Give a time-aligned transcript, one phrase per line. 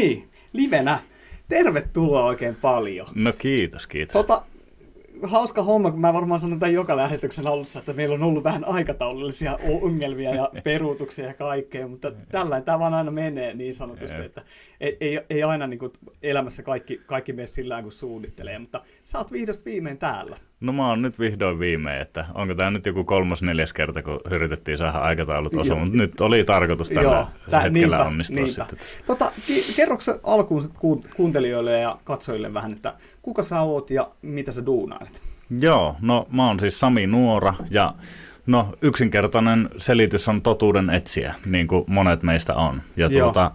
[0.00, 0.98] niin, livenä.
[1.48, 3.06] Tervetuloa oikein paljon.
[3.14, 4.12] No kiitos, kiitos.
[4.12, 4.42] Tota,
[5.22, 8.64] hauska homma, kun mä varmaan sanon tämän joka lähetyksen alussa, että meillä on ollut vähän
[8.64, 14.42] aikataulullisia ongelmia ja peruutuksia ja kaikkea, mutta tällainen tämä vaan aina menee niin sanotusti, että
[14.80, 15.92] ei, ei, ei aina niin kuin
[16.22, 20.36] elämässä kaikki, kaikki mene sillä kun suunnittelee, mutta sä oot vihdosta viimein täällä.
[20.60, 24.20] No mä oon nyt vihdoin viimein, että onko tämä nyt joku kolmas neljäs kerta, kun
[24.30, 28.52] yritettiin saada aikataulut osa, mutta nyt oli tarkoitus tällä Joo, tää, hetkellä niinpä, onnistua niinpä.
[28.52, 28.78] sitten.
[29.06, 29.32] Tota,
[29.76, 30.72] kerroksä alkuun
[31.16, 35.22] kuuntelijoille ja katsojille vähän, että kuka sä oot ja mitä sä duunailet?
[35.60, 37.94] Joo, no mä oon siis Sami Nuora ja
[38.46, 42.82] no yksinkertainen selitys on totuuden etsiä, niin kuin monet meistä on.
[42.96, 43.50] Ja tuota,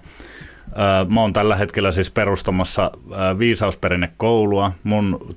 [1.10, 2.92] Mä oon tällä hetkellä siis perustamassa
[3.40, 4.72] viisausperinnekoulua.
[4.84, 5.36] Mun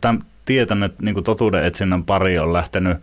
[0.00, 2.98] täm, tietän, että niin totuuden etsinnän pari on lähtenyt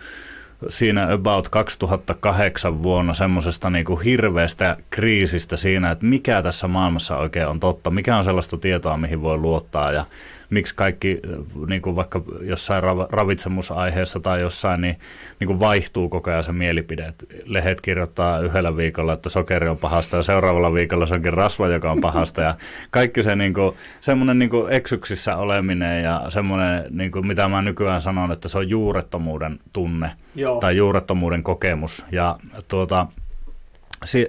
[0.70, 7.48] siinä about 2008 vuonna semmoisesta niin kuin hirveästä kriisistä siinä, että mikä tässä maailmassa oikein
[7.48, 9.92] on totta, mikä on sellaista tietoa, mihin voi luottaa?
[9.92, 10.06] Ja
[10.52, 11.20] miksi kaikki
[11.68, 15.00] niin kuin vaikka jossain ravitsemusaiheessa tai jossain, niin,
[15.40, 17.06] niin kuin vaihtuu koko ajan se mielipide.
[17.06, 21.68] Et lehet kirjoittaa yhdellä viikolla, että sokeri on pahasta ja seuraavalla viikolla se onkin rasva,
[21.68, 22.56] joka on pahasta ja
[22.90, 27.62] kaikki se niin kuin, semmoinen niin kuin eksyksissä oleminen ja semmoinen, niin kuin, mitä mä
[27.62, 30.60] nykyään sanon, että se on juurettomuuden tunne Joo.
[30.60, 33.08] tai juurettomuuden kokemus ja tuota,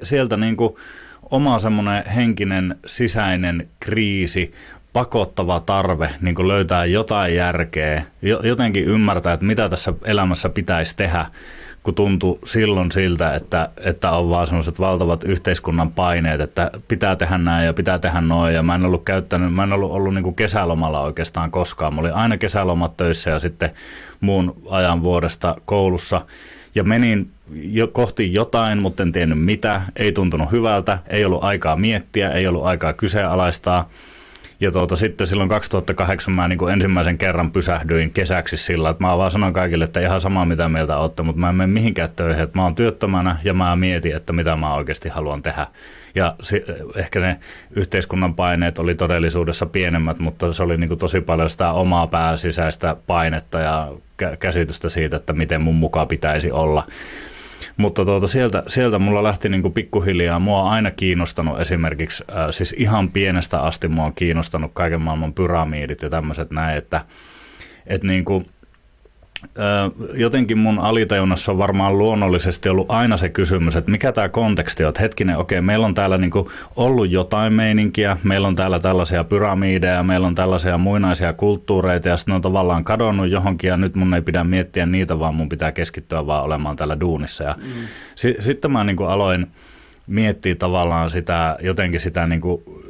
[0.03, 0.77] sieltä niin kuin,
[1.31, 4.53] oma semmoinen henkinen sisäinen kriisi
[4.93, 8.03] pakottava tarve niin kuin löytää jotain järkeä,
[8.43, 11.27] jotenkin ymmärtää, että mitä tässä elämässä pitäisi tehdä,
[11.83, 17.39] kun tuntui silloin siltä, että, että on vaan semmoiset valtavat yhteiskunnan paineet, että pitää tehdä
[17.39, 18.55] näin ja pitää tehdä noin.
[18.55, 21.95] Ja mä en ollut käyttänyt, mä en ollut ollut niin kuin kesälomalla oikeastaan koskaan.
[21.95, 23.71] Mä olin aina kesälomat töissä ja sitten
[24.21, 26.27] muun ajan vuodesta koulussa.
[26.75, 29.83] Ja menin jo kohti jotain, mutta en tiennyt mitä.
[29.97, 33.89] Ei tuntunut hyvältä, ei ollut aikaa miettiä, ei ollut aikaa kyseenalaistaa–
[34.63, 39.19] ja tuota, sitten silloin 2008 mä niin kuin ensimmäisen kerran pysähdyin kesäksi sillä, että mä
[39.19, 42.43] vaan sanon kaikille, että ihan sama mitä mieltä olette, mutta mä en mene mihinkään töihin,
[42.43, 45.67] että mä oon työttömänä ja mä mietin, että mitä mä oikeasti haluan tehdä.
[46.15, 46.65] Ja si-
[46.97, 47.39] ehkä ne
[47.71, 52.97] yhteiskunnan paineet oli todellisuudessa pienemmät, mutta se oli niin kuin tosi paljon sitä omaa pääsisäistä
[53.07, 53.93] painetta ja
[54.39, 56.87] käsitystä siitä, että miten mun mukaan pitäisi olla.
[57.77, 60.39] Mutta tuota, sieltä, sieltä mulla lähti niin kuin pikkuhiljaa.
[60.39, 65.35] Mua on aina kiinnostanut esimerkiksi, äh, siis ihan pienestä asti mua on kiinnostanut kaiken maailman
[65.35, 67.05] pyramiidit ja tämmöiset näin, että,
[67.87, 68.47] että niin kuin,
[70.15, 74.89] jotenkin mun alitajunnassa on varmaan luonnollisesti ollut aina se kysymys, että mikä tämä konteksti on,
[74.89, 80.03] että hetkinen, okei, meillä on täällä niinku ollut jotain meininkiä, meillä on täällä tällaisia pyramideja,
[80.03, 84.15] meillä on tällaisia muinaisia kulttuureita ja sitten ne on tavallaan kadonnut johonkin ja nyt mun
[84.15, 87.45] ei pidä miettiä niitä, vaan mun pitää keskittyä vaan olemaan täällä duunissa.
[87.45, 87.65] Ja mm.
[88.15, 89.47] si- sitten mä niinku aloin
[90.07, 92.83] miettiä tavallaan sitä, jotenkin sitä niinku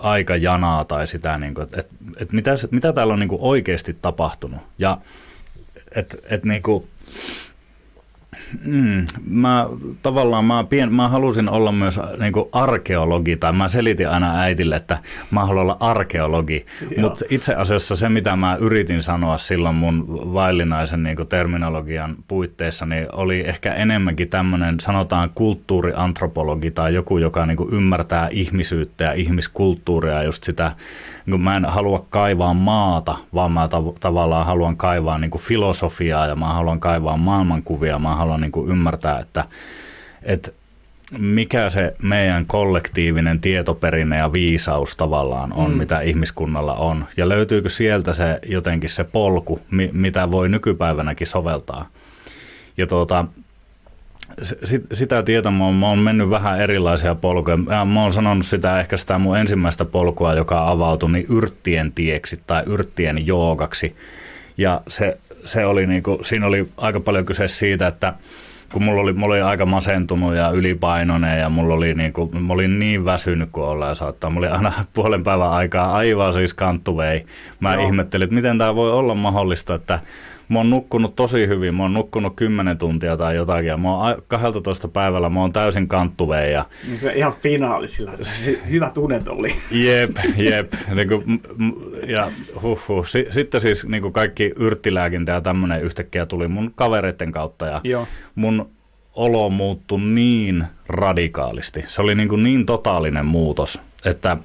[0.00, 4.60] aikajanaa tai sitä, niinku, että et, et mitä, mitä täällä on niinku oikeasti tapahtunut.
[4.78, 4.98] Ja
[5.96, 6.88] että et niinku,
[8.66, 9.66] Mm, mä
[10.02, 14.98] tavallaan mä, pien, mä halusin olla myös niin arkeologi, tai mä selitin aina äitille, että
[15.30, 16.66] mä haluan olla arkeologi,
[17.00, 23.06] mutta itse asiassa se, mitä mä yritin sanoa silloin mun vaillinaisen niin terminologian puitteissa, niin
[23.12, 30.44] oli ehkä enemmänkin tämmöinen, sanotaan kulttuuriantropologi tai joku, joka niin ymmärtää ihmisyyttä ja ihmiskulttuuria, just
[30.44, 30.72] sitä,
[31.26, 36.36] niin mä en halua kaivaa maata, vaan mä tav- tavallaan haluan kaivaa niin filosofiaa ja
[36.36, 39.44] mä haluan kaivaa maailmankuvia, mä haluan niin kuin ymmärtää, että,
[40.22, 40.50] että
[41.18, 45.76] mikä se meidän kollektiivinen tietoperinne ja viisaus tavallaan on, mm.
[45.76, 47.04] mitä ihmiskunnalla on.
[47.16, 49.60] Ja löytyykö sieltä se jotenkin se polku,
[49.92, 51.88] mitä voi nykypäivänäkin soveltaa.
[52.76, 53.24] Ja tuota,
[54.92, 57.56] sitä tietä mä oon, mä oon mennyt vähän erilaisia polkuja.
[57.56, 62.40] Mä, mä oon sanonut sitä ehkä sitä mun ensimmäistä polkua, joka avautui niin yrttien tieksi
[62.46, 63.96] tai yrttien joogaksi.
[64.58, 68.14] Ja se, se oli niinku, siinä oli aika paljon kyse siitä, että
[68.72, 72.52] kun mulla oli, mulla oli aika masentunut ja ylipainoinen ja mulla oli niin kuin, mä
[72.52, 74.30] olin niin väsynyt kuin olla ja saattaa.
[74.30, 77.26] Mulla oli aina puolen päivän aikaa aivan siis kanttuvei.
[77.60, 77.86] Mä Joo.
[77.86, 80.00] ihmettelin, että miten tämä voi olla mahdollista, että
[80.48, 84.22] mä oon nukkunut tosi hyvin, mä oon nukkunut 10 tuntia tai jotakin, ja mä oon
[84.28, 86.52] 12 päivällä, mä oon täysin kanttuveen.
[86.52, 86.64] Ja...
[86.86, 88.12] Niin se ihan finaali sillä,
[88.70, 89.54] hyvä tunnet oli.
[89.70, 90.72] Jep, jep.
[90.94, 91.42] niin kuin,
[92.06, 92.30] ja
[92.62, 93.06] huh, huh.
[93.30, 98.06] Sitten siis niin kuin kaikki yrttilääkintä ja tämmöinen yhtäkkiä tuli mun kavereiden kautta, ja Joo.
[98.34, 98.70] mun
[99.12, 101.84] olo muuttui niin radikaalisti.
[101.86, 104.36] Se oli niin, kuin niin totaalinen muutos, että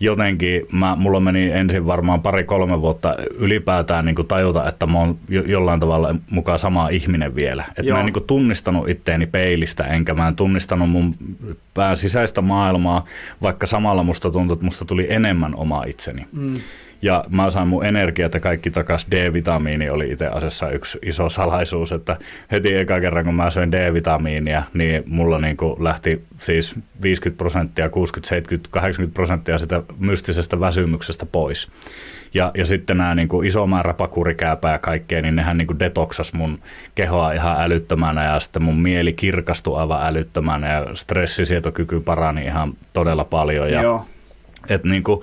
[0.00, 5.18] jotenkin, mä, mulla meni ensin varmaan pari-kolme vuotta ylipäätään niin kuin tajuta, että mä oon
[5.28, 7.64] jo, jollain tavalla mukaan sama ihminen vielä.
[7.76, 11.14] Että mä en niin kuin tunnistanut itteeni peilistä, enkä mä en tunnistanut mun
[11.74, 13.04] pään sisäistä maailmaa,
[13.42, 16.26] vaikka samalla musta tuntui, että musta tuli enemmän oma itseni.
[16.32, 16.54] Mm.
[17.02, 21.92] Ja mä sain mun energiat ja kaikki takas D-vitamiini oli itse asiassa yksi iso salaisuus,
[21.92, 22.16] että
[22.52, 27.88] heti eka kerran kun mä söin D-vitamiinia, niin mulla niin kuin lähti siis 50 prosenttia,
[27.88, 31.68] 60, 70, 80 prosenttia sitä mystisestä väsymyksestä pois.
[32.34, 35.78] Ja, ja sitten nämä niin kuin iso määrä pakurikääpää ja kaikkea, niin nehän niin kuin
[35.78, 36.58] detoksas mun
[36.94, 43.24] kehoa ihan älyttömänä ja sitten mun mieli kirkastui aivan älyttömänä ja stressisietokyky parani ihan todella
[43.24, 43.70] paljon.
[43.70, 44.06] Ja, Joo.
[44.68, 45.20] Et niin kuin,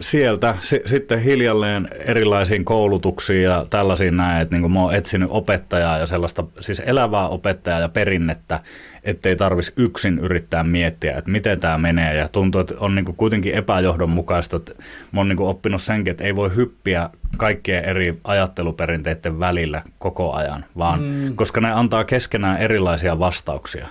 [0.00, 0.54] sieltä
[0.86, 6.44] sitten hiljalleen erilaisiin koulutuksiin ja tällaisiin näin, että niin mä oon etsinyt opettajaa ja sellaista
[6.60, 8.60] siis elävää opettajaa ja perinnettä,
[9.04, 13.54] ettei tarvitsisi yksin yrittää miettiä, että miten tämä menee ja tuntuu, että on niin kuitenkin
[13.54, 14.72] epäjohdonmukaista, että
[15.12, 20.64] mä oon niin oppinut senkin, että ei voi hyppiä kaikkien eri ajatteluperinteiden välillä koko ajan,
[20.78, 21.36] vaan mm.
[21.36, 23.88] koska ne antaa keskenään erilaisia vastauksia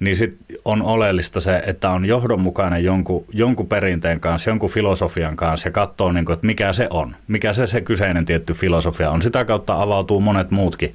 [0.00, 5.68] niin sit on oleellista se, että on johdonmukainen jonkun, jonkun perinteen kanssa, jonkun filosofian kanssa
[5.68, 9.22] ja katsoo, niin kuin, että mikä se on, mikä se, se kyseinen tietty filosofia on.
[9.22, 10.94] Sitä kautta avautuu monet muutkin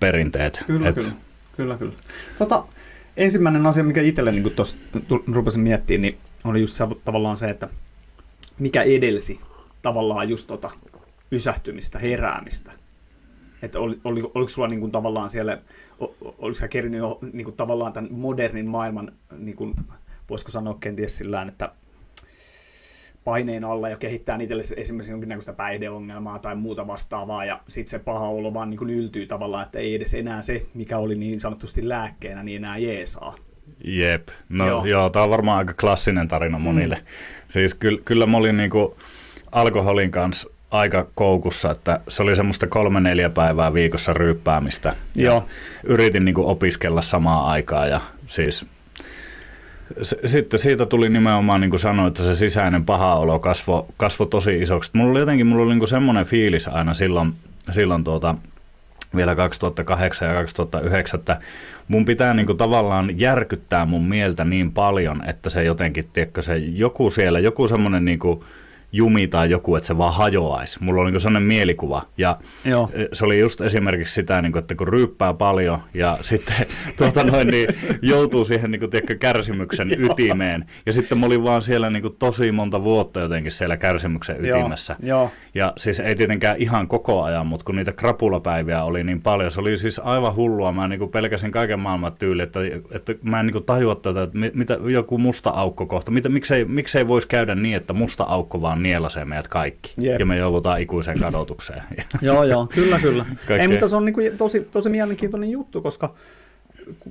[0.00, 0.64] perinteet.
[0.66, 0.94] Kyllä, Et...
[0.94, 1.12] kyllä.
[1.56, 1.92] kyllä, kyllä.
[2.38, 2.64] Tota,
[3.16, 4.78] ensimmäinen asia, mikä itselle niin tuossa
[5.32, 7.68] rupesin miettimään, niin oli just se, tavallaan se, että
[8.58, 9.40] mikä edelsi
[9.82, 10.70] tavallaan just tota
[11.30, 12.72] pysähtymistä, heräämistä.
[13.62, 15.58] Että oli, oli, oliko sulla niin kuin tavallaan siellä
[16.20, 19.74] oliko sä kerinyt jo niin kuin tavallaan tämän modernin maailman, niin kuin,
[20.30, 21.72] voisiko sanoa kenties sillä että
[23.24, 28.28] paineen alla ja kehittää itselle esimerkiksi jonkinnäköistä päihdeongelmaa tai muuta vastaavaa, ja sitten se paha
[28.28, 31.88] olo vaan niin kuin yltyy tavallaan, että ei edes enää se, mikä oli niin sanotusti
[31.88, 33.34] lääkkeenä, niin enää jeesaa.
[33.84, 36.94] Jep, no joo, joo tämä on varmaan aika klassinen tarina monille.
[36.94, 37.06] Mm.
[37.48, 38.94] Siis kyllä, kyllä mä olin niin kuin
[39.52, 44.96] alkoholin kanssa aika koukussa, että se oli semmoista kolme-neljä päivää viikossa ryyppäämistä.
[45.14, 45.44] Joo.
[45.84, 48.66] Yritin niin opiskella samaan aikaan ja siis
[50.26, 54.62] sitten siitä tuli nimenomaan, niin kuin sanoin, että se sisäinen paha olo kasvoi kasvo tosi
[54.62, 54.90] isoksi.
[54.94, 57.32] Mulla oli jotenkin mulla oli niin semmoinen fiilis aina silloin,
[57.70, 58.34] silloin tuota,
[59.16, 61.40] vielä 2008 ja 2009, että
[61.88, 66.56] mun pitää niin kuin tavallaan järkyttää mun mieltä niin paljon, että se jotenkin, tiedätkö, se
[66.56, 68.44] joku siellä, joku semmoinen niin kuin,
[68.92, 70.78] jumi tai joku, että se vaan hajoaisi.
[70.84, 72.02] Mulla oli niin sellainen mielikuva.
[72.18, 72.90] Ja Joo.
[72.92, 77.24] E, se oli just esimerkiksi sitä, niin kuin, että kun ryyppää paljon ja sitten tuota
[77.24, 77.68] noin, niin
[78.02, 80.64] joutuu siihen niin kuin, tiedätkö, kärsimyksen ytimeen.
[80.86, 84.96] Ja sitten mä olin vaan siellä niin kuin, tosi monta vuotta jotenkin siellä kärsimyksen ytimessä.
[85.02, 85.30] Joo.
[85.54, 89.60] Ja siis ei tietenkään ihan koko ajan, mutta kun niitä krapulapäiviä oli niin paljon, se
[89.60, 90.72] oli siis aivan hullua.
[90.72, 94.22] Mä niin kuin, pelkäsin kaiken maailman tyyli, että, että mä en niin kuin, tajua tätä,
[94.22, 96.10] että mitä, joku musta aukko kohta.
[96.10, 99.94] Mitä, miksei, miksei voisi käydä niin, että musta aukko vaan nielasee meidät kaikki.
[100.04, 100.20] Yep.
[100.20, 101.82] Ja me joudutaan ikuiseen kadotukseen.
[102.22, 103.26] joo, joo, kyllä, kyllä.
[103.58, 106.14] Ei, mutta se on niin kuin tosi, tosi mielenkiintoinen juttu, koska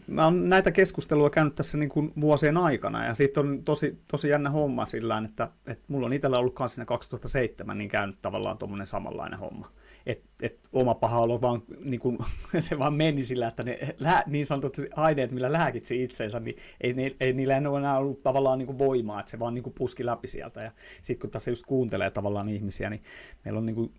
[0.08, 4.30] mä oon näitä keskustelua käynyt tässä niin kuin vuosien aikana, ja sitten on tosi, tosi
[4.30, 8.58] jännä homma sillä että, että mulla on itsellä ollut kanssa siinä 2007, niin käynyt tavallaan
[8.58, 9.72] tuommoinen samanlainen homma
[10.08, 12.18] että et oma paha olo vaan, niin kun,
[12.60, 13.80] se vaan meni sillä, että ne
[14.28, 18.78] niin sanotut aineet, millä lääkitsi itseensä, niin ei, ei, ei niillä enää ollut tavallaan niin
[18.78, 20.62] voimaa, että se vaan niin puski läpi sieltä.
[20.62, 20.72] Ja
[21.02, 23.04] sitten kun tässä just kuuntelee tavallaan ihmisiä, niin
[23.46, 23.94] meillä on niin kuin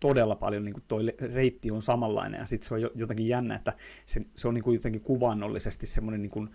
[0.00, 3.72] todella paljon niin kuin toi reitti on samanlainen ja sitten se on jotenkin jännä, että
[4.06, 6.50] se, se on niin kuin jotenkin kuvannollisesti semmoinen niin kuin,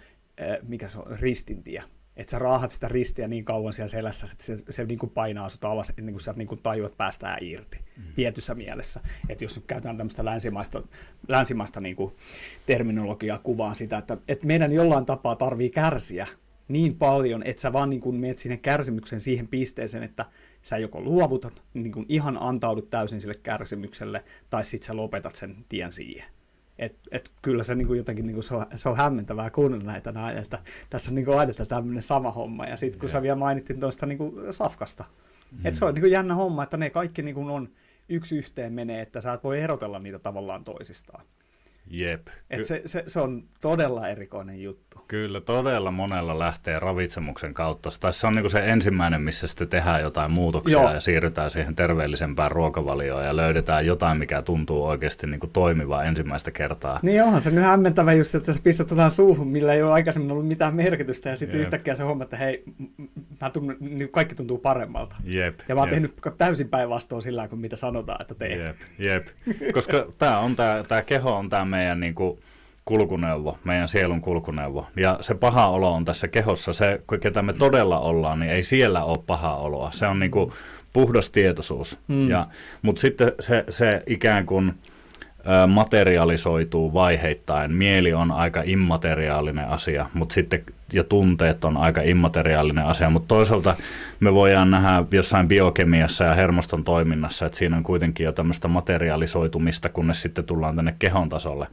[0.64, 1.84] mikä se on, ristintie
[2.18, 5.50] että sä raahat sitä ristiä niin kauan siellä selässä, että se, se niin kuin painaa
[5.50, 8.04] sut alas ennen kuin sä niin kuin tajuat päästään irti mm.
[8.16, 9.00] tietyssä mielessä.
[9.30, 10.84] Että jos nyt käytetään tämmöistä länsimaista,
[11.28, 12.16] länsimaista niin kuin
[12.66, 16.28] terminologiaa kuvaan sitä, että, että meidän jollain tapaa tarvii kärsiä
[16.68, 20.26] niin paljon, että sä vaan niin kuin meet sinne kärsimyksen siihen pisteeseen, että
[20.62, 25.56] sä joko luovutat, niin kuin ihan antaudut täysin sille kärsimykselle, tai sitten sä lopetat sen
[25.70, 26.26] tien siihen.
[26.80, 29.92] Et, et kyllä se niin kuin jotenkin niin kuin se, on, se on hämmentävää kuunnella
[29.92, 32.66] näitä näin, että tässä on niin kuin aina tämmöinen sama homma.
[32.66, 33.14] Ja sitten kun yeah.
[33.14, 35.06] sä vielä mainittiin tuosta niin kuin safkasta,
[35.52, 35.66] mm.
[35.66, 37.70] että se on niin kuin jännä homma, että ne kaikki niin kuin on
[38.10, 41.26] yksi yhteen menee, että sä et voi erotella niitä tavallaan toisistaan.
[41.90, 42.28] Jep.
[42.50, 44.87] Et se, se, se on todella erikoinen juttu.
[45.08, 47.90] Kyllä, todella monella lähtee ravitsemuksen kautta.
[48.00, 50.94] Tai se on niin se ensimmäinen, missä sitten tehdään jotain muutoksia Joo.
[50.94, 56.52] ja siirrytään siihen terveellisempään ruokavalioon ja löydetään jotain, mikä tuntuu oikeasti niin kuin toimivaa ensimmäistä
[56.52, 57.00] kertaa.
[57.02, 60.32] Niin onhan se nyt hämmentävä just, että sä pistät jotain suuhun, millä ei ole aikaisemmin
[60.32, 62.64] ollut mitään merkitystä ja sitten yhtäkkiä se homma, että hei,
[63.42, 65.16] mä tunnen, niin kaikki tuntuu paremmalta.
[65.24, 65.94] Jep, ja mä oon jep.
[65.94, 68.56] tehnyt täysin päinvastoin sillä kuin mitä sanotaan, että tee.
[68.56, 69.28] Jep, jep.
[69.74, 72.40] Koska tämä on tämä, tämä keho on tämä meidän niin kuin,
[72.88, 74.88] kulkuneuvo, meidän sielun kulkuneuvo.
[74.96, 79.04] Ja se paha olo on tässä kehossa, se, ketä me todella ollaan, niin ei siellä
[79.04, 79.92] ole paha oloa.
[79.92, 80.52] Se on niin kuin
[80.94, 81.98] puhdas tietoisuus.
[82.08, 82.30] Mm.
[82.30, 82.48] Ja,
[82.82, 84.74] mutta sitten se, se ikään kuin
[85.40, 87.74] ö, materialisoituu vaiheittain.
[87.74, 90.64] Mieli on aika immateriaalinen asia, mutta sitten
[90.94, 93.76] ja tunteet on aika immateriaalinen asia, mutta toisaalta
[94.20, 99.90] me voidaan nähdä jossain biokemiassa ja hermoston toiminnassa, että siinä on kuitenkin jo tämmöistä materialisoitumista,
[99.90, 101.68] kunnes sitten tullaan tänne kehon tasolle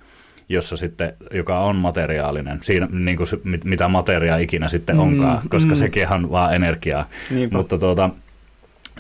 [0.48, 3.28] jossa sitten, joka on materiaalinen, siinä, niin kuin,
[3.64, 5.76] mitä materia ikinä sitten onkaan, mm, koska mm.
[5.76, 7.08] sekin on vaan energiaa.
[7.30, 7.56] Niinpä.
[7.56, 8.10] Mutta tuota,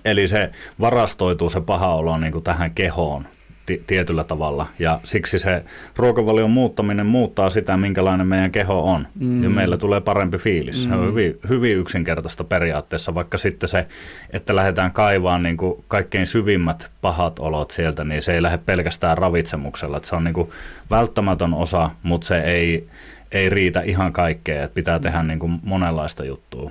[0.04, 3.26] eli se varastoituu se paha olo niin kuin tähän kehoon
[3.66, 4.66] t- tietyllä tavalla.
[4.78, 5.64] Ja siksi se
[5.96, 9.06] ruokavalion muuttaminen muuttaa sitä, minkälainen meidän keho on.
[9.20, 9.42] Mm.
[9.42, 10.84] Ja meillä tulee parempi fiilis.
[10.84, 10.88] Mm.
[10.88, 13.86] Se on hyvin, hyvin yksinkertaista periaatteessa, vaikka sitten se,
[14.30, 19.18] että lähdetään kaivaan niin kuin kaikkein syvimmät pahat olot sieltä, niin se ei lähde pelkästään
[19.18, 19.96] ravitsemuksella.
[19.96, 20.50] Että se on niin kuin
[20.90, 22.86] välttämätön osa, mutta se ei,
[23.32, 26.70] ei riitä ihan kaikkea, että pitää tehdä niin kuin monenlaista juttua.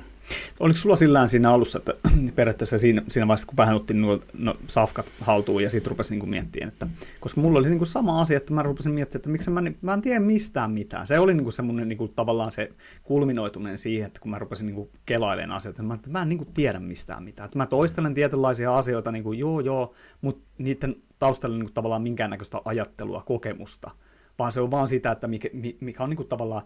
[0.60, 1.94] Oliko sulla sillään siinä alussa, että
[2.36, 6.30] periaatteessa siinä, siinä vaiheessa, kun vähän otti nuo no, safkat haltuun ja sitten rupesin niin
[6.30, 6.88] miettimään, että
[7.20, 9.94] koska mulla oli niin kuin sama asia, että mä rupesin miettimään, että miksi mä, mä
[9.94, 11.08] en tiedä mistään mitään.
[11.08, 12.72] Se oli niin kuin semmoinen niin kuin, tavallaan se
[13.04, 16.30] kulminoituminen siihen, että kun mä rupesin niin kuin kelailemaan asioita, että mä, että mä en
[16.30, 17.46] niin kuin tiedä mistään mitään.
[17.46, 22.02] Että mä toistelen tietynlaisia asioita, niin kuin, joo joo, mutta niiden taustalla niin kuin, tavallaan
[22.02, 23.92] minkäännäköistä ajattelua, kokemusta,
[24.40, 25.50] vaan se on vaan sitä, että mikä,
[25.80, 26.64] mikä on niin kuin, tavallaan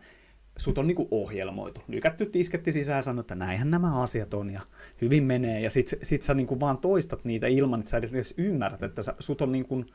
[0.57, 1.81] sut on niinku ohjelmoitu.
[1.87, 4.61] Lykätty disketti sisään ja sanoo, että näinhän nämä asiat on ja
[5.01, 5.59] hyvin menee.
[5.61, 9.15] Ja sit, sit sä niinku vaan toistat niitä ilman, että sä edes ymmärrät, että sä,
[9.19, 9.85] sut on, niinku,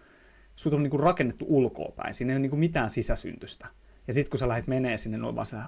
[0.56, 2.14] sut on niinku rakennettu ulkoopäin.
[2.14, 3.66] Siinä ei ole niinku mitään sisäsyntystä.
[4.08, 5.62] Ja sitten kun sä lähdet menee sinne, on vaan sä,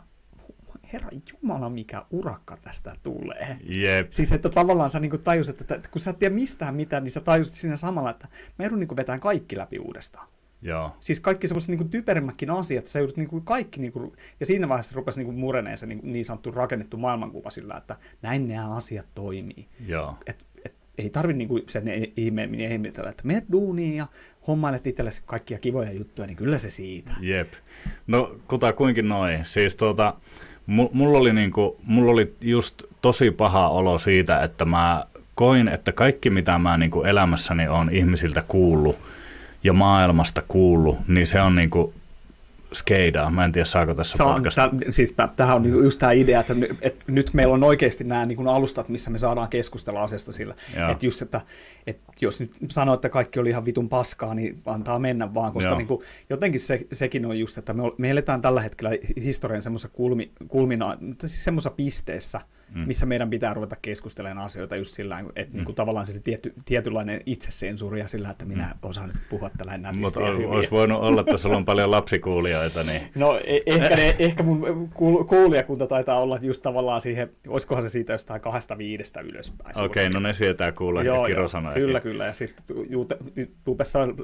[0.92, 3.56] herra Jumala, mikä urakka tästä tulee.
[3.62, 4.12] Jep.
[4.12, 7.10] Siis että tavallaan sä niinku tajusit, että, että kun sä et tiedä mistään mitään, niin
[7.10, 10.28] sä tajusit siinä samalla, että mä joudun niinku vetämään kaikki läpi uudestaan.
[10.64, 10.96] Joo.
[11.00, 14.68] Siis kaikki semmoiset niin typerimmätkin asiat, sä joudut niin kuin kaikki, niin kuin, ja siinä
[14.68, 18.74] vaiheessa rupesi niin kuin mureneen se niin, niin sanottu rakennettu maailmankuva sillä, että näin nämä
[18.74, 19.66] asiat toimii.
[19.86, 20.16] Joo.
[20.26, 21.84] Et, et, ei tarvitse niin kuin sen
[22.16, 24.06] ihmeemmin ihmetellä, että menet duuniin ja
[24.46, 27.10] hommailet itsellesi kaikkia kivoja juttuja, niin kyllä se siitä.
[27.20, 27.52] Jep.
[28.06, 29.44] No kuta kuinkin noin.
[29.44, 30.14] Siis tuota,
[30.66, 35.04] mulla oli, niinku, mulla oli just tosi paha olo siitä, että mä
[35.34, 38.98] koin, että kaikki mitä mä niinku elämässäni on ihmisiltä kuullut,
[39.64, 41.94] ja maailmasta kuullut, niin se on niinku
[42.74, 43.30] skeidaa.
[43.30, 46.40] Mä en tiedä, saako tässä se on, täh, siis tämähän on niinku just tämä idea,
[46.40, 50.54] että, että nyt meillä on oikeasti nämä niin alustat, missä me saadaan keskustella asiasta sillä.
[50.90, 51.40] Että just, että,
[51.86, 55.76] että jos nyt sanoo, että kaikki oli ihan vitun paskaa, niin antaa mennä vaan, koska
[55.76, 58.90] niin kuin, jotenkin se, sekin on just, että me, me eletään tällä hetkellä
[59.24, 62.40] historian semmoisessa kulmi, kulmina, siis semmoisessa pisteessä,
[62.74, 62.80] mm.
[62.86, 65.56] missä meidän pitää ruveta keskustelemaan asioita just sillä että mm.
[65.56, 68.88] niin kuin, tavallaan se tietty, tietynlainen itsesensuuri ja sillä, että minä mm.
[68.88, 72.82] osaan nyt puhua tällä nätisti Mutta olisi voinut olla, että sulla on paljon lapsikuulijoita.
[72.82, 73.00] Niin...
[73.14, 74.90] No e- ehkä, ne, ehkä mun
[75.28, 79.82] kuulijakunta taitaa olla just tavallaan siihen, olisikohan se siitä jostain kahdesta viidestä ylöspäin.
[79.82, 82.26] Okei, okay, no ne sietää kuulla joo, joo, Kyllä, kyllä.
[82.26, 82.76] Ja sitten
[83.36, 84.16] YouTubessa on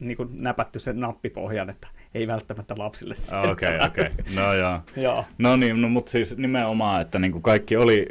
[0.00, 3.86] niin kuin näpätty sen nappipohjan, että ei välttämättä lapsille Okei, okei.
[3.86, 4.34] Okay, okay.
[4.34, 4.80] No joo.
[5.04, 5.24] joo.
[5.38, 8.06] No niin, no, mutta siis nimenomaan, että niin kuin kaikki oli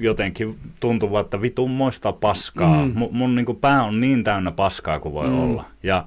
[0.00, 2.86] jotenkin tuntuva, että vitummoista paskaa.
[2.86, 2.92] Mm.
[2.94, 5.40] Mun, mun niin kuin pää on niin täynnä paskaa kuin voi mm.
[5.40, 5.64] olla.
[5.82, 6.06] Ja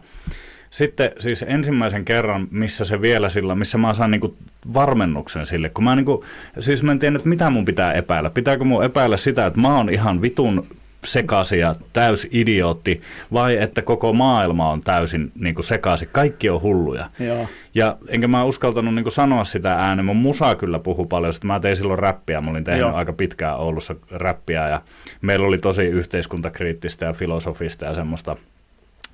[0.69, 4.35] sitten siis ensimmäisen kerran, missä se vielä sillä, missä mä saan niinku
[4.73, 6.25] varmennuksen sille, kun mä niinku,
[6.59, 8.29] siis mä en tiedä, että mitä mun pitää epäillä.
[8.29, 10.65] Pitääkö mun epäillä sitä, että mä oon ihan vitun
[11.05, 13.01] sekaisin ja täys idiootti,
[13.33, 17.09] vai että koko maailma on täysin niin kuin sekaisin, kaikki on hulluja.
[17.19, 17.47] Joo.
[17.75, 21.47] Ja enkä mä uskaltanut niin kuin sanoa sitä ääneen, mun musa kyllä puhu paljon, sitten
[21.47, 22.95] mä tein silloin räppiä, mä olin tehnyt Joo.
[22.95, 24.81] aika pitkään Oulussa räppiä, ja
[25.21, 28.35] meillä oli tosi yhteiskuntakriittistä ja filosofista ja semmoista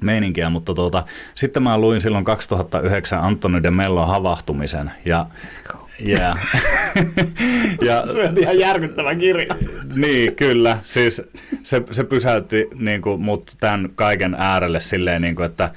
[0.01, 1.03] meininkiä, mutta tuota,
[1.35, 5.25] sitten mä luin silloin 2009 Antoni de Mellon havahtumisen ja
[6.07, 6.37] Yeah.
[7.87, 9.55] ja, se on ihan järkyttävä kirja.
[9.95, 10.79] niin, kyllä.
[10.83, 11.21] Siis
[11.63, 15.69] se, se pysäytti niin kuin, mut tämän kaiken äärelle silleen, niin kuin, että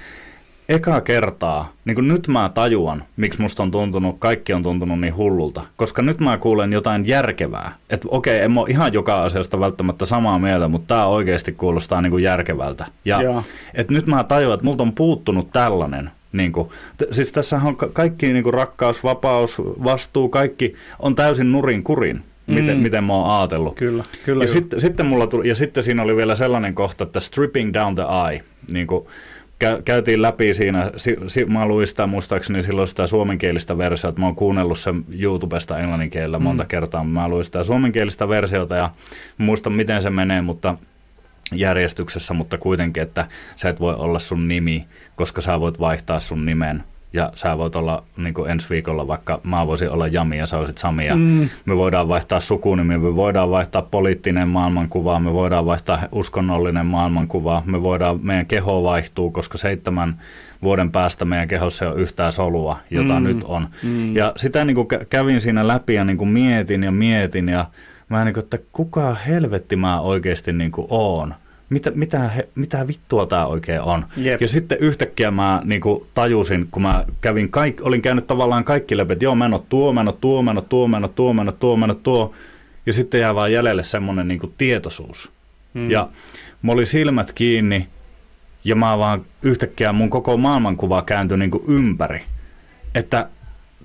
[0.69, 5.16] eka kertaa, niin kuin nyt mä tajuan, miksi musta on tuntunut, kaikki on tuntunut niin
[5.16, 5.62] hullulta.
[5.76, 7.75] Koska nyt mä kuulen jotain järkevää.
[7.90, 12.02] Että okei, en mä ole ihan joka asiasta välttämättä samaa mieltä, mutta tämä oikeasti kuulostaa
[12.02, 12.87] niin kuin järkevältä.
[13.04, 13.21] Ja
[13.75, 16.11] et nyt mä tajuan, että multa on puuttunut tällainen.
[16.35, 21.14] Niin kuin, t- siis tässä on ka- kaikki niin kuin rakkaus, vapaus, vastuu, kaikki on
[21.14, 22.23] täysin nurin kurin.
[22.47, 22.83] Miten, mm.
[22.83, 23.75] miten mä oon ajatellut.
[23.75, 24.45] Kyllä, kyllä.
[24.45, 27.95] Ja, sitten, sitten mulla tuli, ja sitten siinä oli vielä sellainen kohta, että stripping down
[27.95, 28.43] the eye.
[28.73, 29.07] Niin kuin,
[29.85, 34.37] käytiin läpi siinä, si, si, mä luin sitä muistaakseni silloin sitä suomenkielistä versiota, mä oon
[34.37, 36.43] kuunnellut sen YouTubesta englanninkielellä mm.
[36.43, 38.91] monta kertaa, mä luin sitä suomenkielistä versiota ja
[39.38, 40.75] muistan miten se menee, mutta
[41.53, 44.87] järjestyksessä, mutta kuitenkin, että sä et voi olla sun nimi,
[45.17, 46.85] koska sä voit vaihtaa sun nimen
[47.15, 50.59] ja sä voit olla niin kuin ensi viikolla vaikka mä voisin olla Jami ja sä
[50.59, 51.49] olisit Sami ja mm.
[51.65, 57.83] me voidaan vaihtaa sukunimi, me voidaan vaihtaa poliittinen maailmankuva, me voidaan vaihtaa uskonnollinen maailmankuva, me
[57.83, 60.23] voidaan, meidän keho vaihtuu, koska seitsemän
[60.63, 63.25] vuoden päästä meidän kehossa on yhtään solua, jota mm.
[63.27, 63.69] nyt on.
[63.83, 64.17] Mm.
[64.17, 67.67] Ja sitä niin kuin kävin siinä läpi ja niin kuin mietin ja mietin ja
[68.18, 71.35] mä niin kuin, että kuka helvetti mä oikeasti niin kuin oon
[71.75, 74.06] mitä, mitä, he, mitä vittua tämä oikein on.
[74.16, 74.40] Jep.
[74.40, 78.97] Ja sitten yhtäkkiä mä niin kuin, tajusin, kun mä kävin kaik, olin käynyt tavallaan kaikki
[78.97, 80.88] läpi, että joo, mä en ole tuo, mä en ole tuo, mä en ole tuo,
[80.88, 82.33] mä en ole tuo, mä en ole tuo, mä en ole tuo.
[82.87, 85.30] Ja sitten jää vaan jäljelle semmoinen niin tietoisuus.
[85.75, 85.90] Hmm.
[85.90, 86.09] Ja
[86.62, 87.88] mä olin silmät kiinni
[88.64, 92.23] ja mä vaan yhtäkkiä mun koko maailmankuva kääntyi niin kuin ympäri.
[92.94, 93.28] Että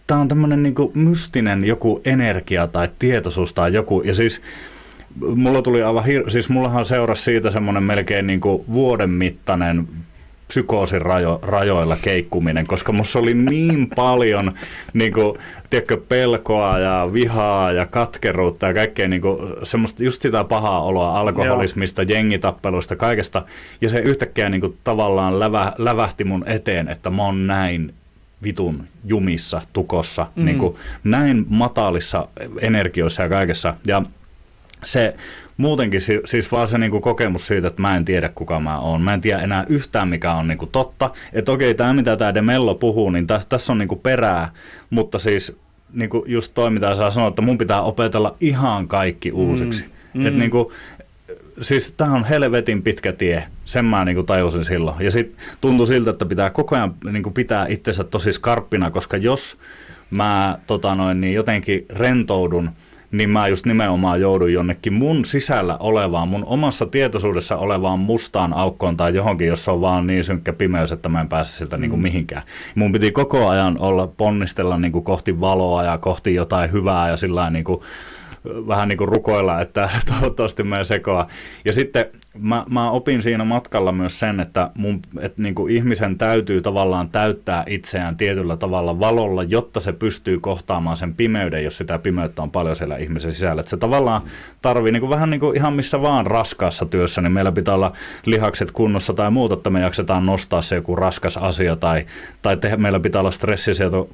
[0.09, 4.01] tämä on tämmöinen niin mystinen joku energia tai tietoisuus tai joku.
[4.01, 4.41] Ja siis
[5.35, 9.87] mulla tuli aivan hir- siis mullahan seurasi siitä semmoinen melkein niin kuin vuoden mittainen
[10.47, 14.53] psykoosin rajo, rajoilla keikkuminen, koska musta oli niin paljon
[14.93, 15.37] niin kuin,
[15.69, 21.19] tiedätkö, pelkoa ja vihaa ja katkeruutta ja kaikkea niin kuin, semmoista just sitä pahaa oloa
[21.19, 22.09] alkoholismista, Joo.
[22.09, 23.41] jengitappeluista, kaikesta.
[23.81, 27.93] Ja se yhtäkkiä niin kuin, tavallaan lävä, lävähti mun eteen, että mä oon näin
[28.43, 30.45] vitun jumissa, tukossa, mm.
[30.45, 32.27] niin kuin, näin matalissa
[32.61, 33.73] energioissa ja kaikessa.
[33.85, 34.01] Ja
[34.83, 35.15] se
[35.57, 39.01] muutenkin siis vaan se niinku kokemus siitä, että mä en tiedä kuka mä oon.
[39.01, 41.11] Mä en tiedä enää yhtään mikä on niinku totta.
[41.33, 44.51] Että okei, tämä mitä tämä Demello puhuu, niin tässä täs on niinku perää,
[44.89, 45.57] mutta siis
[45.93, 49.83] niinku just toi mitä saa sanoa, että mun pitää opetella ihan kaikki uusiksi.
[49.83, 50.27] Mm, mm.
[50.27, 50.73] Että niinku,
[51.61, 55.05] siis tämä on helvetin pitkä tie, sen mä niinku tajusin silloin.
[55.05, 59.57] Ja sitten tuntui siltä, että pitää koko ajan niinku pitää itsensä tosi skarppina, koska jos
[60.11, 62.69] mä tota noin, niin jotenkin rentoudun–
[63.11, 68.97] niin mä just nimenomaan joudun jonnekin mun sisällä olevaan, mun omassa tietoisuudessa olevaan mustaan aukkoon
[68.97, 71.81] tai johonkin, jossa on vaan niin synkkä pimeys, että mä en pääse siltä mm.
[71.81, 72.43] niin kuin mihinkään.
[72.75, 77.17] Mun piti koko ajan olla ponnistella niin kuin kohti valoa ja kohti jotain hyvää ja
[77.17, 77.81] sillä niin kuin,
[78.45, 81.27] vähän niin kuin rukoilla, että toivottavasti mä sekoa.
[81.65, 82.05] Ja sitten
[82.41, 87.09] mä, mä opin siinä matkalla myös sen, että, mun, että niin kuin ihmisen täytyy tavallaan
[87.09, 92.51] täyttää itseään tietyllä tavalla valolla, jotta se pystyy kohtaamaan sen pimeyden, jos sitä pimeyttä on
[92.51, 93.59] paljon siellä ihmisen sisällä.
[93.59, 94.21] Että se tavallaan
[94.61, 97.93] tarvii niin kuin vähän niin kuin ihan missä vaan raskaassa työssä, niin meillä pitää olla
[98.25, 102.05] lihakset kunnossa tai muuta, että me jaksetaan nostaa se joku raskas asia tai,
[102.41, 104.09] tai te, meillä pitää olla stressisieto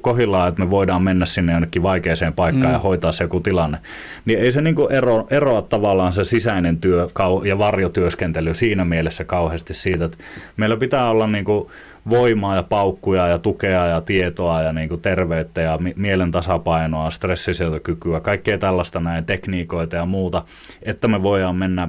[0.00, 2.72] kohillaan, että me voidaan mennä sinne jonnekin vaikeaseen paikkaan mm.
[2.72, 3.78] ja hoitaa se joku tilanne.
[4.24, 7.08] Niin ei se niin ero, eroa tavallaan se sisäinen työ
[7.44, 10.18] ja varjotyöskentely siinä mielessä kauheasti siitä, että
[10.56, 11.68] meillä pitää olla niin kuin
[12.08, 18.20] voimaa ja paukkuja ja tukea ja tietoa ja niin kuin terveyttä ja mielen tasapainoa, stressisietokykyä,
[18.20, 20.42] kaikkea tällaista näin tekniikoita ja muuta,
[20.82, 21.88] että me voidaan mennä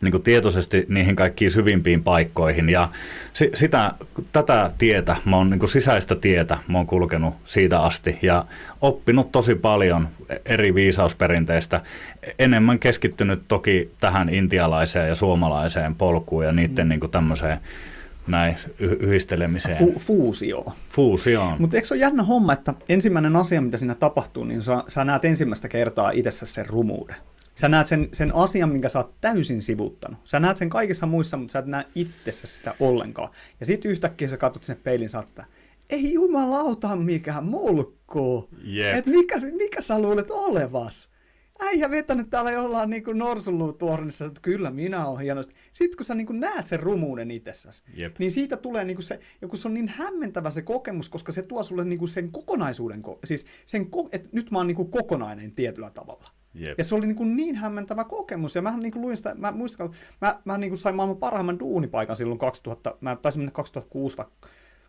[0.00, 2.68] niin kuin tietoisesti niihin kaikkiin syvimpiin paikkoihin.
[2.68, 2.88] Ja
[3.32, 3.92] si, sitä,
[4.32, 8.44] tätä tietä, mä oon, niin kuin sisäistä tietä, mä oon kulkenut siitä asti ja
[8.80, 10.08] oppinut tosi paljon
[10.44, 11.80] eri viisausperinteistä.
[12.38, 16.88] Enemmän keskittynyt toki tähän intialaiseen ja suomalaiseen polkuun ja niiden mm.
[16.88, 17.58] niin kuin tämmöiseen
[18.26, 19.78] näin yhdistelemiseen.
[19.78, 20.64] Fu- fuusio.
[20.88, 21.56] Fuusioon.
[21.58, 25.04] Mutta eikö se ole jännä homma, että ensimmäinen asia, mitä siinä tapahtuu, niin sä, sä
[25.04, 27.16] näet ensimmäistä kertaa itsessä sen rumuuden.
[27.54, 30.20] Sä näet sen, sen asian, minkä sä oot täysin sivuttanut.
[30.24, 33.30] Sä näet sen kaikissa muissa, mutta sä et näe itsessä sitä ollenkaan.
[33.60, 35.44] Ja sitten yhtäkkiä sä katsot sinne peilin, sä että
[35.90, 38.48] ei jumalauta mikään mulkku.
[38.76, 38.96] Yep.
[38.96, 41.10] Et mikä, mikä sä luulet olevas?
[41.60, 45.54] äijä vetänyt täällä jollain niin norsunluutuornissa, että kyllä minä olen hienosti.
[45.72, 48.18] Sitten kun sä niin näet sen rumuuden itsessäsi, yep.
[48.18, 51.42] niin siitä tulee niin se, ja kun se on niin hämmentävä se kokemus, koska se
[51.42, 56.30] tuo sulle niin sen kokonaisuuden, siis sen, että nyt mä oon niin kokonainen tietyllä tavalla.
[56.60, 56.78] Yep.
[56.78, 58.54] Ja se oli niin, kuin niin hämmentävä kokemus.
[58.54, 61.58] Ja mä niin kuin luin sitä, mä muistan, mä, mä niin kuin sain maailman parhaimman
[61.58, 64.26] duunipaikan silloin 2000, mä taisin mennä 2006 vai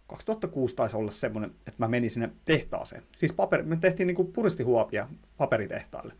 [0.07, 3.03] 2006 taisi olla semmoinen, että mä menin sinne tehtaaseen.
[3.15, 6.13] Siis paperi, me tehtiin niin kuin puristihuopia paperitehtaalle.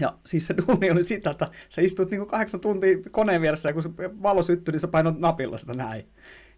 [0.00, 3.68] Ja siis se duuni oli sitä, että sä istut niin kuin kahdeksan tuntia koneen vieressä
[3.68, 3.90] ja kun se
[4.22, 6.04] valo syttyi, niin sä painot napilla sitä näin.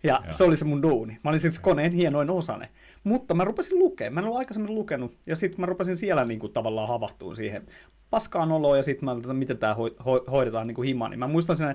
[0.02, 0.32] Ja Joo.
[0.32, 1.18] se oli se mun duuni.
[1.24, 2.68] Mä olin siis koneen hienoin osane.
[3.04, 4.14] Mutta mä rupesin lukemaan.
[4.14, 5.16] Mä en ollut aikaisemmin lukenut.
[5.26, 7.66] Ja sitten mä rupesin siellä niin kuin tavallaan havahtuun siihen
[8.10, 8.76] paskaan oloon.
[8.76, 11.10] Ja sitten mä että miten tämä ho- hoidetaan niin kuin himaan.
[11.10, 11.74] Niin mä muistan siinä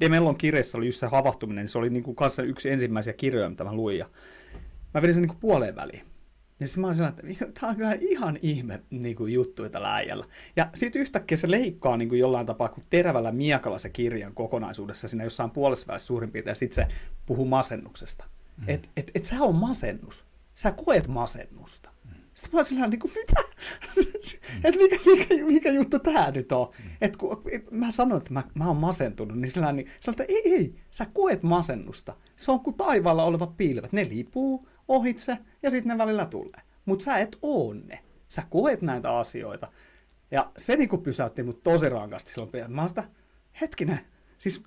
[0.00, 1.62] Demellon kirjassa oli just se havahtuminen.
[1.62, 3.98] Niin se oli niin kuin kanssa yksi ensimmäisiä kirjoja, mitä mä luin.
[3.98, 4.06] Ja
[4.94, 6.02] mä vedin sen niin kuin puoleen väliin.
[6.60, 10.24] Ja sitten mä olin että tämä on kyllä ihan ihme niin kuin, juttu tällä äijällä.
[10.56, 15.08] Ja sitten yhtäkkiä se leikkaa niin kuin jollain tapaa kuin terävällä miekalla se kirjan kokonaisuudessa
[15.08, 16.94] siinä jossain puolessa välissä suurin piirtein, ja sitten se
[17.26, 18.24] puhuu masennuksesta.
[18.56, 18.64] Mm.
[18.68, 20.24] Että et, et sä on masennus.
[20.54, 21.90] Sä koet masennusta.
[22.04, 22.10] Mm.
[22.34, 23.40] Sitten mä olin sillä niin kuin, mitä?
[23.96, 24.02] Mm.
[24.64, 26.70] että mikä, mikä, mikä juttu tämä nyt on?
[26.78, 26.90] Mm.
[27.00, 30.32] Et kun et, mä sanoin, että mä, mä oon masentunut, niin sillä niin, sanoin, että
[30.32, 32.16] ei, ei, sä koet masennusta.
[32.36, 33.92] Se on kuin taivaalla oleva pilvet.
[33.92, 36.60] Ne liipuu, ohitse ja sitten ne välillä tulee.
[36.84, 37.98] Mutta sä et oo ne.
[38.28, 39.72] Sä koet näitä asioita.
[40.30, 42.72] Ja se niinku pysäytti mut tosi rankasti silloin.
[42.72, 43.04] Mä sitä,
[43.60, 44.00] hetkinen,
[44.38, 44.62] siis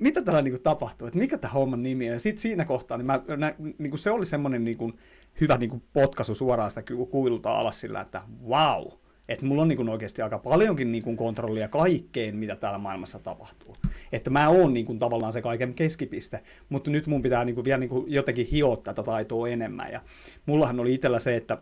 [0.00, 2.12] mitä täällä niinku tapahtuu, että mikä tämä homman nimi on.
[2.12, 4.92] Ja sitten siinä kohtaa, niin, mä, nä, niinku se oli semmoinen niinku
[5.40, 8.86] hyvä niinku potkaisu suoraan sitä kuilulta alas sillä, että wow,
[9.28, 13.76] että mulla on niin oikeasti aika paljonkin niin kontrollia kaikkeen, mitä täällä maailmassa tapahtuu.
[14.12, 18.04] Että mä oon niin tavallaan se kaiken keskipiste, mutta nyt mun pitää niin vielä niin
[18.06, 19.92] jotenkin hioa tätä taitoa enemmän.
[19.92, 20.00] Ja
[20.46, 21.58] mullahan oli itsellä se, että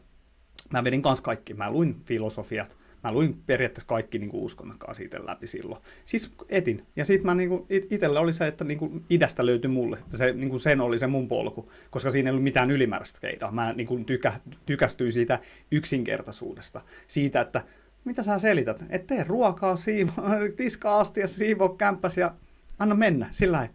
[0.70, 1.54] mä vedin kanssa kaikki.
[1.54, 5.82] Mä luin filosofiat, mä luin periaatteessa kaikki niin uskonnokkaan siitä läpi silloin.
[6.04, 6.86] Siis etin.
[6.96, 10.32] Ja sitten mä niin itsellä oli se, että niin kuin idästä löytyi mulle, että se,
[10.32, 13.52] niin kuin sen oli se mun polku, koska siinä ei ollut mitään ylimääräistä keidaa.
[13.52, 14.32] Mä niin kuin tykä,
[14.66, 15.38] tykästyin siitä
[15.70, 17.64] yksinkertaisuudesta, siitä, että
[18.04, 20.12] mitä sä selität, että tee ruokaa, siivo,
[20.56, 22.34] tiskaa astia, siivo kämppäs ja
[22.78, 23.68] anna mennä, sillä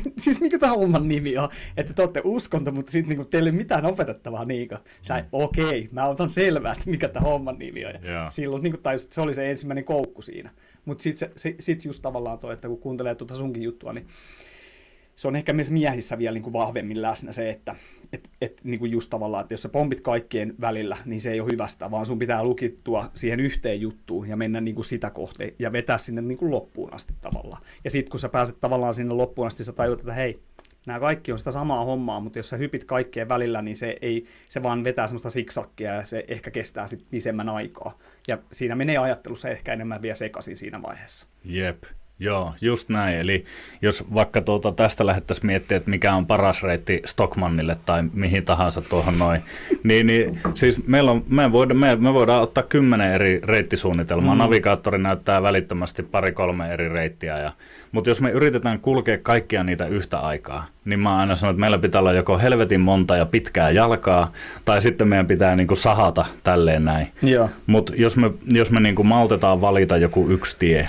[0.18, 3.56] siis mikä tämä homman nimi on, että te olette uskonto, mutta sitten niinku, teillä ei
[3.56, 4.78] mitään opetettavaa niinkö.
[5.02, 5.24] Sä, mm.
[5.32, 7.92] okei, okay, mä otan selvää, että mikä tämä homman nimi on.
[8.02, 10.50] Ja silloin niinku, tai se oli se ensimmäinen koukku siinä.
[10.84, 14.06] Mutta sitten sit just tavallaan toi, että kun kuuntelee tuota sunkin juttua, niin
[15.16, 17.76] se on ehkä myös miehissä vielä niin kuin vahvemmin läsnä se, että
[18.12, 21.40] et, et, niin kuin just tavallaan, että jos sä pompit kaikkien välillä, niin se ei
[21.40, 25.54] ole hyvästä, vaan sun pitää lukittua siihen yhteen juttuun ja mennä niin kuin sitä kohti
[25.58, 27.62] ja vetää sinne niin kuin loppuun asti tavallaan.
[27.84, 30.42] Ja sitten kun sä pääset tavallaan sinne loppuun asti, sä tajut, että hei,
[30.86, 34.26] nämä kaikki on sitä samaa hommaa, mutta jos sä hypit kaikkien välillä, niin se, ei,
[34.48, 37.98] se vaan vetää semmoista siksakkia ja se ehkä kestää sitten pisemmän aikaa.
[38.28, 41.26] Ja siinä menee ajattelussa ehkä enemmän vielä sekaisin siinä vaiheessa.
[41.44, 41.84] Jep.
[42.18, 43.16] Joo, just näin.
[43.16, 43.44] Eli
[43.82, 48.82] jos vaikka tuota tästä lähdettäisiin miettimään, että mikä on paras reitti Stockmannille tai mihin tahansa
[48.82, 49.40] tuohon noin,
[49.84, 54.34] niin, niin siis meillä on, me, voidaan, me, me voidaan ottaa kymmenen eri reittisuunnitelmaa.
[54.34, 54.38] Mm.
[54.38, 57.38] Navigaattori näyttää välittömästi pari-kolme eri reittiä.
[57.38, 57.52] Ja,
[57.92, 61.78] mutta jos me yritetään kulkea kaikkia niitä yhtä aikaa, niin mä aina sanon, että meillä
[61.78, 64.32] pitää olla joko helvetin monta ja pitkää jalkaa,
[64.64, 67.12] tai sitten meidän pitää niinku sahata tälleen näin.
[67.66, 70.88] Mutta jos me, jos me niinku maltetaan valita joku yksi tie,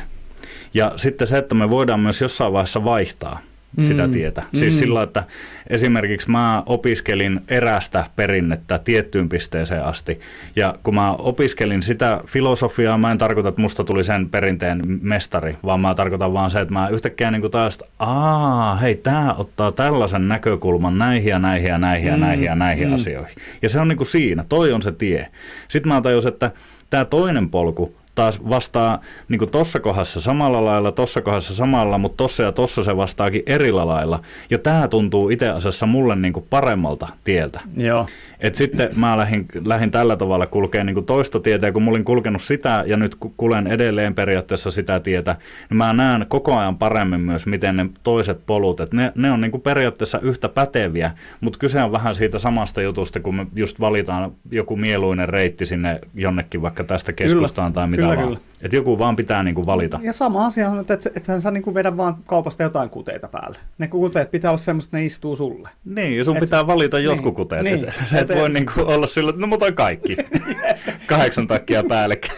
[0.73, 3.39] ja sitten se, että me voidaan myös jossain vaiheessa vaihtaa
[3.77, 3.83] mm.
[3.83, 4.43] sitä tietä.
[4.55, 4.79] Siis mm.
[4.79, 5.23] sillä, että
[5.69, 10.19] esimerkiksi mä opiskelin erästä perinnettä tiettyyn pisteeseen asti.
[10.55, 15.57] Ja kun mä opiskelin sitä filosofiaa, mä en tarkoita, että musta tuli sen perinteen mestari,
[15.65, 19.33] vaan mä tarkoitan vaan se, että mä yhtäkkiä niin kuin taas, että aa, hei, tämä
[19.37, 22.93] ottaa tällaisen näkökulman näihin ja näihin ja näihin ja näihin ja näihin mm.
[22.93, 23.35] asioihin.
[23.61, 25.27] Ja se on niin kuin siinä, toi on se tie.
[25.67, 26.51] Sitten mä tajusin, että
[26.89, 32.43] tämä toinen polku taas vastaa niin tuossa kohdassa samalla lailla, tuossa kohdassa samalla, mutta tuossa
[32.43, 34.19] ja tuossa se vastaakin eri lailla.
[34.49, 37.59] Ja tämä tuntuu itse asiassa mulle niin paremmalta tieltä.
[37.77, 38.07] Joo.
[38.43, 42.03] Et sitten mä lähdin, lähdin tällä tavalla kulkeen niin toista tietä, ja kun mä olin
[42.03, 45.35] kulkenut sitä, ja nyt kulen edelleen periaatteessa sitä tietä,
[45.69, 49.41] niin mä näen koko ajan paremmin myös, miten ne toiset polut, että ne, ne on
[49.41, 54.31] niin periaatteessa yhtä päteviä, mutta kyse on vähän siitä samasta jutusta, kun me just valitaan
[54.51, 58.27] joku mieluinen reitti sinne jonnekin, vaikka tästä keskustaan tai mitä kyllä, vaan.
[58.27, 58.39] Kyllä.
[58.63, 59.99] Että joku vaan pitää niinku valita.
[60.03, 63.57] Ja sama asia on, että et, et sä niinku vedä vaan kaupasta jotain kuteita päälle.
[63.77, 65.69] Ne kuteet pitää olla semmoista, että ne istuu sulle.
[65.85, 66.67] Niin, ja sun et pitää sä...
[66.67, 67.63] valita niin, jotkut kuteet.
[67.63, 67.89] Niin.
[67.89, 70.17] Et, et, et voi niinku olla sillä, että no mä otan kaikki.
[71.07, 72.37] Kahdeksan takkia päällekkäin.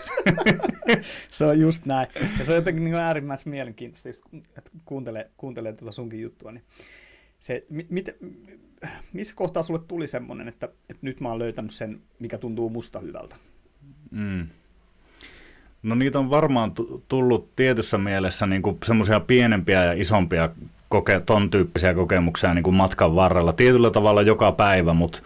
[1.30, 2.08] se on just näin.
[2.40, 4.24] Ja se on jotenkin niinku äärimmäisen mielenkiintoista, just,
[4.58, 6.52] että kuuntelee, kuuntelee tuota sunkin juttua.
[6.52, 6.64] Niin
[7.40, 8.18] se, mit,
[9.14, 13.00] missä kohtaa sulle tuli semmoinen, että, että nyt mä oon löytänyt sen, mikä tuntuu musta
[13.00, 13.36] hyvältä?
[14.12, 14.48] Mm.
[15.86, 16.72] No niitä on varmaan
[17.08, 20.50] tullut tietyssä mielessä niin semmoisia pienempiä ja isompia
[20.90, 23.54] koke- ton tyyppisiä kokemuksia niin kuin matkan varrella.
[23.54, 25.20] Tietyllä tavalla joka päivä, mutta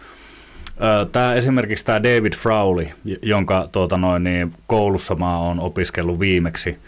[1.12, 2.86] Tämä esimerkiksi tämä David Frowley,
[3.22, 6.78] jonka tuota noin, niin koulussa mä oon opiskellut viimeksi,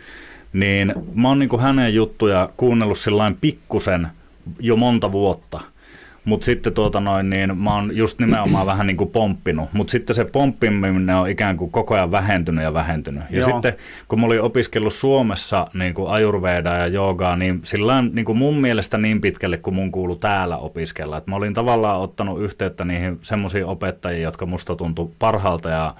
[0.52, 4.08] niin mä oon niin hänen juttuja kuunnellut sillain pikkusen
[4.60, 5.60] jo monta vuotta–
[6.24, 9.72] mutta sitten tuota noin, niin mä oon just nimenomaan vähän niin kuin pomppinut.
[9.72, 13.22] Mutta sitten se pomppiminen on ikään kuin koko ajan vähentynyt ja vähentynyt.
[13.30, 13.50] Ja Joo.
[13.50, 13.74] sitten
[14.08, 18.60] kun mä olin opiskellut Suomessa niin kuin ajurvedaa ja joogaa, niin sillä niin kuin mun
[18.60, 21.16] mielestä niin pitkälle kuin mun kuulu täällä opiskella.
[21.16, 25.94] Et mä olin tavallaan ottanut yhteyttä niihin semmoisiin opettajiin, jotka musta tuntui parhaalta ja,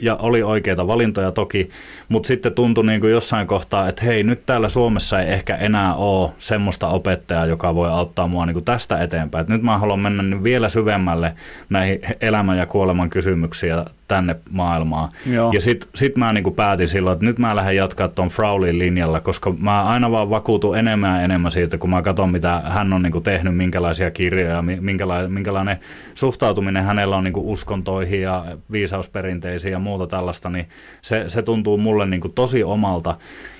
[0.00, 1.70] ja oli oikeita valintoja toki.
[2.08, 5.94] Mutta sitten tuntui niin kuin jossain kohtaa, että hei nyt täällä Suomessa ei ehkä enää
[5.94, 9.42] ole semmoista opettajaa, joka voi auttaa mua niin kuin tästä eteenpäin.
[9.42, 11.32] Et nyt mä haluan mennä vielä syvemmälle
[11.70, 15.08] näihin elämän ja kuoleman kysymyksiä tänne maailmaan.
[15.32, 15.52] Joo.
[15.52, 19.20] Ja sitten sit mä niin päätin silloin, että nyt mä lähden jatkaa tuon Fraulin linjalla,
[19.20, 23.02] koska mä aina vaan vakuutun enemmän ja enemmän siitä, kun mä katson, mitä hän on
[23.02, 25.76] niin tehnyt, minkälaisia kirjoja, minkälainen, minkälainen
[26.14, 30.68] suhtautuminen hänellä on niin uskontoihin ja viisausperinteisiin ja muuta tällaista, niin
[31.02, 33.16] se, se tuntuu mulle niin tosi omalta.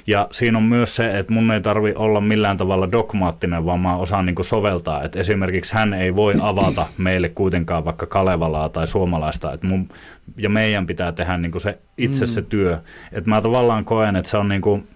[0.07, 3.97] Ja siinä on myös se, että mun ei tarvi olla millään tavalla dogmaattinen, vaan mä
[3.97, 5.03] osaan niin soveltaa.
[5.03, 9.89] Et esimerkiksi hän ei voi avata meille kuitenkaan vaikka Kalevalaa tai suomalaista, että mun,
[10.37, 12.31] ja meidän pitää tehdä niin kuin se itse mm.
[12.31, 12.79] se työ.
[13.13, 14.89] Että mä tavallaan koen, että se on niin kuin,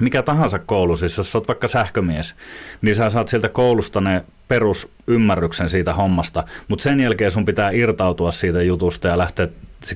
[0.00, 2.34] mikä tahansa koulu, siis jos olet vaikka sähkömies,
[2.82, 8.32] niin sä saat sieltä koulusta ne perusymmärryksen siitä hommasta, mutta sen jälkeen sun pitää irtautua
[8.32, 9.48] siitä jutusta ja lähteä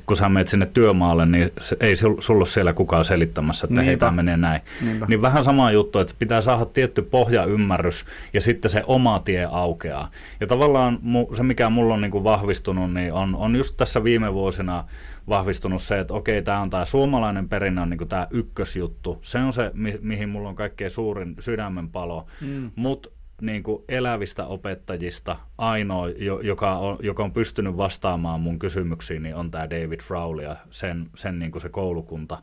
[0.06, 3.96] kun sä menet sinne työmaalle, niin se, ei sulla ole siellä kukaan selittämässä, että hei,
[3.96, 4.60] tämä menee näin.
[4.80, 5.06] Niinpä.
[5.08, 10.10] Niin vähän sama juttu, että pitää saada tietty pohjaymmärrys ja sitten se oma tie aukeaa.
[10.40, 10.98] Ja tavallaan
[11.36, 14.84] se, mikä mulla on niin kuin vahvistunut, niin on, on just tässä viime vuosina
[15.28, 19.18] vahvistunut se, että okei, tämä on tämä suomalainen perinnä on niin tämä ykkösjuttu.
[19.22, 22.26] Se on se, mi- mihin mulla on kaikkein suurin sydämenpalo.
[22.40, 22.70] Mm.
[22.76, 26.08] Mutta niin kuin elävistä opettajista ainoa,
[26.42, 31.06] joka on, joka on pystynyt vastaamaan mun kysymyksiin, niin on tämä David Frowley ja sen,
[31.14, 32.42] sen niin kuin se koulukunta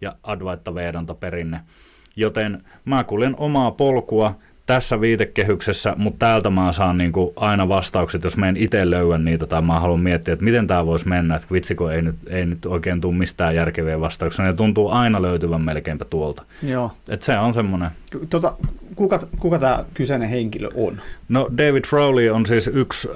[0.00, 1.60] ja Advaita Vedanta perinne.
[2.16, 8.24] Joten mä kuljen omaa polkua, tässä viitekehyksessä, mutta täältä mä saan niin kuin aina vastaukset,
[8.24, 11.48] jos menen itse löydän niitä tai mä haluan miettiä, että miten tämä voisi mennä, että
[11.52, 15.60] vitsi kun ei nyt, ei nyt oikein tule mistään järkeviä vastauksia, ne tuntuu aina löytyvän
[15.60, 16.42] melkeinpä tuolta.
[16.62, 16.92] Joo.
[17.08, 17.90] Et se on semmoinen.
[18.30, 18.56] Tota,
[18.96, 21.00] kuka, kuka tämä kyseinen henkilö on?
[21.28, 23.08] No David Frowley on siis yksi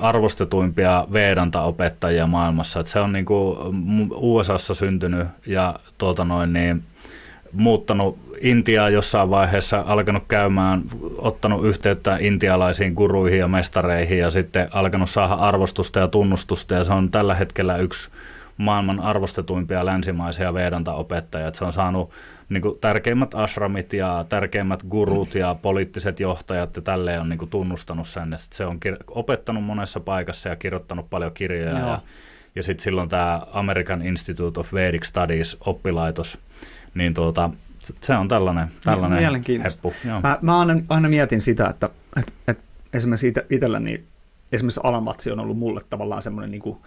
[0.00, 3.58] arvostetuimpia Vedanta-opettajia maailmassa, että se on niin kuin
[4.14, 6.82] USAssa syntynyt ja tuota noin niin,
[7.52, 10.82] muuttanut Intiaa jossain vaiheessa, alkanut käymään,
[11.18, 16.92] ottanut yhteyttä intialaisiin guruihin ja mestareihin ja sitten alkanut saada arvostusta ja tunnustusta ja se
[16.92, 18.08] on tällä hetkellä yksi
[18.56, 21.54] maailman arvostetuimpia länsimaisia Vedanta-opettajia.
[21.54, 22.10] Se on saanut
[22.48, 27.50] niin kuin, tärkeimmät ashramit ja tärkeimmät gurut ja poliittiset johtajat ja tälleen on niin kuin,
[27.50, 28.32] tunnustanut sen.
[28.32, 31.78] Että se on kir- opettanut monessa paikassa ja kirjoittanut paljon kirjoja.
[31.78, 31.88] Joo.
[31.88, 32.00] Ja,
[32.54, 36.38] ja sitten silloin tämä American Institute of Vedic Studies oppilaitos,
[36.94, 37.50] niin tuota,
[38.00, 39.88] se on tällainen, tällainen Mielenkiintoista.
[39.88, 40.08] heppu.
[40.08, 40.20] Joo.
[40.20, 44.04] Mä, mä aina, aina mietin sitä, että, että, että esimerkiksi itselläni,
[44.52, 46.78] esimerkiksi Alamatsi on ollut mulle tavallaan semmoinen niin kuin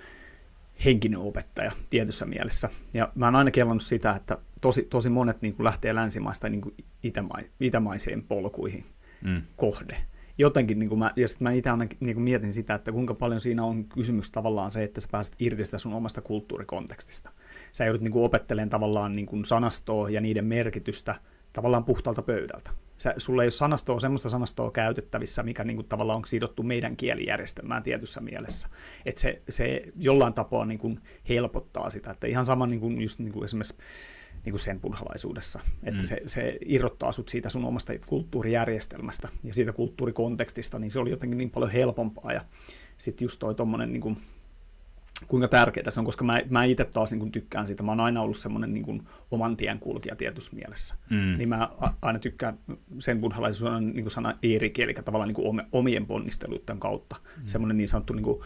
[0.86, 2.69] henkinen opettaja tietyssä mielessä.
[2.93, 6.62] Ja mä oon aina kellannut sitä, että tosi, tosi monet niin kuin lähtee länsimaista niin
[6.62, 8.86] kuin itämai, itämaiseen polkuihin
[9.22, 9.41] mm.
[9.56, 9.98] kohde
[10.39, 13.13] jotenkin, niin kuin mä, ja sitten mä itse aina niin kuin mietin sitä, että kuinka
[13.13, 17.32] paljon siinä on kysymys tavallaan se, että sä pääset irti sitä sun omasta kulttuurikontekstista.
[17.74, 21.15] Sä joudut niin kuin opettelemaan tavallaan niin kuin sanastoa ja niiden merkitystä
[21.54, 22.72] tavallaan puhtaalta pöydältä.
[22.98, 26.98] Sä, sulla ei ole sanastoa, semmoista sanastoa käytettävissä, mikä niin kuin, tavallaan on sidottu meidän
[26.98, 28.69] kielijärjestelmään tietyssä mielessä.
[29.06, 33.19] Että se, se jollain tapaa niin kuin helpottaa sitä, että ihan sama niin kuin, just
[33.19, 33.76] niin kuin esimerkiksi
[34.45, 35.60] niin kuin sen buddhalaisuudessa.
[35.84, 36.06] Että mm.
[36.06, 41.38] se, se irrottaa sut siitä sun omasta kulttuurijärjestelmästä ja siitä kulttuurikontekstista, niin se oli jotenkin
[41.38, 42.34] niin paljon helpompaa.
[42.34, 42.45] Ja
[42.97, 44.17] sitten just toi tommonen, niin kuin,
[45.28, 47.84] kuinka tärkeää se on, koska mä, mä itse taas niin kuin tykkään siitä.
[47.84, 50.95] Mä oon aina ollut semmoinen niin kuin oman tien kulkija tietyssä mielessä.
[51.10, 51.38] Mm.
[51.38, 51.69] Niin mä
[52.02, 52.58] aina tykkään
[52.99, 57.15] sen buddhalaisuuden niin kuin sana Erik, eli tavallaan niin kuin omien ponnisteluiden kautta.
[57.38, 57.43] Mm.
[57.45, 58.41] Semmoinen niin sanottu niin kuin,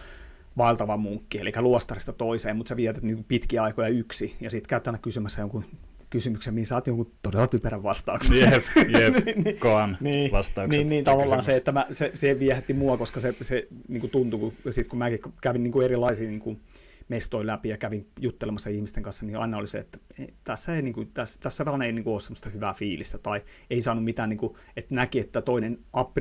[0.58, 4.88] vaeltava munkki, eli luostarista toiseen, mutta sä vietät niin pitkiä aikoja yksi, ja sitten käyt
[4.88, 5.66] aina kysymässä jonkun
[6.10, 8.40] kysymyksen, mihin saat jonkun todella typerän vastauksen.
[8.40, 8.64] Jep,
[9.00, 10.78] jep, niin, niin, koan niin, vastaukset.
[10.78, 11.46] Niin, niin tavallaan kysymys.
[11.46, 14.88] se, että mä, se, se viehätti mua, koska se, se niin kuin tuntui, kun, sit
[14.88, 16.62] kun mäkin kävin niin kuin erilaisia niin kuin
[17.10, 19.98] mestoin läpi ja kävin juttelemassa ihmisten kanssa, niin aina oli se, että
[20.44, 23.42] tässä, ei, niin kuin, tässä, tässä vaan ei niin kuin, ole semmoista hyvää fiilistä, tai
[23.70, 25.80] ei saanut mitään, niin kuin, että näki, että toinen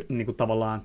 [0.09, 0.83] niin kuin, tavallaan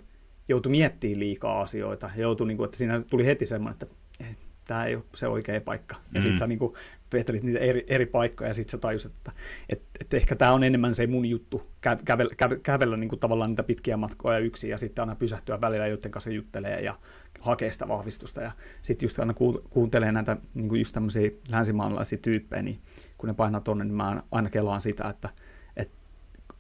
[0.48, 2.10] joutui miettimään liikaa asioita.
[2.16, 5.62] Joutui, niin kuin, että siinä tuli heti semmoinen, että eh, tämä ei ole se oikea
[5.62, 5.96] paikka.
[5.96, 6.22] Ja mm.
[6.22, 6.74] sitten sä niin kuin,
[7.14, 9.32] vetelit niitä eri, eri paikkoja ja sitten sä tajusit, että
[9.70, 13.20] et, et ehkä tämä on enemmän se mun juttu, kä, kävellä, kä, kävellä niin kuin
[13.20, 16.96] tavallaan niitä pitkiä matkoja yksin ja sitten aina pysähtyä välillä, joiden kanssa juttelee ja
[17.40, 18.42] hakee sitä vahvistusta.
[18.42, 19.34] Ja sitten just aina
[19.70, 22.80] kuuntelee näitä niin kuin just tämmöisiä länsimaalaisia tyyppejä, niin
[23.18, 25.30] kun ne painaa tonne, niin mä aina kelaan sitä, että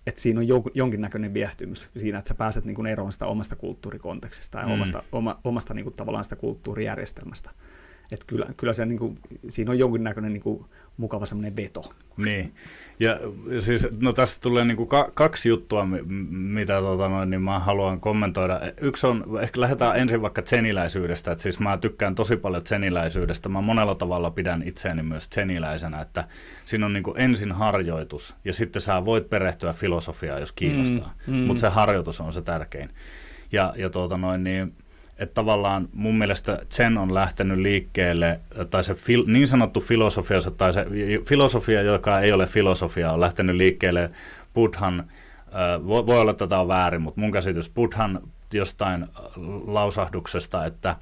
[0.07, 4.59] että siinä on jonkinnäköinen viehtymys siinä, että sä pääset niin kuin eroon sitä omasta kulttuurikontekstista
[4.59, 4.73] ja mm.
[4.73, 7.49] omasta, oma, omasta niin kuin, tavallaan sitä kulttuurijärjestelmästä.
[8.11, 10.65] Että kyllä, kyllä se, niin kuin, siinä on jonkinnäköinen niin kuin,
[10.97, 11.93] mukava semmoinen veto.
[12.17, 12.53] Niin,
[12.99, 13.19] ja
[13.59, 15.87] siis no tästä tulee niin kuin kaksi juttua,
[16.29, 18.61] mitä tota noin, niin mä haluan kommentoida.
[18.81, 23.49] Yksi on, ehkä lähdetään ensin vaikka tseniläisyydestä, että siis mä tykkään tosi paljon tseniläisyydestä.
[23.49, 26.27] Mä monella tavalla pidän itseäni myös tseniläisenä, että
[26.65, 31.33] siinä on niin kuin ensin harjoitus ja sitten sä voit perehtyä filosofiaan, jos kiinnostaa, mm,
[31.33, 31.39] mm.
[31.39, 32.89] mutta se harjoitus on se tärkein.
[33.51, 34.73] Ja, ja tuota noin, niin,
[35.19, 40.73] että tavallaan mun mielestä Zen on lähtenyt liikkeelle, tai se fil, niin sanottu filosofia, tai
[40.73, 40.85] se
[41.25, 44.09] filosofia, joka ei ole filosofia, on lähtenyt liikkeelle.
[44.53, 45.11] Buddhan,
[45.87, 48.21] voi, voi olla, että tämä on väärin, mutta mun käsitys Buddhan
[48.53, 49.07] jostain
[49.67, 50.95] lausahduksesta, että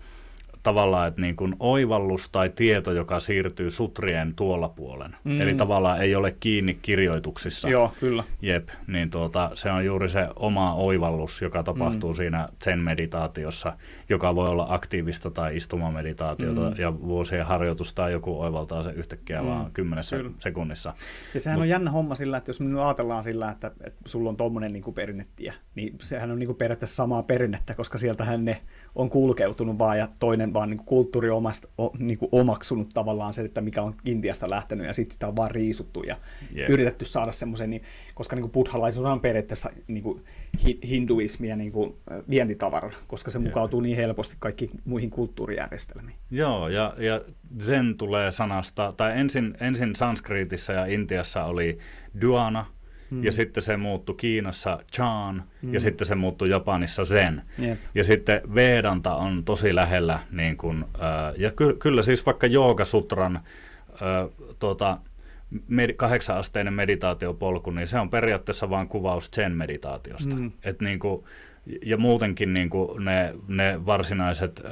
[0.66, 5.16] tavallaan, että niin kuin oivallus tai tieto, joka siirtyy sutrien tuolla puolen.
[5.24, 5.42] Mm.
[5.42, 7.70] Eli tavallaan ei ole kiinni kirjoituksissa.
[7.70, 8.24] Joo, kyllä.
[8.42, 12.16] Jep, niin tuota, se on juuri se oma oivallus, joka tapahtuu mm.
[12.16, 13.74] siinä sen meditaatiossa,
[14.10, 16.76] joka voi olla aktiivista tai istumameditaatiota, mm.
[16.78, 19.48] ja vuosien harjoitusta joku oivaltaa se yhtäkkiä mm.
[19.48, 20.32] vaan kymmenessä kyllä.
[20.40, 20.94] sekunnissa.
[21.34, 24.30] Ja sehän Mut, on jännä homma sillä, että jos me ajatellaan sillä, että, että sulla
[24.30, 28.62] on tuommoinen niin perinnettiä, niin sehän on niin kuin periaatteessa samaa perinnettä, koska sieltähän ne
[28.96, 33.34] on kulkeutunut vaan ja toinen vaan niin kuin kulttuuri omasta, o, niin kuin omaksunut tavallaan
[33.34, 36.18] se, että mikä on Intiasta lähtenyt ja sitten sitä on vaan riisuttu ja
[36.56, 36.70] yeah.
[36.70, 37.82] yritetty saada semmoisen, niin,
[38.16, 40.24] koska niin kuin buddhalaisuus on periaatteessa niin kuin
[40.88, 41.96] hinduismia niin kuin
[42.30, 43.50] vientitavara, koska se yeah.
[43.50, 46.18] mukautuu niin helposti kaikkiin muihin kulttuurijärjestelmiin.
[46.32, 47.22] Joo, ja, ja
[47.62, 51.78] zen tulee sanasta, tai ensin, ensin sanskriitissa ja Intiassa oli
[52.22, 52.66] duana,
[53.10, 53.24] Mm.
[53.24, 55.74] Ja sitten se muuttui Kiinassa Chan, mm.
[55.74, 57.42] ja sitten se muuttui Japanissa Zen.
[57.62, 57.78] Yep.
[57.96, 63.36] Ja sitten Vedanta on tosi lähellä, niin kun, äh, ja ky- kyllä siis vaikka Joogasutran
[63.36, 63.42] äh,
[64.60, 64.98] tuota,
[65.68, 70.36] med- kahdeksan-asteinen meditaatiopolku, niin se on periaatteessa vain kuvaus Zen-meditaatiosta.
[70.36, 70.52] Mm.
[70.64, 71.24] Et niin kuin,
[71.86, 74.72] ja muutenkin niin kuin ne, ne varsinaiset äh,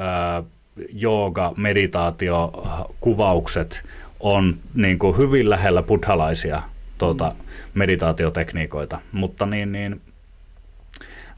[0.93, 3.81] jooga-meditaatiokuvaukset
[4.19, 6.61] on niin kuin hyvin lähellä buddhalaisia
[6.97, 7.35] tuota, mm
[7.73, 8.99] meditaatiotekniikoita.
[9.11, 10.01] Mutta niin, niin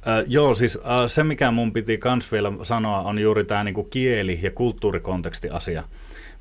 [0.07, 3.83] Äh, joo, siis äh, se mikä mun piti kans vielä sanoa on juuri tämä niinku
[3.83, 5.83] kieli- ja kulttuurikonteksti asia.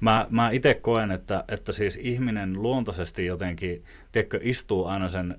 [0.00, 5.36] Mä, mä itse koen, että, että siis ihminen luontaisesti jotenkin, tiedätkö, istuu aina sen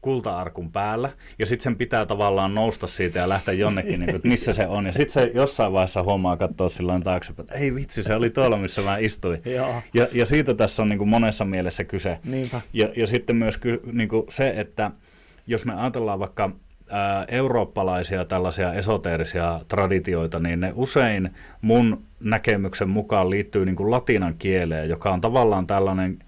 [0.00, 4.28] kulta-arkun päällä, ja sitten sen pitää tavallaan nousta siitä ja lähteä jonnekin, niin kuin, että
[4.28, 4.86] missä se on.
[4.86, 8.56] Ja sitten se jossain vaiheessa huomaa katsoa silloin taaksepäin, että ei vitsi, se oli tuolla,
[8.56, 9.42] missä mä istuin.
[9.94, 12.18] Ja, ja siitä tässä on niin kuin monessa mielessä kyse.
[12.24, 12.60] Niinpä.
[12.72, 14.90] Ja, ja sitten myös ky, niin kuin se, että
[15.46, 16.50] jos me ajatellaan vaikka
[16.88, 21.30] ää, eurooppalaisia tällaisia esoteerisia traditioita, niin ne usein
[21.62, 26.18] mun näkemyksen mukaan liittyy niin kuin latinan kieleen, joka on tavallaan tällainen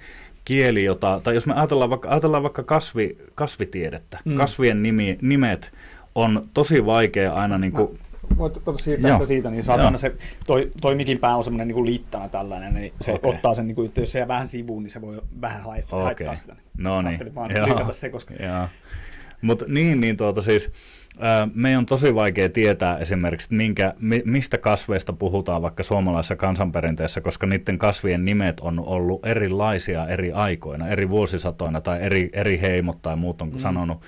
[0.44, 4.36] kieli, jota, tai jos me ajatellaan vaikka, ajatellaan vaikka kasvi, kasvitiedettä, mm.
[4.36, 5.72] kasvien nimi, nimet
[6.14, 7.98] on tosi vaikea aina niin kuin,
[8.38, 9.16] voit siirtää Joo.
[9.16, 10.14] sitä siitä, niin saatana se,
[10.46, 13.30] toi, toi mikin pää on semmoinen niin liittana tällainen, niin se okay.
[13.30, 16.04] ottaa sen, niin kuin, jos se jää vähän sivuun, niin se voi vähän haittaa, okay.
[16.04, 16.56] haittaa sitä.
[16.78, 17.34] No niin.
[17.34, 17.92] vaan Joo.
[17.92, 18.34] se, koska...
[19.42, 20.72] Mutta niin, niin tuota siis,
[21.54, 27.46] meidän on tosi vaikea tietää esimerkiksi, että minkä, mistä kasveista puhutaan vaikka suomalaisessa kansanperinteessä, koska
[27.46, 33.16] niiden kasvien nimet on ollut erilaisia eri aikoina, eri vuosisatoina tai eri, eri heimot tai
[33.16, 33.58] muut on mm.
[33.58, 34.02] sanonut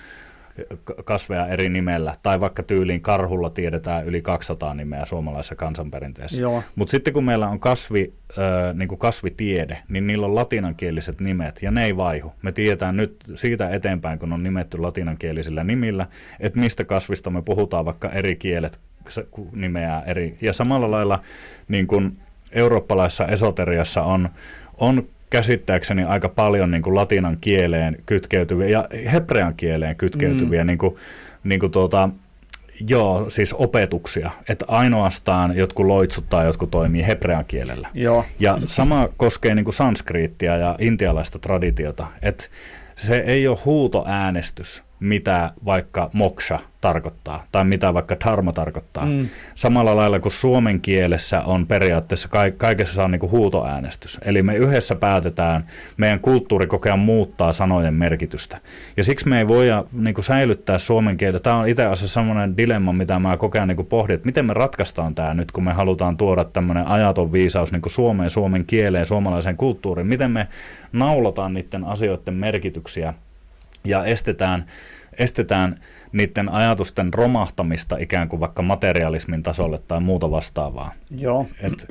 [1.04, 2.16] kasveja eri nimellä.
[2.22, 6.42] Tai vaikka tyyliin karhulla tiedetään yli 200 nimeä suomalaisessa kansanperinteessä.
[6.74, 11.62] Mutta sitten kun meillä on kasvi, äh, niin kuin kasvitiede, niin niillä on latinankieliset nimet
[11.62, 12.32] ja ne ei vaihu.
[12.42, 16.06] Me tiedetään nyt siitä eteenpäin, kun on nimetty latinankielisillä nimillä,
[16.40, 18.80] että mistä kasvista me puhutaan, vaikka eri kielet
[19.52, 20.38] nimeää eri.
[20.40, 21.20] Ja samalla lailla
[21.68, 22.18] niin kuin
[22.52, 24.28] eurooppalaisessa esoteriassa on,
[24.78, 30.66] on käsittääkseni aika paljon niin kuin latinan kieleen kytkeytyviä ja hebrean kieleen kytkeytyviä mm.
[30.66, 30.96] niin kuin,
[31.44, 32.08] niin kuin tuota,
[32.88, 37.88] Joo, siis opetuksia, että ainoastaan jotkut loitsut tai jotkut toimii hebrean kielellä.
[37.94, 38.24] Joo.
[38.38, 42.44] Ja sama koskee niin kuin sanskriittia ja intialaista traditiota, että
[42.96, 49.06] se ei ole huutoäänestys, mitä vaikka moksha tarkoittaa, tai mitä vaikka dharma tarkoittaa.
[49.06, 49.28] Mm.
[49.54, 54.18] Samalla lailla kuin suomen kielessä on periaatteessa, kaikessa on niin huutoäänestys.
[54.24, 58.58] Eli me yhdessä päätetään, meidän kulttuuri kokea muuttaa sanojen merkitystä.
[58.96, 61.38] Ja siksi me ei voida niin kuin säilyttää suomen kieltä.
[61.38, 65.14] Tämä on itse asiassa sellainen dilemma, mitä mä kokea niin pohdin, että miten me ratkaistaan
[65.14, 70.06] tämä nyt, kun me halutaan tuoda tämmöinen ajaton viisaus niin Suomeen, suomen kieleen, suomalaiseen kulttuuriin.
[70.06, 70.48] Miten me
[70.92, 73.14] naulataan niiden asioiden merkityksiä
[73.84, 74.66] ja estetään,
[75.18, 75.80] estetään
[76.12, 80.92] niiden ajatusten romahtamista ikään kuin vaikka materialismin tasolle tai muuta vastaavaa.
[81.16, 81.46] Joo.
[81.60, 81.86] Et,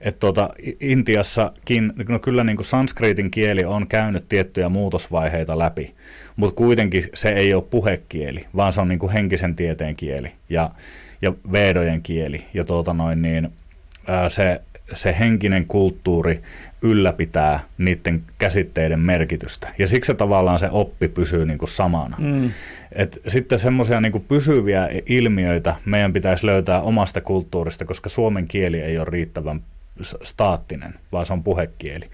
[0.00, 5.94] et tuota, Intiassakin, no kyllä niin kuin sanskriitin kieli on käynyt tiettyjä muutosvaiheita läpi,
[6.36, 10.70] mutta kuitenkin se ei ole puhekieli, vaan se on niin kuin henkisen tieteen kieli ja,
[11.22, 12.44] ja vedojen kieli.
[12.54, 13.48] Ja tuota noin, niin,
[14.06, 14.60] ää, se,
[14.94, 16.42] se henkinen kulttuuri
[16.82, 19.68] ylläpitää niiden käsitteiden merkitystä.
[19.78, 22.16] Ja siksi tavallaan se oppi pysyy niin kuin samana.
[22.18, 22.50] Mm.
[22.92, 28.98] Et sitten semmoisia niin pysyviä ilmiöitä meidän pitäisi löytää omasta kulttuurista, koska suomen kieli ei
[28.98, 29.60] ole riittävän
[30.22, 32.08] staattinen, vaan se on puhekieli.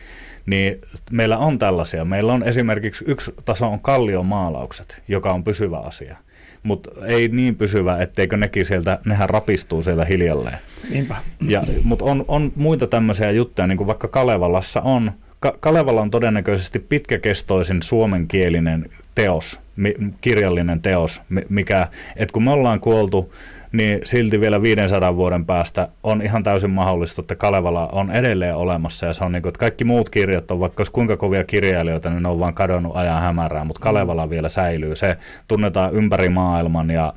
[0.46, 2.04] Niin meillä on tällaisia.
[2.04, 6.16] Meillä on esimerkiksi yksi taso on kalliomaalaukset, joka on pysyvä asia
[6.64, 10.58] mutta ei niin pysyvä, etteikö nekin sieltä, nehän rapistuu sieltä hiljalleen.
[10.90, 11.16] Niinpä.
[11.48, 16.10] Ja, mutta on, on muita tämmöisiä juttuja, niin kuin vaikka Kalevalassa on, Ka- Kalevala on
[16.10, 23.34] todennäköisesti pitkäkestoisin suomenkielinen teos, mi- kirjallinen teos, mikä, että kun me ollaan kuoltu
[23.74, 29.06] niin silti vielä 500 vuoden päästä on ihan täysin mahdollista, että Kalevala on edelleen olemassa.
[29.06, 32.10] Ja se on niin kuin, että kaikki muut kirjat on, vaikka olisi kuinka kovia kirjailijoita,
[32.10, 34.96] niin ne on vaan kadonnut ajan hämärään, mutta Kalevala vielä säilyy.
[34.96, 35.16] Se
[35.48, 37.14] tunnetaan ympäri maailman ja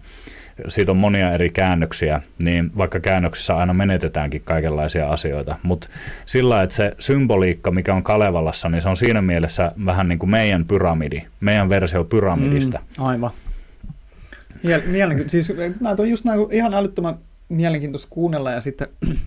[0.67, 5.89] siitä on monia eri käännöksiä, niin vaikka käännöksissä aina menetetäänkin kaikenlaisia asioita, mutta
[6.25, 10.29] sillä että se symboliikka, mikä on Kalevalassa, niin se on siinä mielessä vähän niin kuin
[10.29, 12.79] meidän pyramidi, meidän versio pyramidista.
[12.79, 13.31] Mm, aivan.
[14.85, 18.87] Mielenki- siis näitä on just näin ihan älyttömän mielenkiintoista kuunnella ja sitten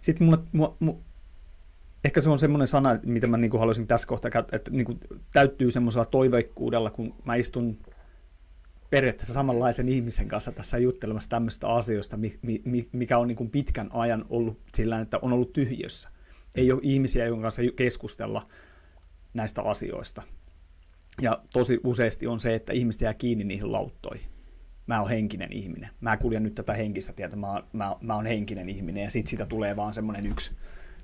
[0.00, 0.94] sit mulle, mu, mu,
[2.04, 5.00] ehkä se on semmoinen sana, mitä mä niin haluaisin tässä kohtaa käyttää, että niin
[5.32, 7.78] täyttyy semmoisella toiveikkuudella, kun mä istun
[8.90, 12.18] periaatteessa samanlaisen ihmisen kanssa tässä juttelemassa tämmöistä asioista,
[12.92, 16.08] mikä on niin kuin pitkän ajan ollut sillä että on ollut tyhjössä.
[16.54, 18.46] Ei ole ihmisiä, joiden kanssa keskustella
[19.34, 20.22] näistä asioista.
[21.22, 24.35] Ja tosi useasti on se, että ihmiset jää kiinni niihin lauttoihin.
[24.86, 25.90] Mä oon henkinen ihminen.
[26.00, 27.36] Mä kuljen nyt tätä henkistä tietä.
[27.36, 30.56] Mä, mä, mä oon henkinen ihminen ja sitten siitä tulee vaan semmoinen yksi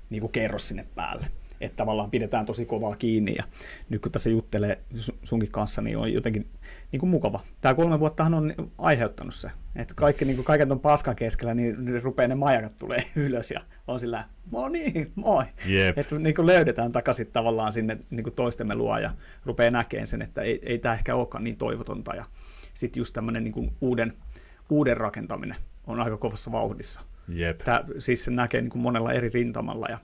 [0.09, 1.27] niin kuin kerros sinne päälle
[1.65, 3.33] että tavallaan pidetään tosi kovaa kiinni.
[3.37, 3.43] Ja
[3.89, 4.79] nyt kun tässä juttelee
[5.23, 6.47] sunkin kanssa, niin on jotenkin
[6.91, 7.39] niin kuin mukava.
[7.61, 12.03] Tämä kolme vuottahan on aiheuttanut se, että kaikki, niin kuin kaiken ton paskan keskellä, niin,
[12.03, 15.43] rupeaa ne majakat tulee ylös ja on sillä, no niin, moi.
[15.69, 15.97] Yep.
[15.97, 19.11] Että niin kuin löydetään takaisin tavallaan sinne niin kuin toistemme luo ja
[19.45, 22.15] rupeaa näkemään sen, että ei, ei tämä ehkä olekaan niin toivotonta.
[22.15, 22.25] Ja
[22.73, 24.13] sitten just tämmöinen niin uuden,
[24.69, 25.57] uuden rakentaminen
[25.87, 27.01] on aika kovassa vauhdissa.
[27.39, 27.57] Yep.
[27.57, 29.97] Tämä, siis se näkee niin kuin monella eri rintamalla ja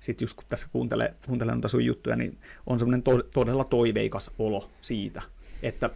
[0.00, 4.30] sitten just kun tässä kuuntelee, kuuntelee noita sun juttuja, niin on semmoinen to, todella toiveikas
[4.38, 5.22] olo siitä,
[5.62, 5.90] että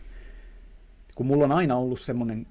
[1.14, 2.46] kun mulla on aina ollut semmoinen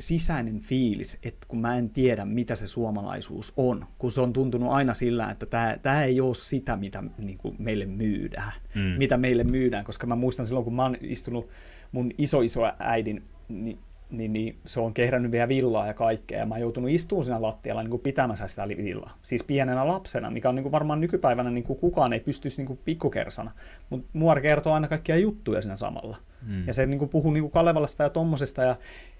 [0.00, 4.72] sisäinen fiilis, että kun mä en tiedä, mitä se suomalaisuus on, kun se on tuntunut
[4.72, 8.80] aina sillä, että tämä, tämä ei ole sitä, mitä niin kuin meille myydään, mm.
[8.80, 11.48] mitä meille myydään, koska mä muistan silloin, kun mä oon istunut
[11.92, 13.78] mun iso-iso-äidin niin
[14.12, 17.42] niin, niin se on kehrännyt vielä villaa ja kaikkea, ja mä oon joutunut istumaan siinä
[17.42, 19.18] lattialla niin kuin pitämässä sitä villaa.
[19.22, 22.66] Siis pienenä lapsena, mikä on niin kuin varmaan nykypäivänä niin kuin kukaan ei pystyisi niin
[22.66, 23.50] kuin pikkukersana,
[23.90, 26.16] mutta muori kertoo aina kaikkia juttuja siinä samalla.
[26.46, 26.66] Mm.
[26.66, 28.76] Ja se niin kuin puhuu niin kuin Kalevalasta ja tommosesta, ja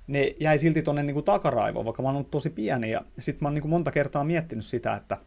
[0.07, 3.47] ne jäi silti tuonne niin takaraivoon, vaikka mä oon ollut tosi pieni, ja sitten mä
[3.47, 5.19] oon niin kuin monta kertaa miettinyt sitä, että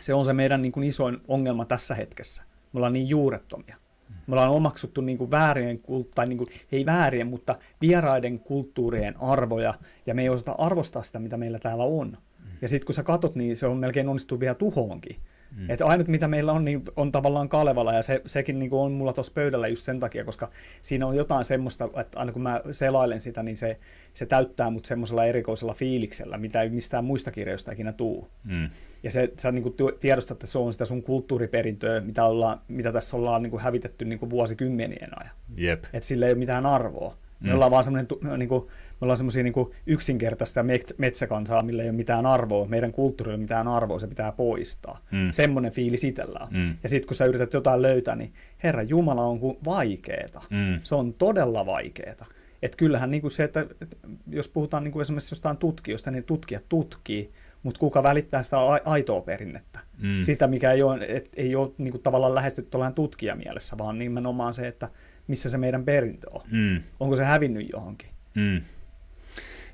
[0.00, 2.42] se on se meidän niin kuin isoin ongelma tässä hetkessä.
[2.72, 3.76] Me ollaan niin juurettomia.
[4.26, 5.80] Me ollaan omaksuttu niin kuin väärien,
[6.14, 9.74] tai niin kuin, ei väärien, mutta vieraiden kulttuurien arvoja,
[10.06, 12.08] ja me ei osata arvostaa sitä, mitä meillä täällä on.
[12.08, 12.50] Mm.
[12.62, 15.16] Ja sitten kun sä katot, niin se on melkein onnistunut vielä tuhoonkin.
[15.56, 15.70] Mm.
[15.70, 19.12] Että ainut mitä meillä on, niin on tavallaan Kalevala, ja se, sekin niin on mulla
[19.12, 20.50] tuossa pöydällä just sen takia, koska
[20.82, 23.78] siinä on jotain semmoista, että aina kun mä selailen sitä, niin se,
[24.14, 28.28] se täyttää mut semmoisella erikoisella fiiliksellä, mitä ei mistään muista kirjoista ikinä tuu.
[28.44, 28.70] Mm.
[29.02, 32.92] Ja se, sä niin kuin tiedostat, että se on sitä sun kulttuuriperintöä, mitä, ollaan, mitä
[32.92, 35.34] tässä ollaan niin kuin hävitetty niin kuin vuosikymmenien ajan.
[35.92, 37.16] Että sillä ei ole mitään arvoa.
[37.40, 37.54] Me mm.
[37.54, 38.68] ollaan vaan semmoinen, niin kuin,
[39.00, 39.54] me ollaan semmoisia niin
[39.86, 40.64] yksinkertaista
[40.98, 42.66] metsäkansaa, millä ei ole mitään arvoa.
[42.66, 44.98] Meidän kulttuurilla ei ole mitään arvoa, se pitää poistaa.
[45.10, 45.30] Mm.
[45.30, 46.48] Semmoinen fiilis itsellä on.
[46.50, 46.76] Mm.
[46.82, 48.32] Ja sitten kun sä yrität jotain löytää, niin
[48.62, 50.40] Herra Jumala on kuin vaikeeta.
[50.50, 50.80] Mm.
[50.82, 52.26] Se on todella vaikeeta.
[52.62, 53.96] Että kyllähän niin kuin se, että, että
[54.30, 57.30] jos puhutaan niin kuin esimerkiksi jostain tutkijoista, niin tutkijat tutkii,
[57.62, 59.78] mutta kuka välittää sitä aitoa perinnettä.
[59.98, 60.22] Mm.
[60.22, 62.94] Sitä, mikä ei ole, et, ei ole niin kuin tavallaan lähestytty tuollainen
[63.78, 64.88] vaan nimenomaan se, että
[65.26, 66.40] missä se meidän perintö on.
[66.50, 66.82] Mm.
[67.00, 68.08] Onko se hävinnyt johonkin?
[68.34, 68.60] Mm.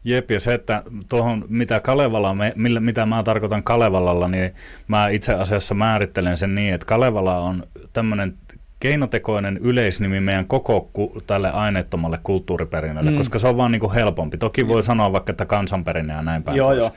[0.04, 4.54] Jep, ja se, että tuohon, mitä Kalevala, millä, mitä mä tarkoitan Kalevalalla, niin
[4.88, 8.34] mä itse asiassa määrittelen sen niin, että Kalevala on tämmöinen
[8.80, 13.16] keinotekoinen yleisnimi meidän koko ku, tälle aineettomalle kulttuuriperinnölle, mm.
[13.16, 14.38] koska se on vaan niin kuin helpompi.
[14.38, 16.56] Toki voi sanoa vaikka, että kansanperinne ja näin päin.
[16.56, 16.92] Joo, joo.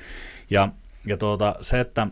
[0.50, 0.70] Ja,
[1.06, 2.08] ja tuota, se, että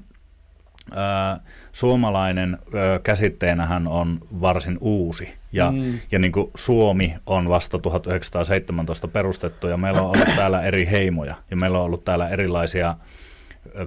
[0.95, 1.39] ää,
[1.73, 5.33] suomalainen ää, käsitteenähän on varsin uusi.
[5.51, 5.99] Ja, mm.
[6.11, 11.35] ja niin kuin Suomi on vasta 1917 perustettu ja meillä on ollut täällä eri heimoja
[11.51, 12.95] ja meillä on ollut täällä erilaisia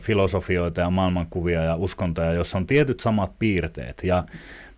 [0.00, 4.00] filosofioita ja maailmankuvia ja uskontoja, joissa on tietyt samat piirteet.
[4.04, 4.24] Ja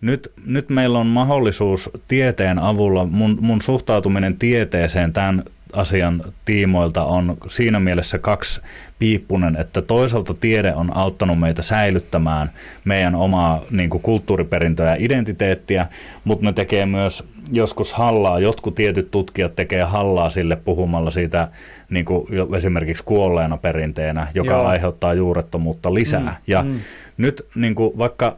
[0.01, 7.37] nyt, nyt meillä on mahdollisuus tieteen avulla, mun, mun suhtautuminen tieteeseen tämän asian tiimoilta on
[7.49, 8.61] siinä mielessä kaksi
[8.99, 12.51] piippunen, että toisaalta tiede on auttanut meitä säilyttämään
[12.85, 15.87] meidän omaa niin kuin kulttuuriperintöä ja identiteettiä,
[16.25, 21.49] mutta ne tekee myös joskus hallaa, jotkut tietyt tutkijat tekee hallaa sille puhumalla siitä
[21.91, 24.67] niin kuin esimerkiksi kuolleena perinteenä, joka Joo.
[24.67, 26.21] aiheuttaa juurettomuutta lisää.
[26.21, 26.81] Mm, ja mm
[27.17, 28.37] nyt niin kuin, vaikka,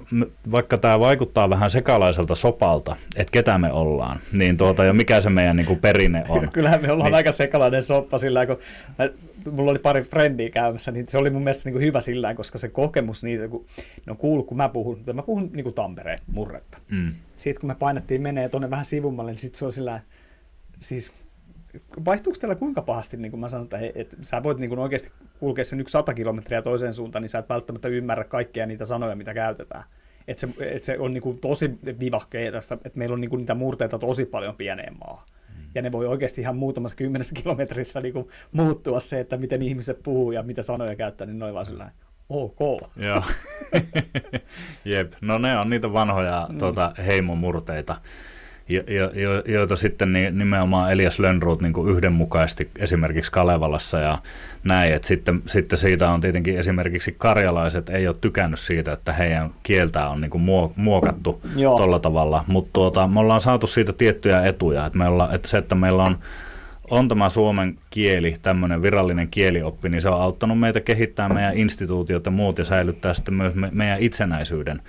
[0.50, 5.30] vaikka tämä vaikuttaa vähän sekalaiselta sopalta, että ketä me ollaan, niin tuota, ja mikä se
[5.30, 6.48] meidän niin kuin perinne on.
[6.54, 8.58] Kyllähän me ollaan niin, aika sekalainen soppa sillä kun
[8.98, 9.10] mä,
[9.50, 12.58] mulla oli pari frendiä käymässä, niin se oli mun mielestä niin kuin hyvä sillä koska
[12.58, 13.66] se kokemus niitä, kun
[14.06, 16.78] ne on kuullut, kun mä puhun, mä puhun niin kuin Tampereen murretta.
[16.90, 17.08] Mm.
[17.38, 20.00] Sitten kun me painettiin menee tuonne vähän sivummalle, niin sitten se on sillä
[20.80, 21.12] siis
[22.04, 25.10] vaihtuuko teillä kuinka pahasti, niin kuin mä sanon, että, että sä voit niin kuin oikeasti
[25.40, 29.16] kulkea sen yksi sata kilometriä toiseen suuntaan, niin sä et välttämättä ymmärrä kaikkea niitä sanoja,
[29.16, 29.84] mitä käytetään.
[30.28, 33.38] Että se, että se on niin kuin tosi vivahkeja tästä, että meillä on niin kuin
[33.38, 35.28] niitä murteita tosi paljon pieneen maahan.
[35.28, 35.64] Mm.
[35.74, 40.02] Ja ne voi oikeasti ihan muutamassa kymmenessä kilometrissä niin kuin muuttua se, että miten ihmiset
[40.02, 41.90] puhuu ja mitä sanoja käyttää, niin noin vaan sillä
[42.28, 42.58] ok.
[43.06, 43.22] Joo.
[44.84, 46.58] Jep, no ne on niitä vanhoja mm.
[46.58, 47.96] tuota, heimomurteita
[48.68, 54.18] jo, jo, joita sitten nimenomaan Elias Lönnruut niin yhdenmukaisesti esimerkiksi Kalevalassa ja
[54.64, 54.94] näin.
[54.94, 60.10] Et sitten, sitten siitä on tietenkin esimerkiksi karjalaiset ei ole tykännyt siitä, että heidän kieltään
[60.10, 60.42] on niin kuin
[60.76, 64.86] muokattu tuolla tavalla, mutta tuota, me ollaan saatu siitä tiettyjä etuja.
[64.86, 66.18] Et me olla, että se, että meillä on
[66.90, 72.26] on tämä suomen kieli, tämmöinen virallinen kielioppi, niin se on auttanut meitä kehittää meidän instituutiot
[72.26, 74.82] ja muut ja säilyttää sitten myös me, meidän itsenäisyyden.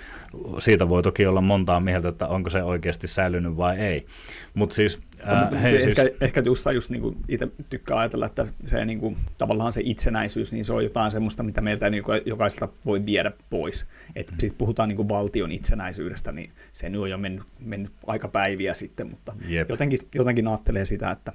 [0.58, 4.06] Siitä voi toki olla montaa mieltä, että onko se oikeasti säilynyt vai ei.
[4.54, 6.16] Mutta siis, ää, hei, ehkä, siis...
[6.20, 10.64] ehkä just, just niin itse tykkää ajatella, että se niin kuin, tavallaan se itsenäisyys, niin
[10.64, 13.86] se on jotain semmoista, mitä meiltä niin jokaiselta voi viedä pois.
[14.16, 14.38] Että mm.
[14.40, 18.74] sitten puhutaan niin kuin valtion itsenäisyydestä, niin se nyt on jo mennyt, mennyt aika päiviä
[18.74, 19.32] sitten, mutta
[19.68, 21.32] jotenkin, jotenkin ajattelee sitä, että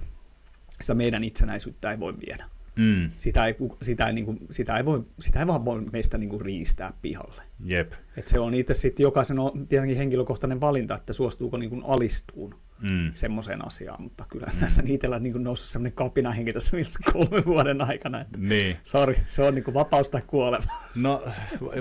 [0.82, 2.45] sitä meidän itsenäisyyttä ei voi viedä.
[2.76, 3.11] Mm.
[3.17, 6.30] Sitä, ei, sitä, ei, niin kuin, sitä, ei voi, sitä ei vaan voi meistä niin
[6.30, 7.41] kuin riistää pihalle.
[7.63, 7.93] Jep.
[8.17, 12.55] Et se on itse sitten jokaisen on tietenkin henkilökohtainen valinta, että suostuuko niin kuin alistuun
[12.82, 13.11] mm.
[13.13, 14.59] semmoiseen asiaan, mutta kyllä mm.
[14.59, 16.78] tässä itsellä niin noussut semmoinen kapinahenki tässä
[17.13, 18.78] kolmen vuoden aikana, että niin.
[18.84, 20.65] sorry, se on niin kuin vapaus tai kuolema.
[20.95, 21.23] No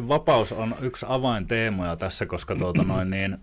[0.08, 3.38] vapaus on yksi avainteemoja tässä, koska tuota noin niin,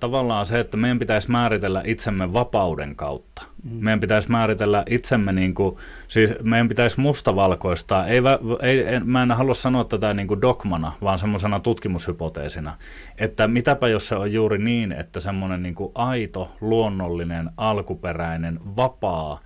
[0.00, 3.42] tavallaan se, että meidän pitäisi määritellä itsemme vapauden kautta.
[3.62, 3.84] Mm.
[3.84, 5.76] Meidän pitäisi määritellä itsemme, niin kuin,
[6.08, 8.20] siis meidän pitäisi mustavalkoistaa, ei,
[8.62, 12.74] ei, en, mä en halua sanoa tätä niin kuin dogmana, vaan semmoisena tutkimushypoteesina,
[13.18, 19.40] että mitäpä jos se on juuri niin, että semmoinen niin kuin aito, luonnollinen, alkuperäinen, vapaa,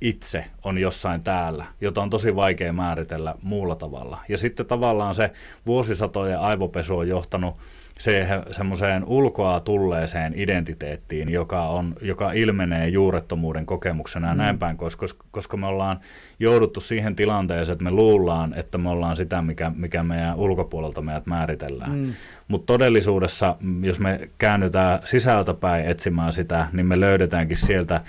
[0.00, 4.18] itse on jossain täällä, jota on tosi vaikea määritellä muulla tavalla.
[4.28, 5.30] Ja sitten tavallaan se
[5.66, 7.54] vuosisatojen aivopesu on johtanut
[8.00, 14.38] se, semmoiseen ulkoa tulleeseen identiteettiin, joka, on, joka ilmenee juurettomuuden kokemuksena ja mm.
[14.38, 16.00] näin päin, koska, koska me ollaan
[16.38, 21.26] jouduttu siihen tilanteeseen, että me luullaan, että me ollaan sitä, mikä, mikä meidän ulkopuolelta meidät
[21.26, 21.92] määritellään.
[21.92, 22.12] Mm.
[22.48, 28.00] Mutta todellisuudessa, jos me käännytään sisältäpäin etsimään sitä, niin me löydetäänkin sieltä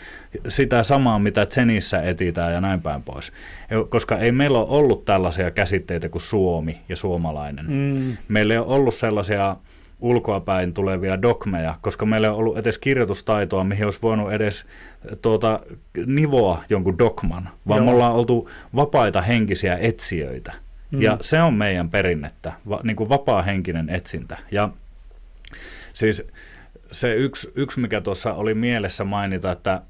[0.47, 3.31] sitä samaa, mitä Zenissä etitään ja näin päin pois.
[3.89, 7.65] Koska ei meillä ole ollut tällaisia käsitteitä kuin Suomi ja suomalainen.
[7.69, 8.17] Mm.
[8.27, 9.55] Meillä ei ole ollut sellaisia
[10.01, 14.65] ulkoapäin tulevia dogmeja, koska meillä ei ollut edes kirjoitustaitoa, mihin olisi voinut edes
[15.21, 15.59] tuota,
[16.05, 17.85] nivoa jonkun dogman, vaan Joo.
[17.85, 20.53] me ollaan oltu vapaita henkisiä etsijöitä.
[20.91, 21.01] Mm.
[21.01, 24.37] Ja se on meidän perinnettä, va, niin kuin vapaa-henkinen etsintä.
[24.51, 24.69] Ja
[25.93, 26.27] siis
[26.91, 29.81] se yksi, yksi, mikä tuossa oli mielessä mainita, että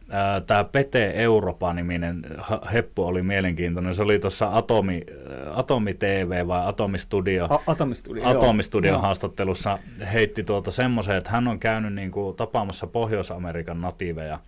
[0.47, 2.25] tämä Pete Europa-niminen
[2.73, 3.95] heppu oli mielenkiintoinen.
[3.95, 5.01] Se oli tuossa Atomi,
[5.53, 9.79] Atomi TV vai Atomistudio, A- Atomistudio, Atomistudio haastattelussa
[10.13, 14.39] heitti tuota semmoisen, että hän on käynyt niin kuin tapaamassa Pohjois-Amerikan natiiveja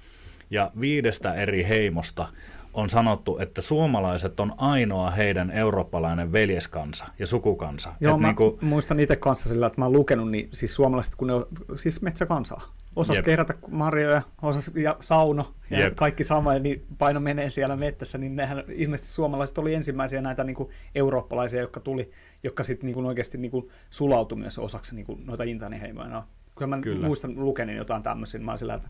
[0.49, 2.27] ja viidestä eri heimosta
[2.73, 7.93] on sanottu, että suomalaiset on ainoa heidän eurooppalainen veljeskansa ja sukukansa.
[7.99, 8.57] Joo, Et mä niin kuin...
[8.61, 12.01] muistan itse kanssa sillä, että mä oon lukenut, niin siis suomalaiset, kun ne on siis
[12.01, 12.61] metsäkansaa.
[12.95, 13.25] Osas Jep.
[13.25, 15.95] kerätä marjoja, osas ja sauno ja Jep.
[15.95, 20.55] kaikki sama, niin paino menee siellä mettässä, niin nehän ilmeisesti suomalaiset oli ensimmäisiä näitä niin
[20.55, 22.11] kuin eurooppalaisia, jotka tuli,
[22.43, 26.23] jotka sitten niin kuin oikeasti niin kuin sulautui myös osaksi niin kuin noita intaaniheimoja.
[26.55, 27.07] Kyllä mä Kyllä.
[27.07, 28.89] muistan lukenin jotain tämmöisiä, niin mä sillä, että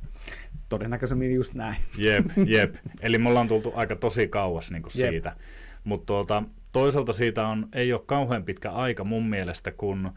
[0.69, 1.75] todennäköisemmin just näin.
[1.97, 2.75] Jep, jep.
[3.01, 5.35] Eli me ollaan tultu aika tosi kauas niin kuin siitä.
[5.83, 10.11] Mutta tuota, toisaalta siitä on, ei ole kauhean pitkä aika mun mielestä, kun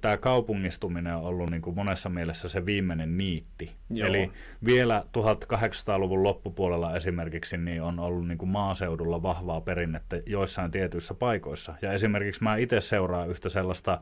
[0.00, 3.72] tämä kaupungistuminen on ollut niin kuin monessa mielessä se viimeinen niitti.
[3.90, 4.08] Joo.
[4.08, 4.30] Eli
[4.64, 11.74] vielä 1800-luvun loppupuolella esimerkiksi niin on ollut niin kuin maaseudulla vahvaa perinnettä joissain tietyissä paikoissa.
[11.82, 14.00] Ja esimerkiksi mä itse seuraan yhtä sellaista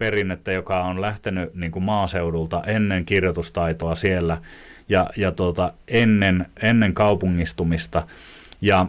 [0.00, 4.38] perinnettä, joka on lähtenyt niin kuin maaseudulta ennen kirjoitustaitoa siellä
[4.88, 8.06] ja, ja tuota, ennen, ennen kaupungistumista.
[8.60, 8.86] Ja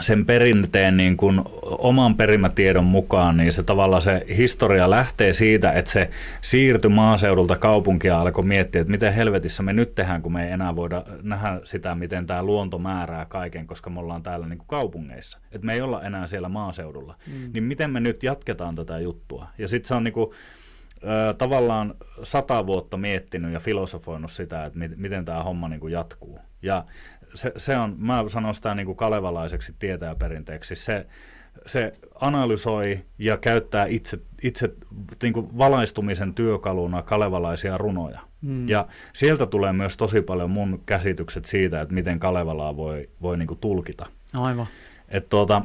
[0.00, 5.90] sen perinteen niin kuin oman perimätiedon mukaan, niin se tavallaan se historia lähtee siitä, että
[5.90, 10.52] se siirtyi maaseudulta kaupunkia alkoi miettiä, että miten helvetissä me nyt tehdään, kun me ei
[10.52, 14.68] enää voida nähdä sitä, miten tämä luonto määrää kaiken, koska me ollaan täällä niin kuin
[14.68, 15.38] kaupungeissa.
[15.52, 17.16] Että me ei olla enää siellä maaseudulla.
[17.26, 17.50] Mm.
[17.52, 19.46] Niin miten me nyt jatketaan tätä juttua?
[19.58, 20.30] Ja sitten se on niin kuin,
[21.38, 26.38] tavallaan sata vuotta miettinyt ja filosofoinut sitä, että miten tämä homma niin kuin jatkuu.
[26.62, 26.84] Ja
[27.34, 31.06] se, se on, mä sanon sitä niin kuin kalevalaiseksi tietäjäperinteeksi, se
[31.66, 34.74] se analysoi ja käyttää itse, itse
[35.22, 38.20] niin kuin valaistumisen työkaluna kalevalaisia runoja.
[38.40, 38.68] Mm.
[38.68, 43.46] Ja sieltä tulee myös tosi paljon mun käsitykset siitä, että miten Kalevalaa voi, voi niin
[43.46, 44.06] kuin tulkita.
[44.34, 44.66] Aivan.
[45.08, 45.62] Et tuota,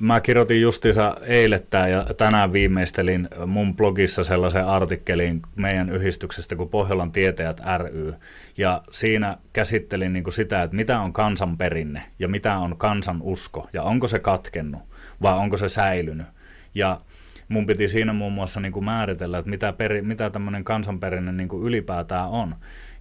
[0.00, 7.12] Mä kirjoitin justiinsa eilettää ja tänään viimeistelin mun blogissa sellaisen artikkelin meidän yhdistyksestä kuin Pohjolan
[7.12, 8.14] tietäjät ry.
[8.56, 13.68] Ja siinä käsittelin niin kuin sitä, että mitä on kansanperinne ja mitä on kansan usko
[13.72, 14.82] ja onko se katkennut
[15.22, 16.26] vai onko se säilynyt.
[16.74, 17.00] Ja
[17.48, 21.48] mun piti siinä muun muassa niin kuin määritellä, että mitä, peri, mitä tämmöinen kansanperinne niin
[21.48, 22.54] kuin ylipäätään on.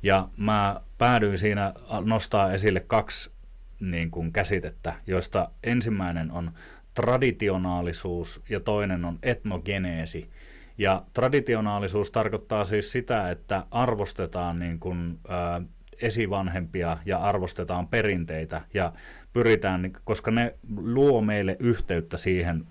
[0.04, 1.74] Ja mä päädyin siinä
[2.06, 3.37] nostaa esille kaksi
[3.80, 6.52] niin kuin käsitettä, joista ensimmäinen on
[6.94, 10.30] traditionaalisuus ja toinen on etnogeneesi.
[10.78, 15.62] Ja traditionaalisuus tarkoittaa siis sitä, että arvostetaan niin kuin, ä,
[16.02, 18.94] esivanhempia ja arvostetaan perinteitä ja
[19.34, 22.64] pyritään, koska ne luo meille yhteyttä siihen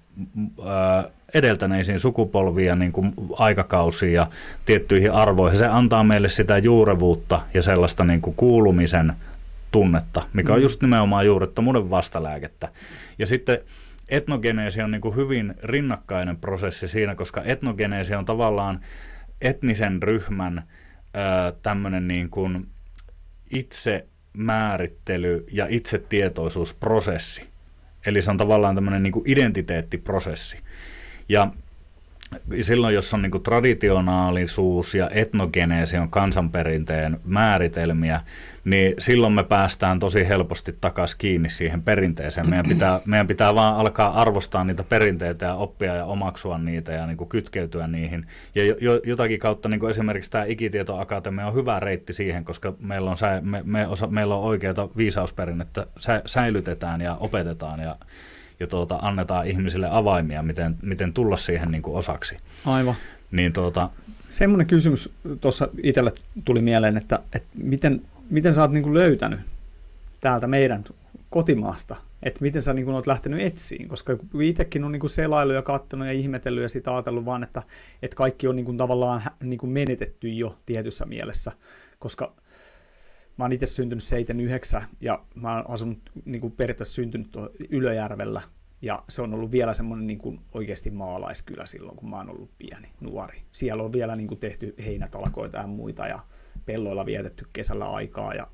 [0.61, 4.27] ä, edeltäneisiin sukupolviin niin kuin aikakausiin ja
[4.65, 5.59] tiettyihin arvoihin.
[5.59, 9.13] Se antaa meille sitä juurevuutta ja sellaista niin kuin kuulumisen
[9.77, 10.63] tunnetta, mikä on mm.
[10.63, 12.69] just nimenomaan juurettomuuden vastalääkettä.
[13.19, 13.59] Ja sitten
[14.09, 18.81] etnogeneesi on niin kuin hyvin rinnakkainen prosessi siinä, koska etnogeneesi on tavallaan
[19.41, 20.63] etnisen ryhmän
[21.63, 22.67] tämmöinen niin kuin
[23.51, 27.43] itse määrittely ja itsetietoisuusprosessi.
[28.07, 30.59] Eli se on tavallaan tämmöinen niin kuin identiteettiprosessi.
[31.29, 31.51] Ja
[32.63, 38.21] silloin, jos on niin traditionaalisuus ja etnogeneesi on kansanperinteen määritelmiä,
[38.65, 42.51] niin silloin me päästään tosi helposti takaisin kiinni siihen perinteeseen.
[42.51, 47.07] Meidän pitää, meidän pitää vaan alkaa arvostaa niitä perinteitä ja oppia ja omaksua niitä ja
[47.07, 48.27] niin kytkeytyä niihin.
[48.55, 53.17] Ja jo, jotakin kautta niin esimerkiksi tämä Ikitietoakatemia on hyvä reitti siihen, koska meillä on,
[53.41, 57.97] me, me osa, meillä on oikeaa viisausperinnettä, sä, säilytetään ja opetetaan ja
[58.61, 62.37] ja tuota, annetaan ihmisille avaimia, miten, miten tulla siihen niin kuin osaksi.
[62.65, 62.95] Aivan.
[63.31, 63.91] Niin tuota...
[64.29, 66.13] Semmoinen kysymys tuossa itselle
[66.45, 69.41] tuli mieleen, että, että miten, miten sä oot niin kuin löytänyt
[70.21, 70.85] täältä meidän
[71.31, 75.53] kotimaasta, että miten sä niin kuin oot lähtenyt etsiin, koska itsekin on niin kuin selailu
[75.53, 77.63] ja katsonut ja ihmetellyt ja sitä ajatellut vaan, että,
[78.03, 81.53] että kaikki on niin kuin tavallaan niin kuin menetetty jo tietyssä mielessä,
[81.99, 82.33] koska
[83.37, 87.29] mä oon itse syntynyt 79 ja mä oon asunut niin kuin periaatteessa syntynyt
[87.71, 88.43] Ylöjärvellä
[88.83, 92.51] ja se on ollut vielä semmoinen niin kuin oikeasti maalaiskylä silloin, kun mä oon ollut
[92.59, 93.43] pieni, nuori.
[93.53, 96.19] Siellä on vielä niin kuin tehty heinätalkoita ja muita ja
[96.65, 98.47] pelloilla vietetty kesällä aikaa ja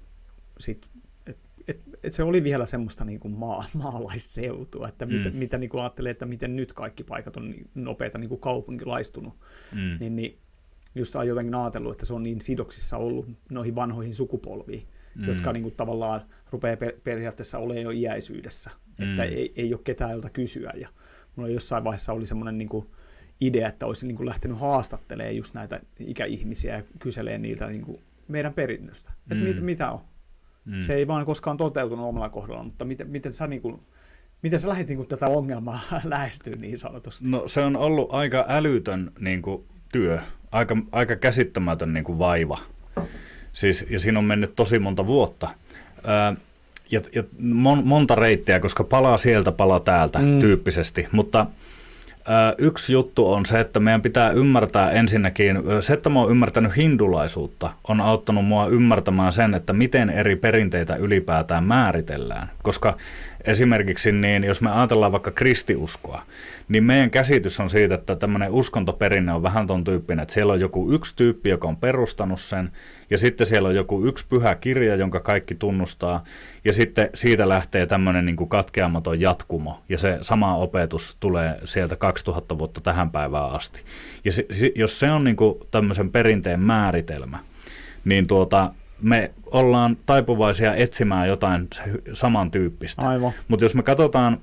[0.58, 0.90] sit,
[1.26, 5.12] et, et, et se oli vielä semmoista niin kuin maa, maalaisseutua, että mm.
[5.12, 8.40] mitä, mitä niin kuin ajattelee, että miten nyt kaikki paikat on niin nopeita niin kuin
[8.40, 9.34] kaupunkilaistunut,
[9.74, 9.96] mm.
[10.00, 10.38] niin, niin
[10.94, 15.28] just on jotenkin ajatellut, että se on niin sidoksissa ollut noihin vanhoihin sukupolviin, mm.
[15.28, 19.10] jotka niin kuin tavallaan rupeaa per- periaatteessa olemaan jo iäisyydessä, mm.
[19.10, 20.72] että ei, ei ole ketään jolta kysyä.
[20.76, 20.88] Ja
[21.36, 22.86] mulla jossain vaiheessa oli semmoinen niin kuin
[23.40, 28.00] idea, että olisin niin kuin lähtenyt haastattelemaan just näitä ikäihmisiä ja kyselee niiltä niin kuin
[28.28, 29.40] meidän perinnöstä, että mm.
[29.40, 30.00] mit, mitä on.
[30.64, 30.82] Mm.
[30.82, 33.80] Se ei vaan koskaan toteutunut omalla kohdalla, mutta miten, miten sä niin kuin,
[34.42, 37.28] Miten sä lähdit niin tätä ongelmaa lähestyä niin sanotusti?
[37.28, 40.20] No se on ollut aika älytön niin kuin, työ
[40.52, 42.58] aika, aika käsittämätön niin kuin vaiva.
[43.52, 45.48] Siis, ja siinä on mennyt tosi monta vuotta.
[46.04, 46.34] Ää,
[46.90, 50.40] ja, ja mon, monta reittiä, koska palaa sieltä, palaa täältä mm.
[50.40, 51.08] tyyppisesti.
[51.12, 51.46] Mutta
[52.28, 56.76] ää, yksi juttu on se, että meidän pitää ymmärtää ensinnäkin, se, että mä oon ymmärtänyt
[56.76, 62.50] hindulaisuutta, on auttanut mua ymmärtämään sen, että miten eri perinteitä ylipäätään määritellään.
[62.62, 62.96] Koska
[63.44, 66.22] esimerkiksi niin, jos me ajatellaan vaikka kristiuskoa,
[66.68, 70.60] niin meidän käsitys on siitä, että tämmöinen uskontoperinne on vähän ton tyyppinen, että siellä on
[70.60, 72.72] joku yksi tyyppi, joka on perustanut sen,
[73.10, 76.24] ja sitten siellä on joku yksi pyhä kirja, jonka kaikki tunnustaa,
[76.64, 82.58] ja sitten siitä lähtee tämmöinen niin katkeamaton jatkumo, ja se sama opetus tulee sieltä 2000
[82.58, 83.80] vuotta tähän päivään asti.
[84.24, 87.38] Ja se, jos se on niin kuin tämmöisen perinteen määritelmä,
[88.04, 88.70] niin tuota,
[89.02, 91.68] me ollaan taipuvaisia etsimään jotain
[92.12, 93.02] samantyyppistä.
[93.48, 94.38] Mutta jos me katsotaan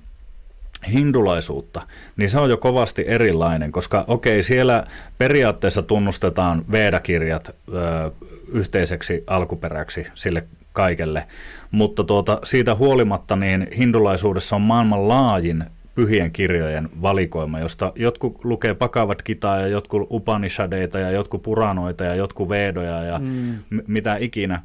[0.94, 1.82] hindulaisuutta,
[2.18, 4.88] niin se on jo kovasti erilainen, koska okei, siellä
[5.18, 8.12] periaatteessa tunnustetaan Veda-kirjat ö,
[8.52, 10.44] yhteiseksi alkuperäksi sille
[10.74, 11.28] kaikelle,
[11.72, 15.64] mutta tuota, siitä huolimatta niin hindulaisuudessa on maailman laajin
[16.00, 22.16] pyhien kirjojen valikoima, josta jotkut lukee pakavat kitaa ja jotkut upanishadeita ja jotkut puranoita ja
[22.16, 23.60] jotkut vedoja ja mm.
[23.70, 24.62] m- mitä ikinä.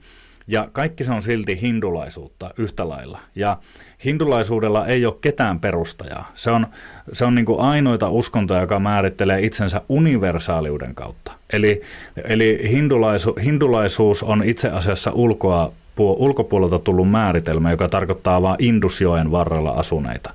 [0.46, 3.18] Ja kaikki se on silti hindulaisuutta yhtä lailla.
[3.34, 3.58] Ja
[4.04, 6.32] hindulaisuudella ei ole ketään perustajaa.
[6.34, 6.66] Se on,
[7.12, 11.32] se on niin kuin ainoita uskontoja, joka määrittelee itsensä universaaliuden kautta.
[11.52, 11.82] Eli,
[12.24, 19.70] eli hindulaisu, hindulaisuus on itse asiassa ulkoa ulkopuolelta tullut määritelmä, joka tarkoittaa vain Indusjoen varrella
[19.70, 20.30] asuneita.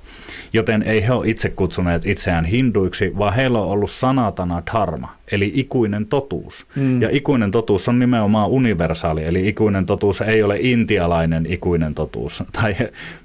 [0.52, 5.52] Joten ei he ole itse kutsuneet itseään hinduiksi, vaan heillä on ollut sanatana dharma, eli
[5.54, 6.66] ikuinen totuus.
[6.76, 7.02] Mm.
[7.02, 12.76] Ja ikuinen totuus on nimenomaan universaali, eli ikuinen totuus ei ole intialainen ikuinen totuus tai,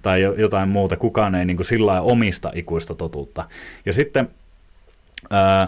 [0.01, 0.97] tai jotain muuta.
[0.97, 3.43] Kukaan ei niin kuin sillä omista ikuista totuutta.
[3.85, 4.29] Ja sitten...
[5.29, 5.67] Ää,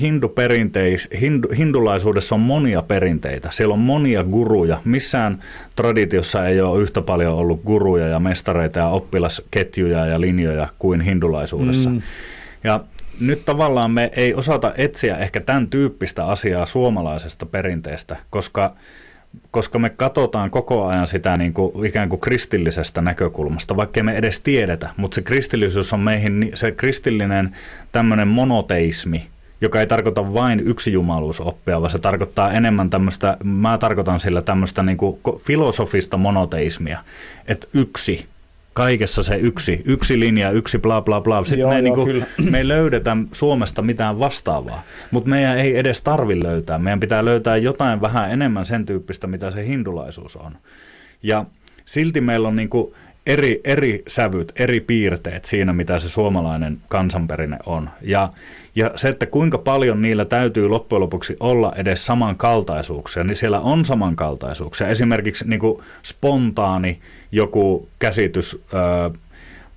[0.00, 3.48] hindu perinteis, hindu, hindulaisuudessa on monia perinteitä.
[3.52, 4.80] Siellä on monia guruja.
[4.84, 5.42] Missään
[5.76, 11.90] traditiossa ei ole yhtä paljon ollut guruja ja mestareita ja oppilasketjuja ja linjoja kuin hindulaisuudessa.
[11.90, 12.02] Mm.
[12.64, 12.80] Ja
[13.20, 18.76] nyt tavallaan me ei osata etsiä ehkä tämän tyyppistä asiaa suomalaisesta perinteestä, koska
[19.50, 24.40] koska me katsotaan koko ajan sitä niin kuin ikään kuin kristillisestä näkökulmasta, vaikka me edes
[24.40, 27.56] tiedetä, mutta se kristillisyys on meihin, se kristillinen
[27.92, 29.26] tämmöinen monoteismi,
[29.60, 34.82] joka ei tarkoita vain yksi jumaluusoppia, vaan se tarkoittaa enemmän tämmöistä, mä tarkoitan sillä tämmöistä
[34.82, 36.98] niin kuin filosofista monoteismia,
[37.48, 38.26] että yksi,
[38.72, 41.44] kaikessa se yksi, yksi linja, yksi bla bla bla.
[41.44, 45.78] Sitten joo, me, joo, niin kuin, me ei löydetä Suomesta mitään vastaavaa, mutta meidän ei
[45.78, 46.78] edes tarvi löytää.
[46.78, 50.52] Meidän pitää löytää jotain vähän enemmän sen tyyppistä, mitä se hindulaisuus on.
[51.22, 51.44] Ja
[51.84, 52.94] silti meillä on niin kuin,
[53.26, 57.90] eri, eri sävyt, eri piirteet siinä, mitä se suomalainen kansanperinne on.
[58.02, 58.28] Ja,
[58.74, 63.84] ja se, että kuinka paljon niillä täytyy loppujen lopuksi olla edes samankaltaisuuksia, niin siellä on
[63.84, 64.88] samankaltaisuuksia.
[64.88, 66.98] Esimerkiksi niin kuin spontaani
[67.32, 68.62] joku käsitys,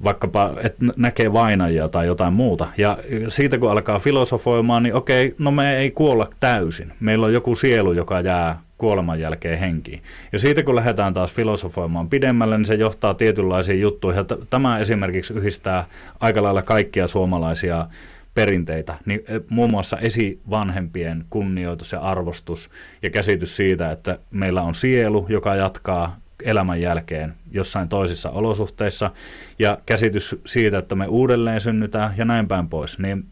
[0.04, 2.68] vaikkapa, että näkee vainajia tai jotain muuta.
[2.78, 2.98] Ja
[3.30, 6.94] siitä kun alkaa filosofoimaan, niin okei, no me ei kuolla täysin.
[7.00, 10.04] Meillä on joku sielu, joka jää kuoleman jälkeen henkiin.
[10.32, 14.26] Ja siitä kun lähdetään taas filosofoimaan pidemmälle, niin se johtaa tietynlaisiin juttuihin.
[14.50, 15.86] Tämä esimerkiksi yhdistää
[16.20, 17.86] aika lailla kaikkia suomalaisia
[18.34, 22.70] perinteitä, niin e, muun muassa esivanhempien kunnioitus ja arvostus
[23.04, 29.12] ja käsitys siitä, että meillä on sielu, joka jatkaa elämän jälkeen jossain toisissa olosuhteissa
[29.60, 33.26] ja käsitys siitä, että me uudelleen synnytään ja näin päin pois, niin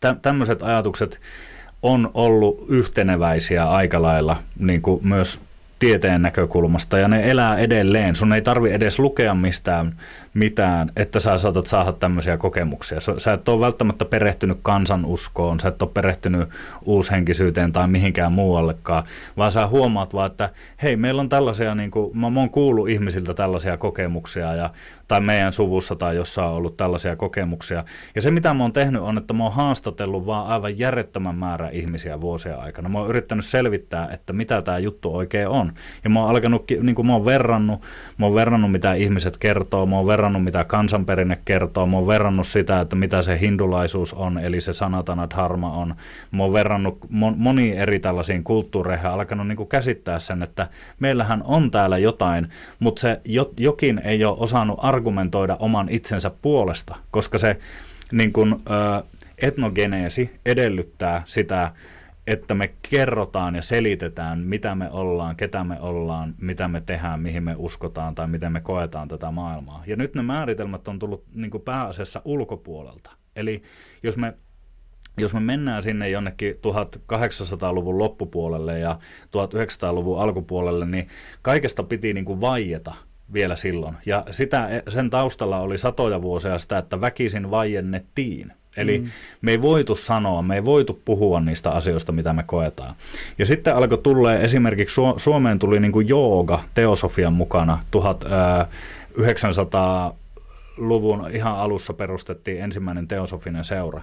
[0.00, 1.20] tä- tämmöiset ajatukset
[1.82, 5.40] on ollut yhteneväisiä aika lailla niin kuin myös
[5.78, 8.14] tieteen näkökulmasta ja ne elää edelleen.
[8.14, 9.96] Sun ei tarvi edes lukea mistään
[10.34, 12.98] mitään, että sä saatat saada tämmöisiä kokemuksia.
[13.18, 16.48] Sä et ole välttämättä perehtynyt kansanuskoon, sä et ole perehtynyt
[16.84, 19.04] uushenkisyyteen tai mihinkään muuallekaan,
[19.36, 20.50] vaan sä huomaat vaan, että
[20.82, 24.70] hei, meillä on tällaisia, niin kuin, mä, oon kuullut ihmisiltä tällaisia kokemuksia ja
[25.10, 27.84] tai meidän suvussa tai jossa on ollut tällaisia kokemuksia.
[28.14, 31.68] Ja se, mitä mä oon tehnyt, on, että mä oon haastatellut vaan aivan järjettömän määrä
[31.68, 32.88] ihmisiä vuosien aikana.
[32.88, 35.72] Mä oon yrittänyt selvittää, että mitä tämä juttu oikein on.
[36.04, 37.80] Ja mä oon alkanut, niin kuin mä oon verrannut,
[38.18, 42.80] mä oon verrannut, mitä ihmiset kertoo, mä oon mitä kansanperinne kertoo, mä oon verrannut sitä,
[42.80, 45.94] että mitä se hindulaisuus on, eli se sanatana dharma on.
[46.30, 46.98] Mä oon verrannut
[47.36, 50.68] moni eri tällaisiin kulttuureihin alkanut niin käsittää sen, että
[51.00, 52.48] meillähän on täällä jotain,
[52.78, 53.20] mutta se
[53.56, 57.58] jokin ei ole osannut argumentoida oman itsensä puolesta, koska se
[58.12, 59.04] niin kuin, ö,
[59.38, 61.72] etnogeneesi edellyttää sitä,
[62.32, 67.42] että me kerrotaan ja selitetään, mitä me ollaan, ketä me ollaan, mitä me tehdään, mihin
[67.42, 69.82] me uskotaan tai miten me koetaan tätä maailmaa.
[69.86, 73.10] Ja nyt ne määritelmät on tullut niin kuin pääasiassa ulkopuolelta.
[73.36, 73.62] Eli
[74.02, 74.34] jos me
[75.18, 81.08] jos me mennään sinne jonnekin 1800-luvun loppupuolelle ja 1900-luvun alkupuolelle, niin
[81.42, 82.94] kaikesta piti niin kuin vaieta
[83.32, 83.96] vielä silloin.
[84.06, 88.52] Ja sitä, sen taustalla oli satoja vuosia sitä, että väkisin vaiennettiin.
[88.76, 89.08] Eli mm.
[89.42, 92.94] me ei voitu sanoa, me ei voitu puhua niistä asioista, mitä me koetaan.
[93.38, 100.14] Ja sitten alkoi tulla esimerkiksi Suomeen tuli niin kuin jooga teosofian mukana 1900
[100.80, 104.02] luvun ihan alussa perustettiin ensimmäinen teosofinen seura,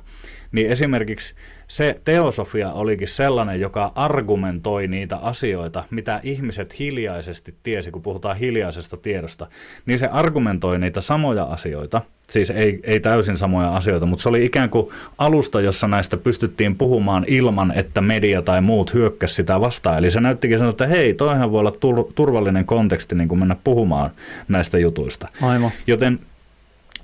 [0.51, 1.35] niin esimerkiksi
[1.67, 8.97] se teosofia olikin sellainen, joka argumentoi niitä asioita, mitä ihmiset hiljaisesti tiesi, kun puhutaan hiljaisesta
[8.97, 9.47] tiedosta,
[9.85, 14.45] niin se argumentoi niitä samoja asioita, siis ei, ei täysin samoja asioita, mutta se oli
[14.45, 19.97] ikään kuin alusta, jossa näistä pystyttiin puhumaan ilman, että media tai muut hyökkäsi sitä vastaan.
[19.97, 21.73] Eli se näyttikin sanoa, että hei, toihan voi olla
[22.15, 24.09] turvallinen konteksti niin kuin mennä puhumaan
[24.47, 25.27] näistä jutuista.
[25.41, 25.71] Aivan.
[25.87, 26.19] Joten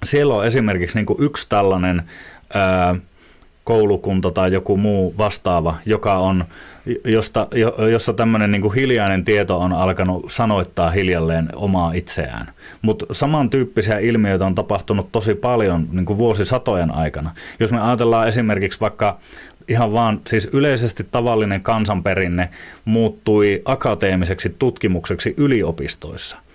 [0.05, 2.03] siellä on esimerkiksi niin kuin yksi tällainen
[2.53, 2.95] ää,
[3.63, 6.45] koulukunta tai joku muu vastaava, joka on,
[7.05, 12.53] josta, jo, jossa tämmöinen niin kuin hiljainen tieto on alkanut sanoittaa hiljalleen omaa itseään.
[12.81, 17.35] Mutta samantyyppisiä ilmiöitä on tapahtunut tosi paljon niin kuin vuosisatojen aikana.
[17.59, 19.19] Jos me ajatellaan esimerkiksi vaikka
[19.67, 22.49] ihan vaan siis yleisesti tavallinen kansanperinne
[22.85, 26.37] muuttui akateemiseksi tutkimukseksi yliopistoissa–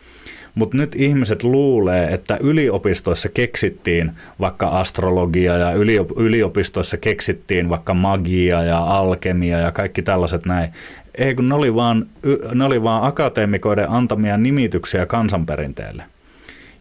[0.59, 5.73] Mutta nyt ihmiset luulee, että yliopistoissa keksittiin vaikka astrologia ja
[6.17, 10.71] yliopistoissa keksittiin vaikka magia ja alkemia ja kaikki tällaiset näin.
[11.15, 12.07] Ei kun ne oli vaan,
[12.55, 16.03] ne oli vaan akateemikoiden antamia nimityksiä kansanperinteelle.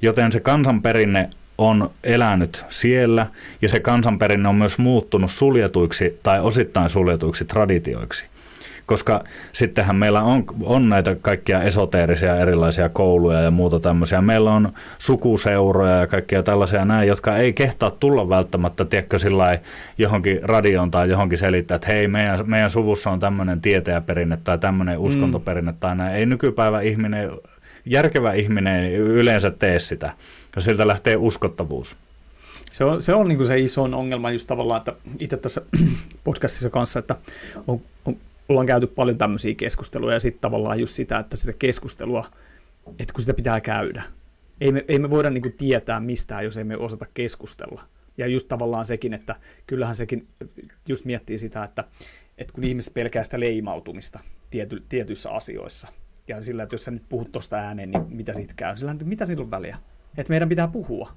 [0.01, 3.27] Joten se kansanperinne on elänyt siellä
[3.61, 8.25] ja se kansanperinne on myös muuttunut suljetuiksi tai osittain suljetuiksi traditioiksi.
[8.87, 9.23] Koska
[9.53, 14.21] sittenhän meillä on, on näitä kaikkia esoteerisia erilaisia kouluja ja muuta tämmöisiä.
[14.21, 19.59] Meillä on sukuseuroja ja kaikkia tällaisia näin, jotka ei kehtaa tulla välttämättä, tiedätkö, sillä
[19.97, 24.99] johonkin radioon tai johonkin selittää, että hei, meidän, meidän suvussa on tämmöinen tietäjäperinne tai tämmöinen
[24.99, 25.05] mm.
[25.05, 25.77] uskontoperinne mm.
[25.79, 26.15] tai näin.
[26.15, 27.31] Ei nykypäivä ihminen,
[27.85, 30.13] järkevä ihminen yleensä tee sitä
[30.55, 31.95] ja siltä lähtee uskottavuus.
[32.71, 35.61] Se on, se on niin kuin se iso ongelma just tavallaan, että itse tässä
[36.23, 37.15] podcastissa kanssa, että
[37.67, 37.81] on,
[38.49, 42.25] ollaan käyty paljon tämmöisiä keskusteluja ja sitten tavallaan just sitä, että sitä keskustelua,
[42.99, 44.03] että kun sitä pitää käydä.
[44.61, 47.81] Ei me, ei me voida niin tietää mistään, jos ei me osata keskustella.
[48.17, 49.35] Ja just tavallaan sekin, että
[49.67, 50.27] kyllähän sekin
[50.87, 51.83] just miettii sitä, että,
[52.37, 54.19] että kun ihmiset pelkää sitä leimautumista
[54.49, 55.87] tiety, tietyissä asioissa,
[56.27, 58.77] ja sillä, että jos sä nyt puhut tuosta ääneen, niin mitä siitä käy?
[58.77, 59.77] Sillä, että mitä sillä on väliä?
[60.17, 61.11] Että meidän pitää puhua.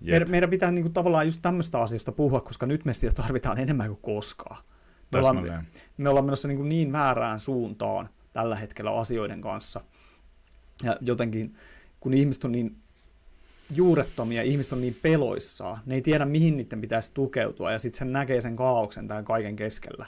[0.00, 3.58] Meidän, meidän pitää niin kuin, tavallaan just tämmöistä asioista puhua, koska nyt me sitä tarvitaan
[3.58, 4.64] enemmän kuin koskaan.
[5.12, 9.80] Me ollaan, me ollaan menossa niin, niin väärään suuntaan tällä hetkellä asioiden kanssa.
[10.82, 11.56] Ja jotenkin,
[12.00, 12.76] kun ihmiset on niin
[13.70, 18.12] juurettomia, ihmiset on niin peloissaan, ne ei tiedä mihin niiden pitäisi tukeutua, ja sitten sen
[18.12, 20.06] näkee sen kaauksen tämän kaiken keskellä.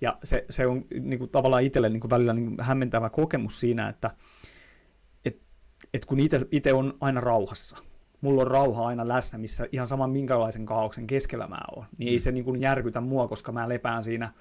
[0.00, 3.60] Ja se, se on niin kuin, tavallaan itselle niin kuin välillä niin kuin hämmentävä kokemus
[3.60, 4.10] siinä, että
[5.24, 5.38] et,
[5.94, 6.18] et kun
[6.50, 7.76] itse on aina rauhassa,
[8.20, 12.12] mulla on rauha aina läsnä, missä ihan sama minkälaisen kaauksen keskellä mä oon, niin mm.
[12.12, 14.32] ei se niin kuin järkytä mua, koska mä lepään siinä,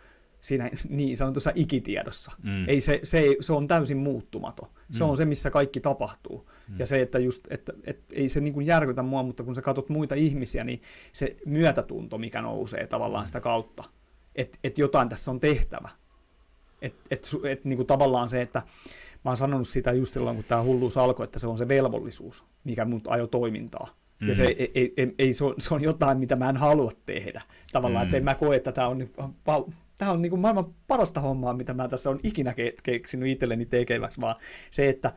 [0.42, 2.32] siinä niin sanotussa ikitiedossa.
[2.44, 2.70] Mm.
[2.70, 4.70] Ei se, se, ei, se on täysin muuttumaton.
[4.92, 5.10] Se mm.
[5.10, 6.50] on se, missä kaikki tapahtuu.
[6.68, 6.80] Mm.
[6.80, 9.62] Ja se, että, just, että, että ei se niin kuin järkytä mua, mutta kun sä
[9.62, 10.82] katsot muita ihmisiä, niin
[11.14, 13.84] se myötätunto, mikä nousee tavallaan sitä kautta,
[14.36, 15.90] että, että jotain tässä on tehtävä.
[16.82, 18.62] Että et, et, niin kuin tavallaan se, että
[19.28, 22.44] mä oon sanonut sitä just silloin, kun tämä hulluus alkoi, että se on se velvollisuus,
[22.64, 23.88] mikä mut ajo toimintaa.
[24.20, 24.28] Mm.
[24.28, 26.92] Ja se, ei, ei, ei, ei, se, on, se on jotain, mitä mä en halua
[27.06, 27.42] tehdä.
[27.72, 28.08] Tavallaan, mm.
[28.08, 29.08] että en mä koe, että tämä on,
[29.98, 32.54] tämä on niin kuin maailman parasta hommaa, mitä mä tässä on ikinä
[32.84, 34.36] keksinyt itselleni tekeväksi, vaan
[34.72, 35.14] se, että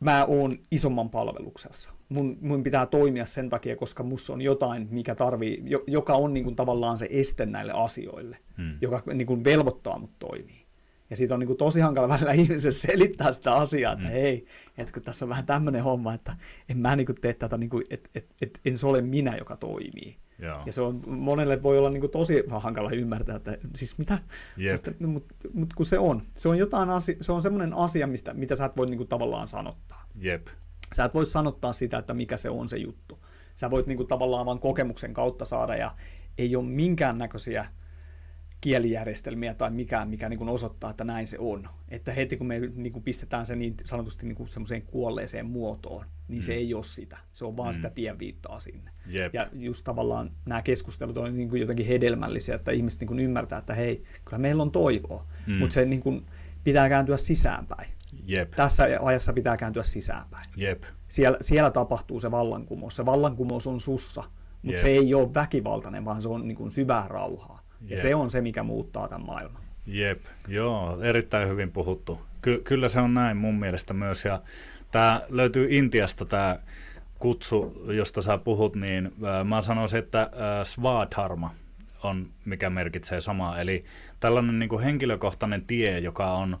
[0.00, 1.90] mä oon isomman palveluksessa.
[2.08, 6.44] Mun, mun pitää toimia sen takia, koska mussa on jotain, mikä tarvii, joka on niin
[6.44, 8.78] kuin tavallaan se este näille asioille, hmm.
[8.80, 10.63] joka niin kuin velvoittaa mut toimii.
[11.10, 14.10] Ja siitä on niin kuin tosi hankala välillä ihmiselle selittää sitä asiaa, että mm.
[14.10, 14.46] hei,
[14.78, 16.36] että kun tässä on vähän tämmöinen homma, että
[16.68, 19.36] en mä niin kuin tee tätä, niin kuin, että, että, että en se ole minä,
[19.36, 20.16] joka toimii.
[20.38, 20.62] Joo.
[20.66, 24.18] Ja se on, monelle voi olla niin kuin tosi hankala ymmärtää, että siis mitä,
[24.72, 28.34] mutta mut, mut kun se on, se on jotain asia, se on semmoinen asia, mistä,
[28.34, 30.02] mitä sä et voi niin kuin tavallaan sanottaa.
[30.14, 30.46] Jep.
[30.94, 33.18] Sä et voi sanottaa sitä, että mikä se on se juttu.
[33.56, 35.90] Sä voit niin kuin tavallaan vain kokemuksen kautta saada ja
[36.38, 37.83] ei ole minkäännäköisiä näköisiä
[38.64, 41.68] kielijärjestelmiä tai mikään, mikä niin kuin osoittaa, että näin se on.
[41.88, 46.06] Että heti kun me niin kuin pistetään se niin sanotusti niin kuin semmoiseen kuolleeseen muotoon,
[46.28, 46.42] niin mm.
[46.42, 47.18] se ei ole sitä.
[47.32, 47.74] Se on vaan mm.
[47.74, 48.90] sitä tienviittaa sinne.
[49.14, 49.34] Yep.
[49.34, 53.58] Ja just tavallaan nämä keskustelut on niin kuin jotenkin hedelmällisiä, että ihmiset niin kuin ymmärtää,
[53.58, 55.54] että hei, kyllä meillä on toivoa, mm.
[55.54, 56.26] mutta se niin kuin
[56.64, 57.88] pitää kääntyä sisäänpäin.
[58.26, 58.50] Jep.
[58.50, 60.46] Tässä ajassa pitää kääntyä sisäänpäin.
[60.56, 60.82] Jep.
[61.08, 62.96] Siellä, siellä tapahtuu se vallankumous.
[62.96, 64.22] Se vallankumous on sussa,
[64.62, 64.80] mutta Jep.
[64.80, 67.63] se ei ole väkivaltainen, vaan se on niin kuin syvää rauhaa.
[67.88, 67.98] Ja Jep.
[67.98, 69.62] se on se, mikä muuttaa tämän maailman.
[69.86, 72.20] Jep, joo, erittäin hyvin puhuttu.
[72.42, 74.24] Ky- kyllä se on näin mun mielestä myös.
[74.24, 74.42] Ja
[74.90, 76.58] tämä löytyy Intiasta tämä
[77.18, 80.28] kutsu, josta sä puhut, niin äh, mä sanoisin, että äh,
[80.62, 81.54] svadharma
[82.02, 83.60] on, mikä merkitsee samaa.
[83.60, 83.84] Eli
[84.20, 86.58] tällainen niin kuin henkilökohtainen tie, joka on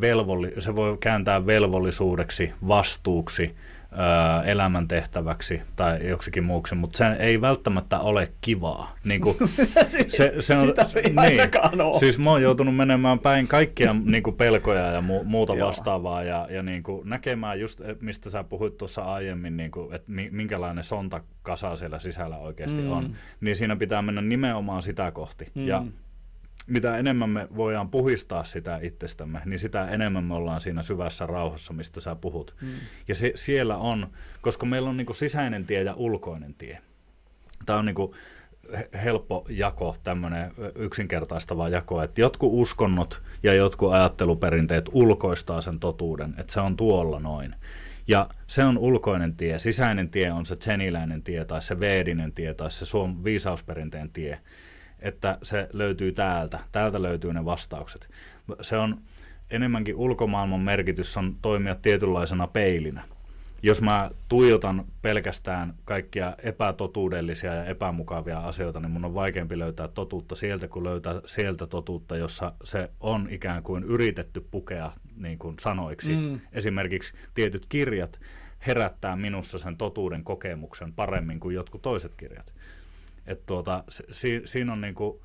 [0.00, 3.56] velvolli, se voi kääntää velvollisuudeksi, vastuuksi,
[4.44, 8.94] elämäntehtäväksi tai joksikin muuksi, mutta se ei välttämättä ole kivaa.
[9.04, 11.98] Niin kuin, se, se on, Sitä se ei niin, ole.
[11.98, 16.46] Siis mä oon joutunut menemään päin kaikkia niin kuin pelkoja ja mu, muuta vastaavaa ja,
[16.50, 21.76] ja niin kuin näkemään just, mistä sä puhuit tuossa aiemmin, niin kuin, että minkälainen sontakasa
[21.76, 22.90] siellä sisällä oikeasti mm.
[22.90, 25.46] on, niin siinä pitää mennä nimenomaan sitä kohti.
[25.54, 25.66] Mm.
[25.66, 25.84] Ja
[26.66, 31.72] mitä enemmän me voidaan puhistaa sitä itsestämme, niin sitä enemmän me ollaan siinä syvässä rauhassa,
[31.72, 32.54] mistä sä puhut.
[32.60, 32.74] Mm.
[33.08, 34.06] Ja se, siellä on,
[34.40, 36.78] koska meillä on niinku sisäinen tie ja ulkoinen tie.
[37.66, 38.14] Tämä on niinku
[39.04, 46.52] helppo jako, tämmöinen yksinkertaistava jako, että jotkut uskonnot ja jotkut ajatteluperinteet ulkoistaa sen totuuden, että
[46.52, 47.54] se on tuolla noin.
[48.08, 49.58] Ja se on ulkoinen tie.
[49.58, 54.38] Sisäinen tie on se tseniläinen tie tai se veedinen tie tai se suom viisausperinteen tie
[55.00, 56.60] että se löytyy täältä.
[56.72, 58.08] Täältä löytyy ne vastaukset.
[58.60, 58.98] Se on
[59.50, 63.02] enemmänkin ulkomaailman merkitys on toimia tietynlaisena peilinä.
[63.62, 70.34] jos mä tuijotan pelkästään kaikkia epätotuudellisia ja epämukavia asioita, niin mun on vaikeampi löytää totuutta
[70.34, 76.16] sieltä, kuin löytää sieltä totuutta, jossa se on ikään kuin yritetty pukea niin kuin sanoiksi.
[76.16, 76.40] Mm.
[76.52, 78.20] Esimerkiksi tietyt kirjat
[78.66, 82.54] herättää minussa sen totuuden kokemuksen paremmin kuin jotkut toiset kirjat.
[83.26, 85.20] Et tuota, si, siinä on niin kuin,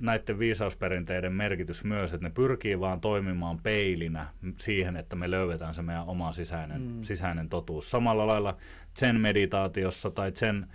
[0.00, 4.26] näiden viisausperinteiden merkitys myös, että ne pyrkii vaan toimimaan peilinä
[4.58, 7.02] siihen, että me löydetään se meidän oma sisäinen, mm.
[7.02, 7.90] sisäinen totuus.
[7.90, 8.56] Samalla lailla
[8.94, 10.66] sen meditaatiossa tai sen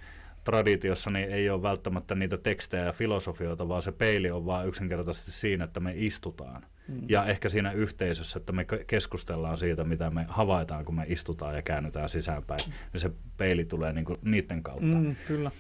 [0.44, 5.32] traditiossa niin ei ole välttämättä niitä tekstejä ja filosofioita, vaan se peili on vaan yksinkertaisesti
[5.32, 6.66] siinä, että me istutaan.
[6.88, 7.02] Mm.
[7.10, 11.62] Ja ehkä siinä yhteisössä, että me keskustellaan siitä, mitä me havaitaan, kun me istutaan ja
[11.62, 12.60] käännytään sisäänpäin.
[12.94, 14.86] Ja se peili tulee niinku niiden kautta.
[14.86, 15.52] Mm, kyllä.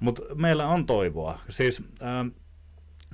[0.00, 1.40] Mutta meillä on toivoa.
[1.48, 2.32] Siis äh,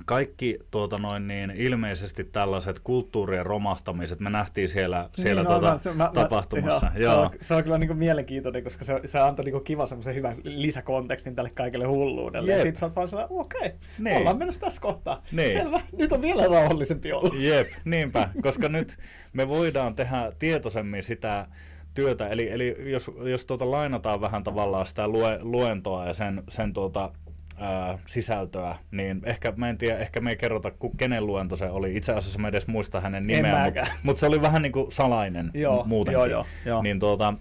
[0.05, 5.77] kaikki tuota noin, niin, ilmeisesti tällaiset kulttuurien romahtamiset, me nähtiin siellä, niin, siellä no, tuota,
[5.77, 6.85] se, mä, tapahtumassa.
[6.85, 7.29] Mä, joo, joo.
[7.29, 10.37] Se, on, se on kyllä niin mielenkiintoinen, koska se, se antoi niin kiva semmoisen hyvän
[10.43, 12.49] lisäkontekstin tälle kaikille hulluudelle.
[12.51, 12.57] Jep.
[12.57, 14.17] Ja sitten sä oot vaan sellainen, okei, okay, niin.
[14.17, 15.23] ollaan menossa tässä kohtaa.
[15.31, 15.51] Niin.
[15.51, 17.35] Selvä, nyt on vielä rauhallisempi olla.
[17.39, 18.97] Jep, niinpä, koska nyt
[19.33, 21.47] me voidaan tehdä tietoisemmin sitä
[21.95, 22.27] työtä.
[22.27, 27.11] Eli, eli jos, jos tuota lainataan vähän tavallaan sitä lue, luentoa ja sen, sen tuota,
[27.57, 31.95] ää, sisältöä, niin ehkä, mä en tiedä, ehkä me ei kerrota, kenen luento se oli.
[31.95, 35.51] Itse asiassa mä edes muista hänen nimeään, mutta mut se oli vähän niin kuin salainen
[35.53, 36.19] joo, muutenkin.
[36.19, 36.81] Joo, joo, joo.
[36.81, 37.33] Niin tuota,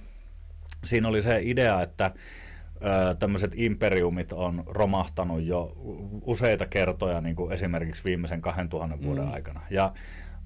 [0.84, 2.10] siinä oli se idea, että
[3.18, 5.72] tämmöiset imperiumit on romahtanut jo
[6.22, 9.32] useita kertoja, niin kuin esimerkiksi viimeisen 2000 vuoden mm.
[9.32, 9.60] aikana.
[9.70, 9.92] Ja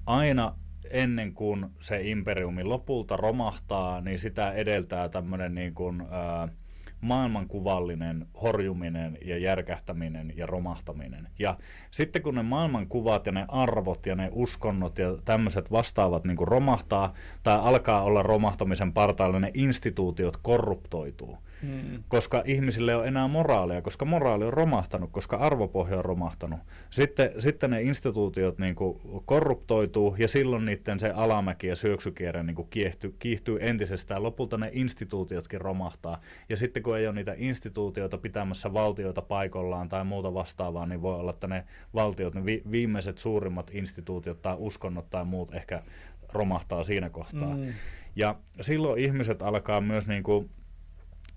[0.05, 0.55] aina
[0.89, 6.47] ennen kuin se imperiumi lopulta romahtaa, niin sitä edeltää tämmöinen niin kuin, ää,
[7.01, 11.27] maailmankuvallinen horjuminen ja järkähtäminen ja romahtaminen.
[11.39, 11.57] Ja
[11.91, 16.47] sitten kun ne maailmankuvat ja ne arvot ja ne uskonnot ja tämmöiset vastaavat niin kuin
[16.47, 17.13] romahtaa
[17.43, 21.37] tai alkaa olla romahtamisen partailla, ne instituutiot korruptoituu.
[21.61, 22.03] Hmm.
[22.07, 26.59] Koska ihmisille ei ole enää moraalia, koska moraali on romahtanut, koska arvopohja on romahtanut.
[26.89, 32.55] Sitten, sitten ne instituutiot niin kuin korruptoituu ja silloin niiden se alamäki ja syöksykierre niin
[32.55, 34.23] kuin kiihtyy, kiihtyy entisestään.
[34.23, 36.21] Lopulta ne instituutiotkin romahtaa.
[36.49, 41.15] Ja sitten kun ei ole niitä instituutioita pitämässä valtioita paikallaan tai muuta vastaavaa, niin voi
[41.15, 45.83] olla, että ne valtiot, ne vi- viimeiset suurimmat instituutiot tai uskonnot tai muut ehkä
[46.33, 47.55] romahtaa siinä kohtaa.
[47.55, 47.73] Mm.
[48.15, 50.49] Ja silloin ihmiset alkaa myös niin kuin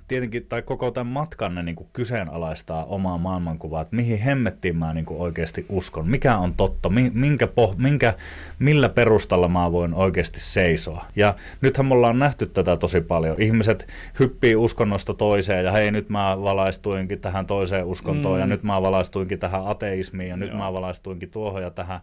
[0.08, 4.94] tietenkin, tai koko tämän matkan ne niin kuin kyseenalaistaa omaa maailmankuvaa, että mihin hemmettiin mä
[4.94, 8.14] niin kuin oikeasti uskon, mikä on totta, minkä, poh, minkä,
[8.58, 11.04] millä perustalla mä voin oikeasti seisoa.
[11.16, 13.42] Ja nythän me ollaan nähty tätä tosi paljon.
[13.42, 13.88] Ihmiset
[14.18, 18.40] hyppii uskonnosta toiseen, ja hei, nyt mä valaistuinkin tähän toiseen uskontoon, mm.
[18.40, 20.46] ja nyt mä valaistuinkin tähän ateismiin, ja Joo.
[20.46, 22.00] nyt mä valaistuinkin tuohon ja tähän.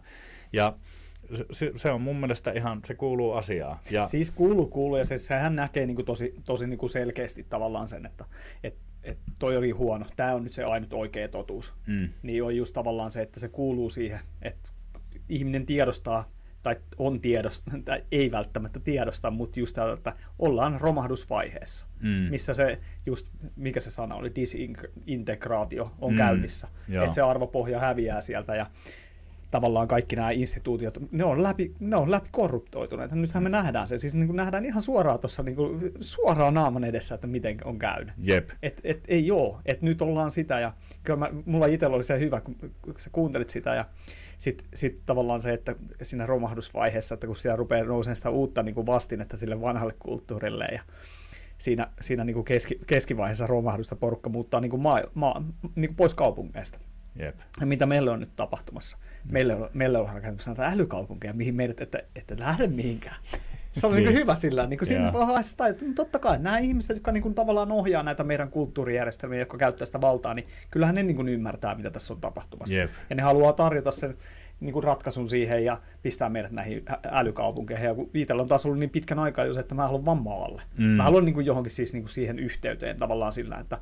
[0.52, 0.74] Ja
[1.52, 3.78] se, se on mun mielestä ihan, se kuuluu asiaan.
[3.90, 4.06] Ja...
[4.06, 7.88] Siis kuuluu, kuuluu, ja se, sehän näkee niin kuin tosi, tosi niin kuin selkeästi tavallaan
[7.88, 8.24] sen, että
[8.64, 11.74] et, et toi oli huono, tämä on nyt se ainut oikea totuus.
[11.86, 12.08] Mm.
[12.22, 14.70] Niin on just tavallaan se, että se kuuluu siihen, että
[15.28, 16.28] ihminen tiedostaa,
[16.62, 22.08] tai on tiedosta, tai ei välttämättä tiedosta, mutta just tämä, että ollaan romahdusvaiheessa, mm.
[22.08, 26.18] missä se just, mikä se sana oli, disintegraatio on mm.
[26.18, 26.68] käynnissä.
[27.02, 28.66] Että se arvopohja häviää sieltä ja
[29.50, 33.14] tavallaan kaikki nämä instituutiot, ne on läpi, ne on läpi korruptoituneita.
[33.14, 36.84] Nythän me nähdään se, siis niin kuin nähdään ihan suoraan tuossa niin kuin, suoraan naaman
[36.84, 38.14] edessä, että miten on käynyt.
[38.18, 38.50] Jep.
[38.62, 40.72] Et, et, ei oo, että nyt ollaan sitä ja
[41.02, 42.56] kyllä mä, mulla itsellä oli se hyvä, kun
[42.98, 43.84] sä kuuntelit sitä ja
[44.38, 48.74] sitten sit tavallaan se, että siinä romahdusvaiheessa, että kun siellä rupeaa nousemaan sitä uutta niin
[48.74, 50.82] kuin vastinetta sille vanhalle kulttuurille ja
[51.58, 55.42] siinä, siinä niin kuin keski, keskivaiheessa romahdusta porukka muuttaa niin kuin maa, maa,
[55.74, 56.78] niin kuin pois kaupungeista.
[57.20, 57.36] Yep.
[57.60, 58.98] Ja mitä meille on nyt tapahtumassa?
[59.30, 63.16] Meille on, meille on rakentamassa näitä älykaupunkeja, mihin meidät, että, että lähde mihinkään.
[63.72, 64.04] Se on niin.
[64.04, 67.34] niin hyvä sillä niin kuin siinä vaiheessa, että totta kai nämä ihmiset, jotka niin kuin
[67.34, 71.74] tavallaan ohjaa näitä meidän kulttuurijärjestelmiä, jotka käyttää sitä valtaa, niin kyllähän ne niin kuin ymmärtää,
[71.74, 72.80] mitä tässä on tapahtumassa.
[72.80, 72.90] Yep.
[73.10, 74.16] Ja ne haluaa tarjota sen
[74.60, 77.86] niin kuin ratkaisun siihen ja pistää meidät näihin älykaupunkeihin.
[77.86, 80.62] Ja kun Viitellä on taas ollut niin pitkän aikaa jo se, että mä haluan vammaavalle.
[80.78, 80.84] Mm.
[80.84, 83.78] Mä haluan niin kuin johonkin siis niin kuin siihen yhteyteen tavallaan sillä, että,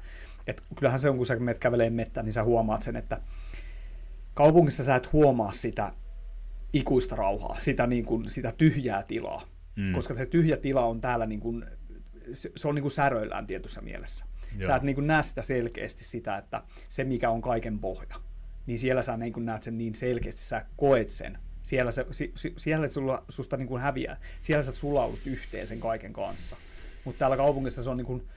[0.48, 3.20] että kyllähän se on, kun sä menet kävelee mettä, niin sä huomaat sen, että
[4.34, 5.92] kaupungissa sä et huomaa sitä
[6.72, 9.42] ikuista rauhaa, sitä, niin kuin, sitä tyhjää tilaa,
[9.76, 9.92] mm.
[9.92, 11.66] koska se tyhjä tila on täällä niin kuin,
[12.32, 14.26] se, se on niin kuin säröillään tietyssä mielessä.
[14.58, 14.66] Joo.
[14.66, 18.16] Sä et niin kuin näe sitä selkeästi sitä, että se mikä on kaiken pohja,
[18.66, 21.38] niin siellä sä niin kuin näet sen niin selkeästi, sä koet sen.
[21.62, 26.12] Siellä, se, si, siellä sulla, susta niin kuin häviää, siellä sä sulaudut yhteen sen kaiken
[26.12, 26.56] kanssa.
[27.04, 28.28] Mutta täällä kaupungissa se on niin kuin,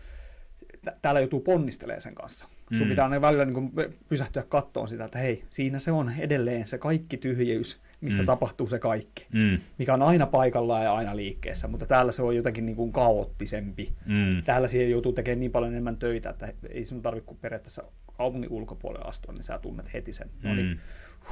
[1.01, 2.47] täällä joutuu ponnistelemaan sen kanssa.
[2.77, 2.89] Sun mm.
[2.89, 3.71] pitää aina välillä niin kuin
[4.09, 8.27] pysähtyä kattoon sitä, että hei, siinä se on edelleen se kaikki tyhjyys, missä mm.
[8.27, 9.57] tapahtuu se kaikki, mm.
[9.77, 13.93] mikä on aina paikallaan ja aina liikkeessä, mutta täällä se on jotenkin niin kuin kaoottisempi.
[14.05, 14.43] Mm.
[14.43, 17.83] Täällä siihen joutuu tekemään niin paljon enemmän töitä, että ei sun tarvitse kuin periaatteessa
[18.17, 20.29] kaupungin ulkopuolelle astua, niin sä tunnet heti sen.
[20.43, 20.49] Mm.
[20.49, 20.79] No niin,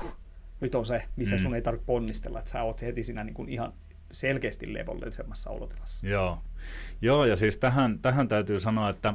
[0.02, 0.16] huh,
[0.62, 1.42] nyt on se, missä mm.
[1.42, 3.74] sun ei tarvitse ponnistella, että sä oot heti siinä niin kuin ihan
[4.12, 6.08] selkeästi levollisemmassa olotilassa.
[6.08, 6.42] Joo.
[7.02, 9.14] Joo, ja siis tähän, tähän täytyy sanoa, että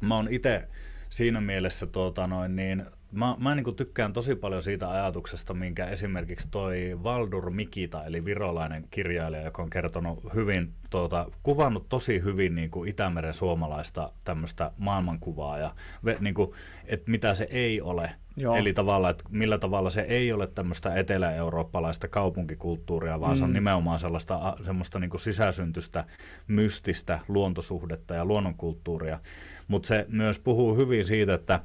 [0.00, 0.68] mä oon itse
[1.10, 6.48] siinä mielessä tuota noin, niin Mä, mä niin tykkään tosi paljon siitä ajatuksesta, minkä esimerkiksi
[6.50, 12.70] toi Valdur Mikita, eli virolainen kirjailija, joka on kertonut hyvin, tuota, kuvannut tosi hyvin niin
[12.70, 15.74] kuin Itämeren suomalaista tämmöistä maailmankuvaa ja
[16.20, 16.50] niin kuin,
[16.84, 18.10] että mitä se ei ole.
[18.36, 18.56] Joo.
[18.56, 23.38] Eli tavalla, että millä tavalla se ei ole tämmöistä etelä-eurooppalaista kaupunkikulttuuria, vaan mm.
[23.38, 23.54] se on mm.
[23.54, 26.04] nimenomaan sellaista semmoista niin kuin sisäsyntystä,
[26.48, 29.20] mystistä luontosuhdetta ja luonnonkulttuuria.
[29.68, 31.60] Mutta se myös puhuu hyvin siitä, että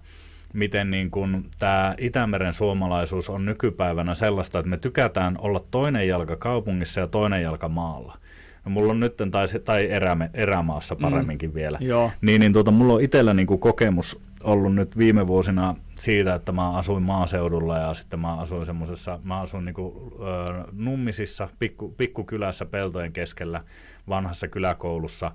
[0.54, 6.36] miten niin kuin tämä Itämeren suomalaisuus on nykypäivänä sellaista, että me tykätään olla toinen jalka
[6.36, 8.18] kaupungissa ja toinen jalka maalla.
[8.66, 11.02] No, mulla on nyt, tai, tai erä, erämaassa mm.
[11.02, 12.12] paremminkin mm, vielä, joo.
[12.22, 16.52] niin, niin tuota, mulla on itsellä niin kuin kokemus ollut nyt viime vuosina siitä, että
[16.52, 21.90] mä asuin maaseudulla ja sitten mä asuin semmoisessa, mä asuin niin kuin, ö, Nummisissa, pikku,
[21.98, 23.64] pikkukylässä peltojen keskellä,
[24.10, 25.32] vanhassa kyläkoulussa,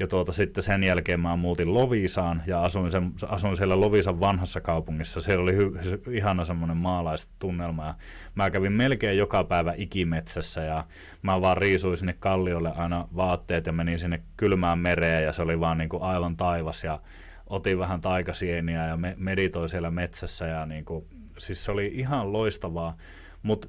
[0.00, 4.60] ja tuota, sitten sen jälkeen mä muutin Lovisaan ja asuin, sen, asuin siellä Lovisan vanhassa
[4.60, 5.20] kaupungissa.
[5.20, 5.72] Siellä oli hy,
[6.10, 7.94] ihana semmoinen maalaistunnelma ja
[8.34, 10.84] mä kävin melkein joka päivä ikimetsässä ja
[11.22, 15.60] mä vaan riisuin sinne kalliolle aina vaatteet ja menin sinne kylmään mereen ja se oli
[15.60, 17.00] vaan niin kuin aivan taivas ja
[17.46, 21.04] otin vähän taikasieniä ja me, meditoin siellä metsässä ja niin kuin,
[21.38, 22.96] siis se oli ihan loistavaa,
[23.42, 23.68] mutta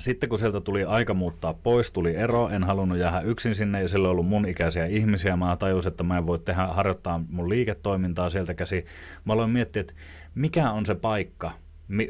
[0.00, 3.88] sitten kun sieltä tuli aika muuttaa pois, tuli ero, en halunnut jäädä yksin sinne ja
[3.88, 5.36] sillä on ollut mun ikäisiä ihmisiä.
[5.36, 8.84] Mä tajusin, että mä en voi tehdä, harjoittaa mun liiketoimintaa sieltä käsi.
[9.24, 9.94] Mä aloin miettiä, että
[10.34, 11.52] mikä on se paikka,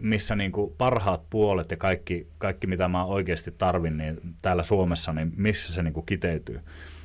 [0.03, 5.13] missä niin kuin parhaat puolet ja kaikki, kaikki, mitä mä oikeasti tarvin niin täällä Suomessa,
[5.13, 6.61] niin missä se niin kuin kiteytyy.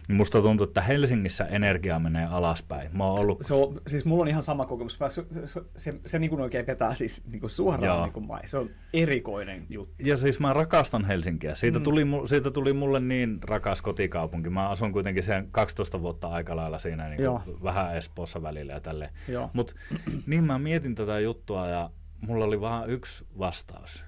[0.07, 2.97] Niin musta tuntuu, että Helsingissä energia menee alaspäin.
[2.97, 3.41] Mä oon ollut...
[3.41, 4.99] se on, siis mulla on ihan sama kokemus.
[5.07, 8.47] Se, se, se, se niin kuin oikein vetää siis niin kuin suoraan niin kuin mai.
[8.47, 9.95] Se on erikoinen juttu.
[10.05, 11.55] Ja siis mä rakastan Helsinkiä.
[11.55, 11.83] Siitä, mm.
[11.83, 14.49] tuli, siitä tuli mulle niin rakas kotikaupunki.
[14.49, 18.79] Mä asun kuitenkin sen 12 vuotta aika lailla siinä niin kuin vähän Espoossa välillä ja
[18.79, 19.11] tälleen.
[19.53, 19.73] Mutta
[20.27, 21.89] niin mä mietin tätä juttua ja
[22.21, 24.03] mulla oli vaan yksi vastaus.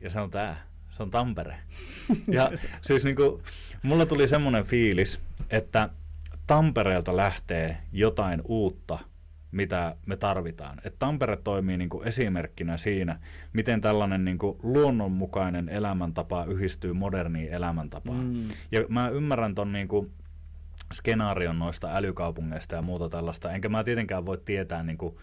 [0.00, 0.70] Ja se on tää.
[0.90, 1.56] Se on Tampere.
[2.26, 3.42] Ja siis niin kuin,
[3.82, 5.20] mulla tuli semmoinen fiilis,
[5.50, 5.90] että
[6.46, 8.98] Tampereelta lähtee jotain uutta,
[9.52, 10.78] mitä me tarvitaan.
[10.84, 13.18] Et Tampere toimii niin kuin esimerkkinä siinä,
[13.52, 18.24] miten tällainen niin kuin luonnonmukainen elämäntapa yhdistyy moderniin elämäntapaan.
[18.24, 18.48] Mm.
[18.72, 20.10] Ja mä ymmärrän ton niin kuin
[20.92, 25.16] skenaarion noista älykaupungeista ja muuta tällaista, enkä mä tietenkään voi tietää niin kuin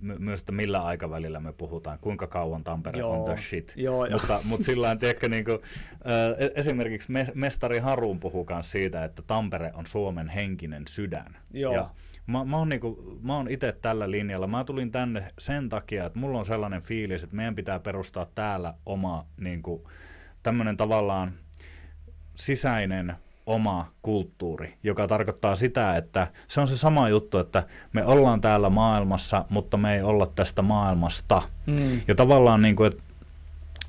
[0.00, 3.72] myös, että millä aikavälillä me puhutaan, kuinka kauan Tampere joo, on the shit.
[3.76, 5.58] Joo, mutta, mutta sillä tiedätkö, niin kuin,
[5.92, 11.36] äh, esimerkiksi me, mestari Harun puhuu myös siitä, että Tampere on Suomen henkinen sydän.
[11.52, 11.74] Joo.
[11.74, 11.90] Ja
[12.26, 12.80] mä, mä oon, niin
[13.28, 14.46] oon itse tällä linjalla.
[14.46, 18.74] Mä tulin tänne sen takia, että mulla on sellainen fiilis, että meidän pitää perustaa täällä
[18.86, 19.82] oma niin kuin,
[20.42, 21.32] tämmöinen tavallaan
[22.34, 23.14] sisäinen
[23.46, 27.62] oma kulttuuri, joka tarkoittaa sitä, että se on se sama juttu, että
[27.92, 31.42] me ollaan täällä maailmassa, mutta me ei olla tästä maailmasta.
[31.66, 32.00] Mm.
[32.08, 33.02] Ja tavallaan niin kuin, että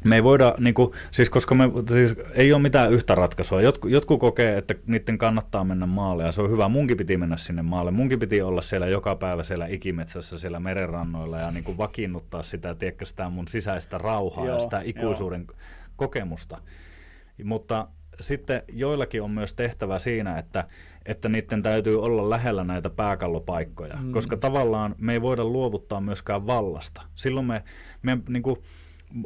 [0.03, 3.61] me ei voida, niin kuin, siis koska me, siis ei ole mitään yhtä ratkaisua.
[3.61, 6.69] Jotkut, jotkut kokee, että niiden kannattaa mennä maalle ja se on hyvä.
[6.69, 7.91] Munkin piti mennä sinne maalle.
[7.91, 12.75] Munkin piti olla siellä joka päivä siellä ikimetsässä, siellä merenrannoilla ja niin kuin vakiinnuttaa sitä,
[12.75, 15.57] tiedätkö, sitä mun sisäistä rauhaa joo, ja sitä ikuisuuden joo.
[15.95, 16.57] kokemusta.
[17.43, 17.87] Mutta
[18.19, 20.63] sitten joillakin on myös tehtävä siinä, että,
[21.05, 24.11] että niiden täytyy olla lähellä näitä pääkallopaikkoja, mm.
[24.11, 27.01] koska tavallaan me ei voida luovuttaa myöskään vallasta.
[27.15, 27.63] Silloin me,
[28.01, 28.57] me niin kuin,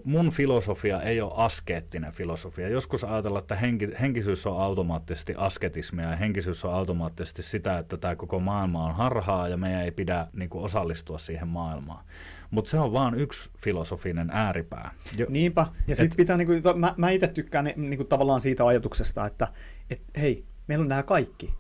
[0.04, 2.70] mun filosofia ei ole askeettinen filosofia.
[2.70, 8.16] Joskus ajatellaan, että henki, henkisyys on automaattisesti asketismia ja henkisyys on automaattisesti sitä, että tämä
[8.16, 12.06] koko maailma on harhaa ja meidän ei pidä niin kuin, osallistua siihen maailmaan.
[12.52, 14.92] Mutta se on vaan yksi filosofinen ääripää.
[15.18, 15.66] Jo, Niinpä.
[15.88, 19.48] Ja sitten pitää, niinku, mä, mä itse tykkään niinku, tavallaan siitä ajatuksesta, että
[19.90, 21.54] et, hei, meillä on nämä kaikki.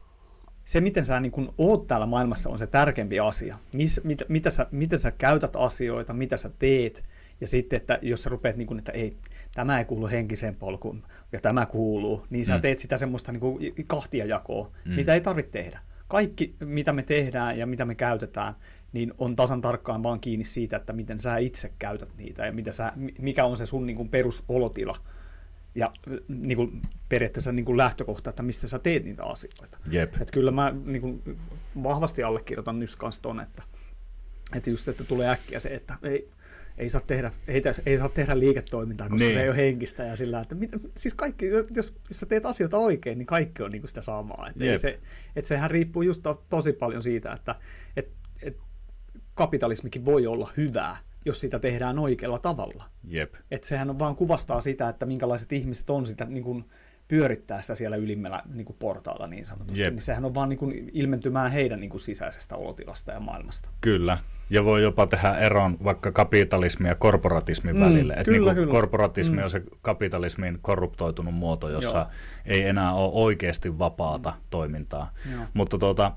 [0.65, 3.57] Se, miten sä niin oot täällä maailmassa, on se tärkeämpi asia.
[3.73, 7.05] Mis, mit, mitä sä, miten sä käytät asioita, mitä sä teet.
[7.41, 9.17] Ja sitten, että jos sä rupeat, niin kuin, että ei,
[9.53, 12.61] tämä ei kuulu henkiseen polkuun ja tämä kuuluu, niin sä mm.
[12.61, 14.91] teet sitä semmoista niin kuin kahtia jakoa, mm.
[14.91, 15.79] mitä ei tarvitse tehdä.
[16.07, 18.53] Kaikki, mitä me tehdään ja mitä me käytetään,
[18.95, 22.71] niin on tasan tarkkaan vaan kiinni siitä, että miten sä itse käytät niitä ja mitä
[22.71, 24.97] sä, mikä on se sun niin kuin perusolotila.
[25.75, 25.91] ja
[26.27, 29.77] niin kuin, periaatteessa niin kuin lähtökohta, että mistä sä teet niitä asioita.
[29.91, 30.21] Jep.
[30.21, 31.37] Et kyllä mä niin kuin,
[31.83, 33.63] vahvasti allekirjoitan nyt kanssa ton, että,
[34.55, 36.29] että just, että tulee äkkiä se, että ei,
[36.77, 39.35] ei saa tehdä, ei, ei saa tehdä liiketoimintaa, koska niin.
[39.35, 42.77] se ei ole henkistä ja sillä, että mit, siis kaikki, jos, jos sä teet asioita
[42.77, 44.47] oikein, niin kaikki on niin kuin sitä samaa.
[44.49, 44.99] Että ei se,
[45.35, 47.55] että sehän riippuu just to, tosi paljon siitä, että
[47.95, 48.11] et,
[48.43, 48.57] et
[49.35, 52.83] kapitalismikin voi olla hyvää, jos sitä tehdään oikealla tavalla.
[53.07, 53.33] Jep.
[53.51, 56.65] Että sehän on vaan kuvastaa sitä, että minkälaiset ihmiset on sitä niin kuin,
[57.07, 59.93] pyörittää sitä siellä ylimmällä niin kuin portaalla niin sanotusti, Jep.
[59.93, 63.69] niin sehän on vaan niin kuin ilmentymään heidän niin kuin sisäisestä olotilasta ja maailmasta.
[63.81, 64.17] Kyllä,
[64.49, 68.13] ja voi jopa tehdä eron vaikka kapitalismin ja korporatismin mm, välille.
[68.13, 68.71] Että kyllä, niin kyllä.
[68.71, 69.43] Korporatismi mm.
[69.43, 72.07] on se kapitalismin korruptoitunut muoto, jossa Joo.
[72.45, 74.37] ei enää ole oikeasti vapaata mm.
[74.49, 75.11] toimintaa.
[75.31, 75.43] Joo.
[75.53, 76.11] Mutta tuota,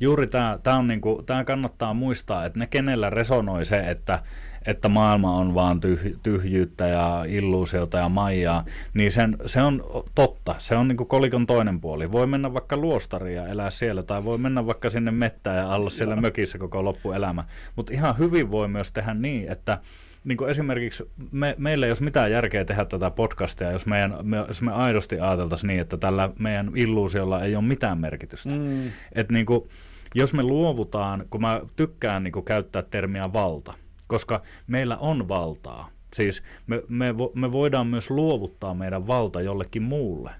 [0.00, 4.22] juuri tämä, tämä, on niinku, tämä kannattaa muistaa, että ne kenellä resonoi se, että
[4.66, 8.64] että maailma on vaan tyh- tyhjyyttä ja illuusiota ja maijaa,
[8.94, 10.54] niin sen, se on totta.
[10.58, 12.12] Se on niin kuin kolikon toinen puoli.
[12.12, 15.90] Voi mennä vaikka luostariin ja elää siellä, tai voi mennä vaikka sinne mettään ja olla
[15.90, 17.44] siellä mökissä koko loppuelämä.
[17.76, 19.78] Mutta ihan hyvin voi myös tehdä niin, että
[20.24, 24.36] niin kuin esimerkiksi me, meillä ei olisi mitään järkeä tehdä tätä podcastia, jos, meidän, me,
[24.36, 28.50] jos me aidosti ajateltaisiin niin, että tällä meidän illuusiolla ei ole mitään merkitystä.
[28.50, 28.90] Mm.
[29.12, 29.68] Et niin kuin,
[30.16, 33.74] jos me luovutaan, kun mä tykkään niin kuin käyttää termiä valta,
[34.06, 35.90] koska meillä on valtaa.
[36.14, 40.30] Siis me, me, me voidaan myös luovuttaa meidän valta jollekin muulle.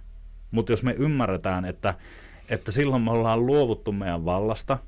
[0.50, 1.94] Mutta jos me ymmärretään, että,
[2.48, 4.78] että silloin me ollaan luovuttu meidän vallasta,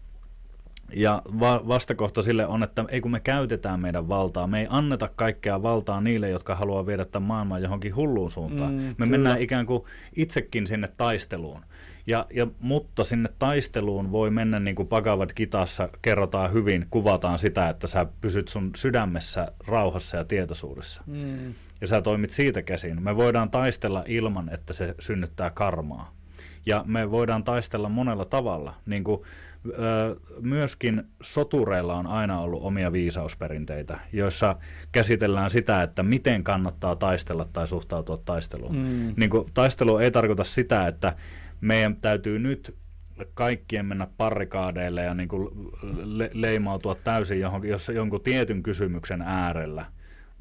[0.95, 5.11] ja va- vastakohta sille on, että ei kun me käytetään meidän valtaa, me ei anneta
[5.17, 8.73] kaikkea valtaa niille, jotka haluaa viedä tämän maailman johonkin hulluun suuntaan.
[8.73, 9.11] Mm, me kyllä.
[9.11, 9.83] mennään ikään kuin
[10.17, 11.63] itsekin sinne taisteluun.
[12.09, 17.69] Ja, ja, mutta sinne taisteluun voi mennä niin kuin Pagavat Kitassa kerrotaan hyvin, kuvataan sitä,
[17.69, 21.03] että sä pysyt sun sydämessä rauhassa ja tietoisuudessa.
[21.07, 21.55] Mm.
[21.81, 23.03] Ja sä toimit siitä käsin.
[23.03, 26.15] Me voidaan taistella ilman, että se synnyttää karmaa.
[26.67, 28.75] Ja me voidaan taistella monella tavalla.
[28.87, 29.23] Niin kuin,
[29.67, 34.57] ö, myöskin sotureilla on aina ollut omia viisausperinteitä, joissa
[34.93, 38.77] käsitellään sitä, että miten kannattaa taistella tai suhtautua taisteluun.
[38.77, 39.15] Mm.
[39.17, 41.13] Niin kuin, taistelu ei tarkoita sitä, että
[41.61, 42.77] meidän täytyy nyt
[43.35, 45.49] kaikkien mennä parikaadeille ja niin kuin
[46.05, 49.87] le- leimautua täysin johonkin, jos jonkun tietyn kysymyksen äärellä,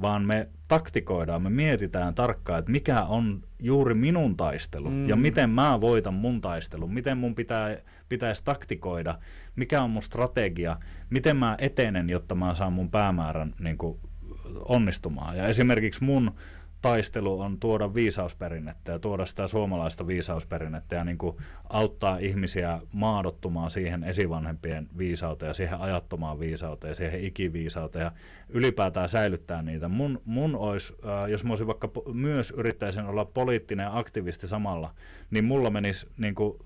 [0.02, 5.10] vaan me taktikoidaan, me mietitään tarkkaan, että mikä on juuri minun taistelu mm.
[5.10, 7.78] ja miten mä voitan mun taistelun, miten mun pitää,
[8.10, 9.20] pitäisi taktikoida,
[9.56, 10.78] mikä on mun strategia,
[11.10, 14.00] miten mä etenen, jotta mä saan mun päämäärän niin kuin,
[14.66, 15.38] onnistumaan.
[15.38, 16.32] Ja esimerkiksi mun
[16.82, 21.38] taistelu on tuoda viisausperinnettä ja tuoda sitä suomalaista viisausperinnettä ja niin kuin
[21.70, 28.12] auttaa ihmisiä maadottumaan siihen esivanhempien viisauteen ja siihen ajattomaan viisauteen ja siihen ikiviisauteen ja
[28.50, 29.88] ylipäätään säilyttää niitä.
[29.88, 34.94] Mun, mun olisi, äh, jos mä olisin vaikka myös yrittäisin olla poliittinen aktivisti samalla,
[35.32, 36.60] niin mulla menisi niin kuin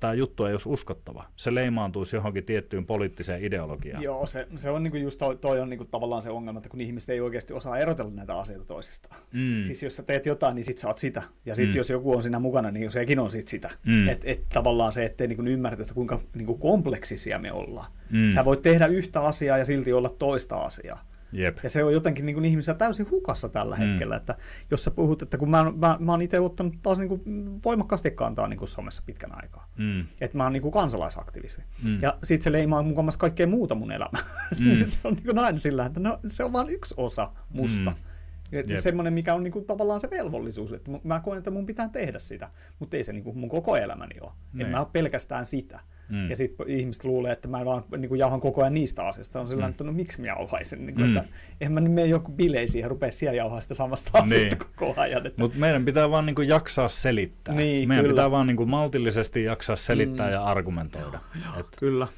[0.00, 1.24] tämä juttu ei olisi uskottava.
[1.36, 4.02] Se leimaantuisi johonkin tiettyyn poliittiseen ideologiaan.
[4.02, 6.80] Joo, se, se on niinku just toi, toi on niinku tavallaan se ongelma, että kun
[6.80, 9.20] ihmiset ei oikeasti osaa erotella näitä asioita toisistaan.
[9.32, 9.58] Mm.
[9.58, 11.22] Siis jos sä teet jotain, niin sit sä oot sitä.
[11.46, 11.78] Ja sitten mm.
[11.78, 13.70] jos joku on siinä mukana, niin sekin on sit sitä.
[13.86, 14.08] Mm.
[14.08, 17.92] Että et tavallaan se, ettei niinku ymmärretä, että kuinka niinku kompleksisia me ollaan.
[18.10, 18.28] Mm.
[18.28, 21.13] Sä voit tehdä yhtä asiaa ja silti olla toista asiaa.
[21.34, 21.58] Jep.
[21.62, 23.82] Ja se on jotenkin niin kuin täysin hukassa tällä mm.
[23.82, 24.16] hetkellä.
[24.16, 24.34] Että
[24.70, 27.22] jos sä puhut, että kun mä, mä, mä oon itse ottanut taas niin kuin
[27.64, 29.68] voimakkaasti kantaa niin kuin somessa pitkän aikaa.
[29.78, 30.04] Mm.
[30.20, 31.62] Että mä oon niin kuin kansalaisaktivisti.
[31.82, 32.02] Mm.
[32.02, 34.22] Ja sit se leimaa mukavasti kaikkea muuta mun elämää.
[34.64, 34.76] Mm.
[34.76, 37.90] se on niin kuin aina sillä, että no, se on vain yksi osa musta.
[37.90, 37.96] Mm.
[38.52, 38.66] Yep.
[38.78, 42.50] Semmoinen, mikä on niinku tavallaan se velvollisuus, että mä koen, että mun pitää tehdä sitä,
[42.78, 44.30] mutta ei se niinku mun koko elämäni ole.
[44.30, 44.68] En niin.
[44.68, 45.80] mä ole pelkästään sitä.
[46.08, 46.30] Mm.
[46.30, 49.40] Ja sitten ihmiset luulee, että mä vaan niin kuin jauhan koko ajan niistä asioista.
[49.40, 49.70] On sillä mm.
[49.70, 50.86] että no miksi mä jauhaisin?
[50.86, 51.16] Niin kuin, mm.
[51.16, 51.28] että
[51.60, 54.24] eihän mä mene joku bileisiin ja rupea siellä jauhaa sitä samasta niin.
[54.24, 55.26] asiasta koko ajan.
[55.26, 55.42] Että...
[55.42, 57.54] Mutta meidän pitää vaan niin kuin jaksaa selittää.
[57.54, 58.14] Niin, meidän kyllä.
[58.14, 60.32] pitää vaan niin kuin maltillisesti jaksaa selittää mm.
[60.32, 61.18] ja argumentoida.
[61.34, 61.66] Joo, joo, Et...
[61.78, 62.08] Kyllä.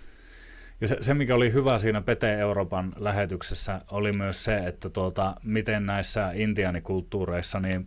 [0.81, 5.35] Ja se, se, mikä oli hyvä siinä Pete Euroopan lähetyksessä, oli myös se, että tuota,
[5.43, 7.87] miten näissä intiaanikulttuureissa, niin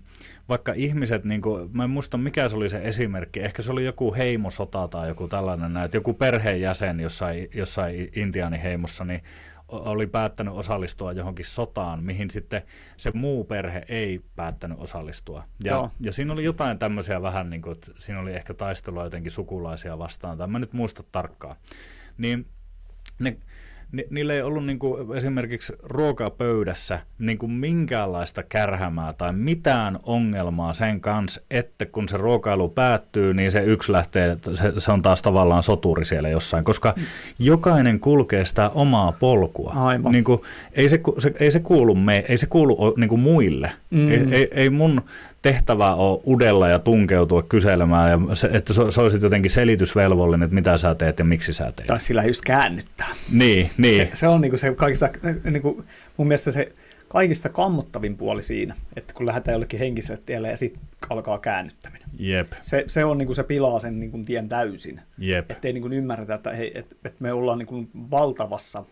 [0.49, 3.85] vaikka ihmiset, niin kuin, mä en muista mikä se oli se esimerkki, ehkä se oli
[3.85, 9.21] joku heimosota tai joku tällainen, että joku perheenjäsen jossain, jossain intiaaniheimossa, niin
[9.67, 12.61] oli päättänyt osallistua johonkin sotaan, mihin sitten
[12.97, 15.43] se muu perhe ei päättänyt osallistua.
[15.63, 19.31] Ja, ja siinä oli jotain tämmöisiä vähän, niin kuin, että siinä oli ehkä taistelua jotenkin
[19.31, 21.55] sukulaisia vastaan, tai mä nyt muista tarkkaan.
[22.17, 22.45] Niin
[23.19, 23.37] ne,
[23.91, 30.73] ni, niillä ei ollut niin kuin esimerkiksi ruokapöydässä niin kuin minkäänlaista kärhämää tai mitään ongelmaa
[30.73, 35.21] sen kanssa, että kun se ruokailu päättyy, niin se yksi lähtee, se, se on taas
[35.21, 36.95] tavallaan soturi siellä jossain, koska
[37.39, 39.73] jokainen kulkee sitä omaa polkua.
[39.75, 40.11] Aivan.
[40.11, 40.41] Niin kuin,
[40.73, 43.71] ei, se, se, ei se kuulu, me, ei se kuulu niin kuin muille.
[43.89, 44.11] Mm.
[44.11, 45.01] Ei, ei, ei mun
[45.41, 50.77] tehtävä on udella ja tunkeutua kyselemään, ja se, että se olisit jotenkin selitysvelvollinen, että mitä
[50.77, 51.87] sä teet ja miksi sä teet.
[51.87, 53.09] Tai sillä just käännyttää.
[53.31, 54.07] Niin, niin.
[54.07, 55.09] Se, se on niinku se kaikista,
[55.43, 55.83] niinku,
[56.17, 56.71] mun mielestä se
[57.07, 62.09] kaikista kammottavin puoli siinä, että kun lähdetään jollekin henkiselle tielle ja sitten alkaa käännyttäminen.
[62.19, 62.51] Jep.
[62.61, 65.01] Se, se on niinku se pilaa sen niinku tien täysin.
[65.17, 65.51] Jep.
[65.51, 68.83] Että ei niinku ymmärretä, että, hei, et, et me ollaan niinku valtavassa,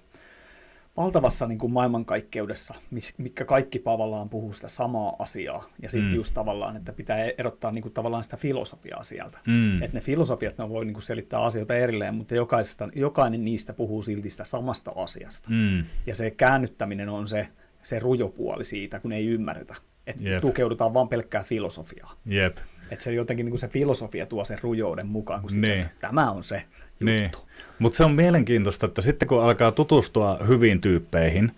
[0.97, 2.75] valtavassa niinku maailmankaikkeudessa,
[3.17, 5.69] mikä kaikki tavallaan puhuu sitä samaa asiaa.
[5.81, 6.15] Ja sitten mm.
[6.15, 9.37] just tavallaan, että pitää erottaa niinku tavallaan sitä filosofiaa sieltä.
[9.47, 9.83] Mm.
[9.83, 14.29] Että ne filosofiat, ne voi niinku selittää asioita erilleen, mutta jokaisesta, jokainen niistä puhuu silti
[14.29, 15.49] sitä samasta asiasta.
[15.49, 15.83] Mm.
[16.07, 17.47] Ja se käännyttäminen on se,
[17.81, 19.75] se rujopuoli siitä, kun ei ymmärretä.
[20.07, 20.41] Että yep.
[20.41, 22.13] tukeudutaan vain pelkkää filosofiaa.
[22.25, 22.57] Jep.
[22.91, 25.79] Että se jotenkin niin kuin se filosofia tuo sen rujouden mukaan, kun niin.
[25.79, 26.63] että tämä on se
[26.99, 27.05] juttu.
[27.05, 27.31] Niin.
[27.79, 31.51] Mutta se on mielenkiintoista, että sitten kun alkaa tutustua hyviin tyyppeihin,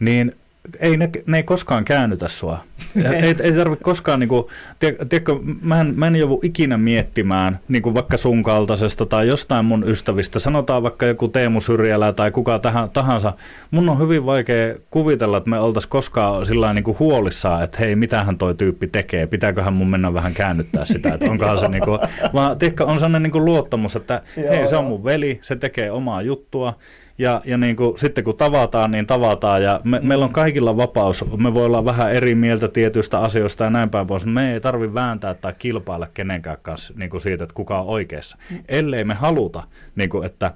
[0.00, 0.36] niin
[0.80, 2.58] ei ne, ne ei koskaan käännytä sua.
[3.22, 4.46] ei, ei tarvitse koskaan, niin kuin,
[4.78, 9.64] tiedätkö, mä en, mä en joudu ikinä miettimään niin kuin vaikka sun kaltaisesta tai jostain
[9.64, 13.32] mun ystävistä, sanotaan vaikka joku Teemu Syrjälä tai kuka tähän, tahansa.
[13.70, 17.96] Mun on hyvin vaikea kuvitella, että me oltaisiin koskaan sillä niin kuin huolissaan, että hei,
[17.96, 22.00] mitähän toi tyyppi tekee, pitääköhän mun mennä vähän käännyttää sitä, että onkohan se niin kuin,
[22.34, 25.90] vaan tiedätkö, on sellainen niin kuin luottamus, että hei, se on mun veli, se tekee
[25.90, 26.76] omaa juttua,
[27.18, 30.06] ja, ja niin kuin, sitten kun tavataan, niin tavataan ja me, mm.
[30.06, 31.24] meillä on kaikilla vapaus.
[31.36, 34.26] Me voi olla vähän eri mieltä tietyistä asioista ja näin päin pois.
[34.26, 38.36] Me ei tarvitse vääntää tai kilpailla kenenkään kanssa niin kuin siitä, että kuka on oikeassa.
[38.50, 38.58] Mm.
[38.68, 39.62] Ellei me haluta,
[39.96, 40.54] niin kuin, että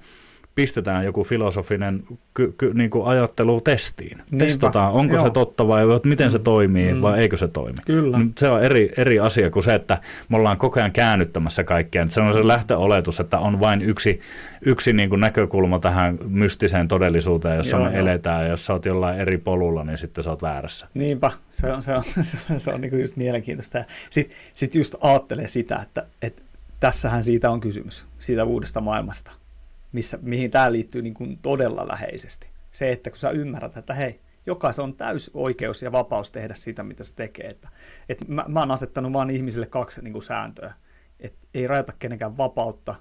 [0.57, 2.05] pistetään joku filosofinen
[2.35, 4.19] ky, ky, niin kuin ajattelu testiin.
[4.19, 4.45] Niinpä.
[4.45, 5.24] Testataan, onko Joo.
[5.24, 7.03] se totta vai miten se toimii mm.
[7.03, 7.78] vai eikö se toimi.
[7.87, 8.20] Kyllä.
[8.39, 12.07] Se on eri, eri asia kuin se, että me ollaan koko ajan käännyttämässä kaikkea.
[12.09, 14.20] Se on se lähtöoletus, että on vain yksi,
[14.66, 18.01] yksi niin kuin näkökulma tähän mystiseen todellisuuteen, jossa Joo, me jo.
[18.01, 18.45] eletään.
[18.45, 20.89] Ja jos sä oot jollain eri polulla, niin sitten sä oot väärässä.
[20.95, 23.85] Niinpä, se on, se on, se on, se on niin kuin just mielenkiintoista.
[24.11, 26.43] Sitten sit just ajattelee sitä, että, että
[26.81, 29.33] tässähän siitä on kysymys, siitä uudesta maailmasta
[29.97, 32.47] missä, mihin tämä liittyy niin kuin todella läheisesti.
[32.70, 36.82] Se, että kun sä ymmärrät, että hei, jokaisen on täys oikeus ja vapaus tehdä sitä,
[36.82, 37.47] mitä se tekee.
[37.47, 37.68] Että,
[38.09, 40.74] että mä, mä oon asettanut vain ihmisille kaksi niin kuin sääntöä.
[41.20, 42.94] Että ei rajoita kenenkään vapautta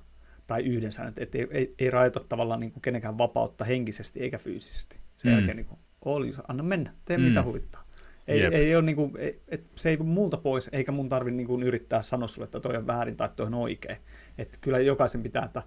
[0.47, 4.37] tai yhden säännön, että ei, ei, ei rajoita tavallaan niin kuin kenenkään vapautta henkisesti eikä
[4.37, 4.97] fyysisesti.
[5.17, 5.37] Sen mm.
[5.37, 7.23] jälkeen niin kuin, oli, anna mennä, tee mm.
[7.23, 7.85] mitä huvittaa.
[8.27, 11.63] Ei, ei ole niin kuin, ei, et se ei multa pois, eikä mun tarvitse niin
[11.63, 13.97] yrittää sanoa sulle, että toi on väärin tai toi on oikein.
[14.37, 15.63] Että kyllä jokaisen pitää, että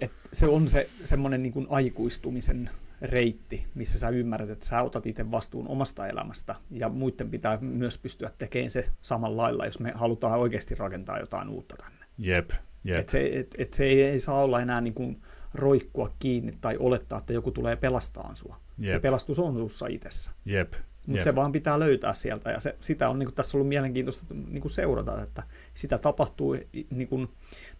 [0.00, 2.70] et se on se semmoinen niin aikuistumisen
[3.02, 7.98] reitti, missä sä ymmärrät, että sä otat itse vastuun omasta elämästä ja muiden pitää myös
[7.98, 12.06] pystyä tekemään se samalla lailla, jos me halutaan oikeasti rakentaa jotain uutta tänne.
[12.18, 12.50] Jep,
[12.84, 12.98] jep.
[12.98, 15.22] Et se, et, et se ei, ei saa olla enää niin kuin
[15.54, 18.60] roikkua kiinni tai olettaa, että joku tulee pelastaa sua.
[18.78, 18.90] Jep.
[18.90, 20.30] Se pelastus on sussa itsessä.
[20.44, 20.72] Jep.
[21.06, 24.34] Mutta se vaan pitää löytää sieltä ja se, sitä on niin kuin, tässä ollut mielenkiintoista
[24.34, 25.42] niin kuin seurata, että
[25.74, 26.56] sitä tapahtuu
[26.90, 27.28] niin kuin,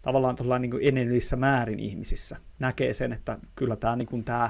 [0.01, 2.37] tavallaan niin kuin enenevissä määrin ihmisissä.
[2.59, 4.49] Näkee sen, että kyllä tämä, niin kuin, tämä,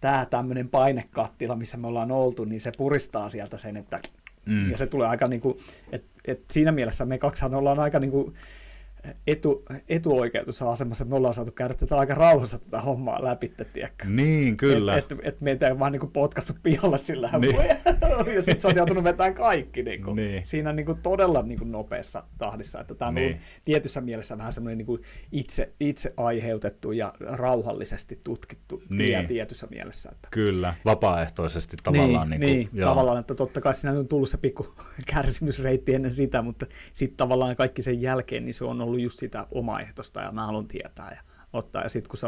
[0.00, 4.00] tämä tämmöinen painekattila, missä me ollaan oltu, niin se puristaa sieltä sen, että
[4.46, 4.70] mm.
[4.70, 5.58] ja se tulee aika niin kuin,
[5.92, 8.34] että, että siinä mielessä me kaksihan ollaan aika niin kuin,
[9.26, 14.08] etu, etuoikeutussa asemassa, että me ollaan saatu käydä tätä aika rauhassa tätä hommaa läpi, tiedätkö?
[14.08, 14.96] Niin, kyllä.
[14.96, 17.56] Että et, et meitä ei vaan niinku potkastu pihalle sillä niin.
[18.34, 20.46] ja sitten sä oot joutunut vetämään kaikki niinku, niin.
[20.46, 23.40] siinä niinku todella niinku nopeassa tahdissa, että tämä on niin.
[23.64, 24.98] tietyssä mielessä vähän semmoinen niinku
[25.32, 29.26] itse, itse aiheutettu ja rauhallisesti tutkittu niin.
[29.26, 30.10] tietyssä mielessä.
[30.12, 30.28] Että...
[30.30, 32.30] Kyllä, vapaaehtoisesti tavallaan.
[32.30, 34.74] Niin, niinku, niin tavallaan, että totta kai siinä on tullut se pikku
[35.14, 39.18] kärsimysreitti ennen sitä, mutta sitten tavallaan kaikki sen jälkeen, niin se on ollut ollut just
[39.18, 41.20] sitä omaehtoista ja mä haluan tietää ja
[41.52, 41.82] ottaa.
[41.82, 42.26] Ja sitten kun sä,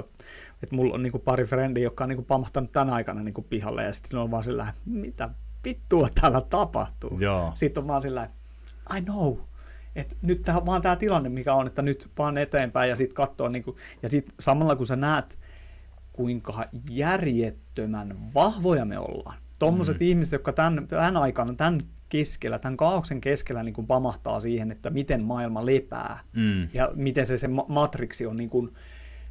[0.63, 3.93] että mulla on niinku pari frendiä, jotka on niinku pamahtanut tänä aikana niinku pihalle ja
[3.93, 5.31] sitten on vaan sillä mitä
[5.65, 7.19] vittua täällä tapahtuu.
[7.21, 7.53] Joo.
[7.55, 8.31] Sitten on vaan sillä
[8.97, 9.37] I know,
[9.97, 13.49] että nyt tähän, vaan tämä tilanne, mikä on, että nyt vaan eteenpäin ja sitten katsoa,
[13.49, 15.39] niinku, ja sitten samalla kun sä näet,
[16.13, 19.39] kuinka järjettömän vahvoja me ollaan.
[19.59, 20.07] Tuommoiset mm.
[20.07, 24.91] ihmiset, jotka tämän, tämän aikana, tämän keskellä, tämän kaauksen keskellä niin kuin pamahtaa siihen, että
[24.91, 26.69] miten maailma lepää mm.
[26.75, 28.73] ja miten se, se matriksi on niin kuin,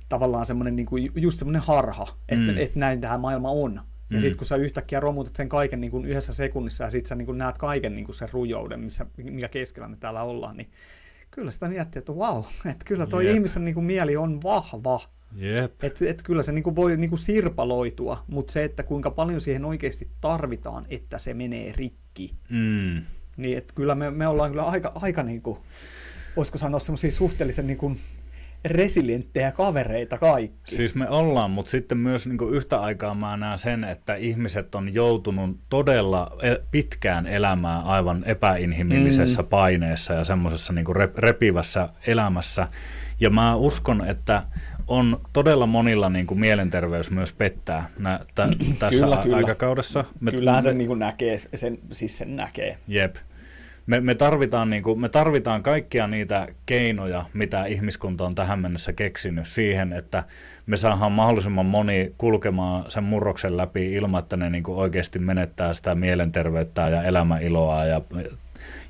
[0.10, 2.58] tavallaan semmoinen niin kuin, just semmoinen harha, että, mm.
[2.58, 3.82] että näin tämä maailma on.
[4.10, 4.22] Ja mm.
[4.22, 7.26] sitten kun sä yhtäkkiä romutat sen kaiken niin kuin yhdessä sekunnissa ja sitten sä niin
[7.26, 10.70] kuin näet kaiken niin kuin sen rujouden, missä, mikä keskellä me täällä ollaan, niin
[11.32, 15.02] kyllä sitä miettii, että wow, että kyllä tuo ihmisen niin kuin mieli on vahva.
[15.42, 15.84] Yep.
[15.84, 20.10] Että et kyllä se niinku voi niinku sirpaloitua, mutta se, että kuinka paljon siihen oikeasti
[20.22, 23.02] tarvitaan, että se menee rikki, mm.
[23.38, 25.58] niin että kyllä me, me ollaan kyllä aika, aika niinku,
[26.36, 27.96] voisiko sanoa semmoisia suhteellisen niinku,
[28.66, 30.76] resilienttejä kavereita kaikki.
[30.76, 34.94] Siis me ollaan, mutta sitten myös niin yhtä aikaa mä näen sen, että ihmiset on
[34.94, 39.48] joutunut todella e, pitkään elämään aivan epäinhimillisessä mm.
[39.48, 40.86] paineessa ja semmoisessa niin
[41.18, 42.68] repivässä elämässä.
[43.20, 44.44] Ja mä uskon, että
[44.88, 49.38] on todella monilla niin kuin mielenterveys myös pettää nä, t- tässä kyllä, kyllä.
[49.38, 50.06] aikakaudessa.
[50.20, 52.78] Me, Kyllähän me, sen niin kuin näkee, sen, siis sen näkee.
[52.88, 53.16] Jep.
[53.88, 58.94] Me, me, tarvitaan, niin kuin, me tarvitaan kaikkia niitä keinoja, mitä ihmiskunta on tähän mennessä
[58.94, 60.24] keksinyt siihen, että
[60.66, 65.74] me saadaan mahdollisimman moni kulkemaan sen murroksen läpi ilman, että ne niin kuin oikeasti menettää
[65.74, 68.02] sitä mielenterveyttä ja elämäiloa ja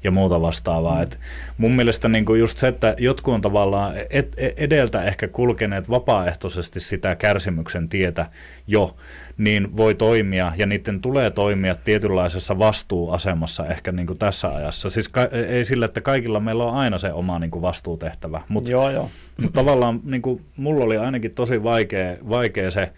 [0.03, 0.95] ja muuta vastaavaa.
[0.95, 1.03] Mm.
[1.03, 1.19] Et
[1.57, 5.89] mun mielestä niin kuin just se, että jotkut on tavallaan et, e, edeltä ehkä kulkeneet
[5.89, 8.25] vapaaehtoisesti sitä kärsimyksen tietä
[8.67, 8.95] jo,
[9.37, 14.89] niin voi toimia ja niiden tulee toimia tietynlaisessa vastuuasemassa ehkä niin kuin tässä ajassa.
[14.89, 18.71] Siis ka- ei sillä, että kaikilla meillä on aina se oma niin kuin vastuutehtävä, mutta
[18.71, 19.09] joo, joo.
[19.41, 22.91] Mut tavallaan niin kuin, mulla oli ainakin tosi vaikea, vaikea se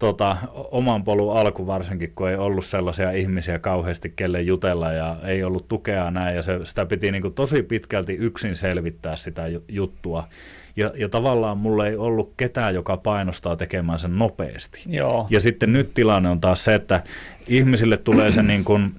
[0.00, 0.36] tota,
[0.70, 5.68] oman polun alku varsinkin, kun ei ollut sellaisia ihmisiä kauheasti, kelle jutella ja ei ollut
[5.68, 10.28] tukea näin, ja se, sitä piti niin kuin tosi pitkälti yksin selvittää sitä juttua.
[10.76, 14.82] Ja, ja tavallaan mulla ei ollut ketään, joka painostaa tekemään sen nopeasti.
[14.86, 15.26] Joo.
[15.30, 17.02] Ja sitten nyt tilanne on taas se, että
[17.48, 18.94] ihmisille tulee se niin kuin,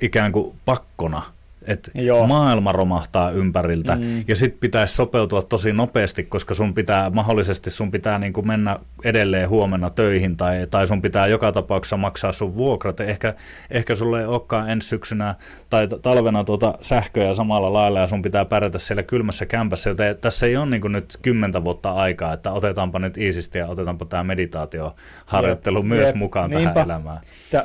[0.00, 1.22] ikään kuin pakkona
[1.66, 1.90] että
[2.26, 4.24] maailma romahtaa ympäriltä mm.
[4.28, 8.78] ja sitten pitäisi sopeutua tosi nopeasti, koska sun pitää mahdollisesti sun pitää niin kuin mennä
[9.04, 13.00] edelleen huomenna töihin tai, tai sun pitää joka tapauksessa maksaa sun vuokrat.
[13.00, 13.34] Ehkä,
[13.70, 15.34] ehkä sulle ei olekaan ensi syksynä
[15.70, 20.46] tai talvena tuota sähköä samalla lailla ja sun pitää pärjätä siellä kylmässä kämpässä, joten tässä
[20.46, 24.24] ei ole niin kuin nyt kymmentä vuotta aikaa, että otetaanpa nyt iisisti ja otetaanpa tämä
[24.24, 25.86] meditaatioharjoittelu Jep.
[25.86, 26.16] myös Jep.
[26.16, 26.74] mukaan Niinpä.
[26.74, 27.20] tähän elämään.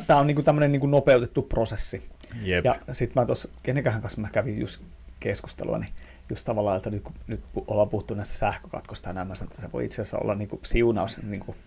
[0.08, 2.04] Tämä on niin kuin tämmöinen niin kuin nopeutettu prosessi.
[2.42, 2.66] Jep.
[2.66, 4.82] Ja sitten mä tuossa, kenenkähän kanssa mä kävin just
[5.20, 5.90] keskustelua, niin
[6.30, 9.86] just tavallaan, että nyt kun nyt ollaan puhuttu näistä sähkökatkosta ja nämä, että se voi
[9.86, 11.58] itse asiassa olla niin kuin siunaus niin kuin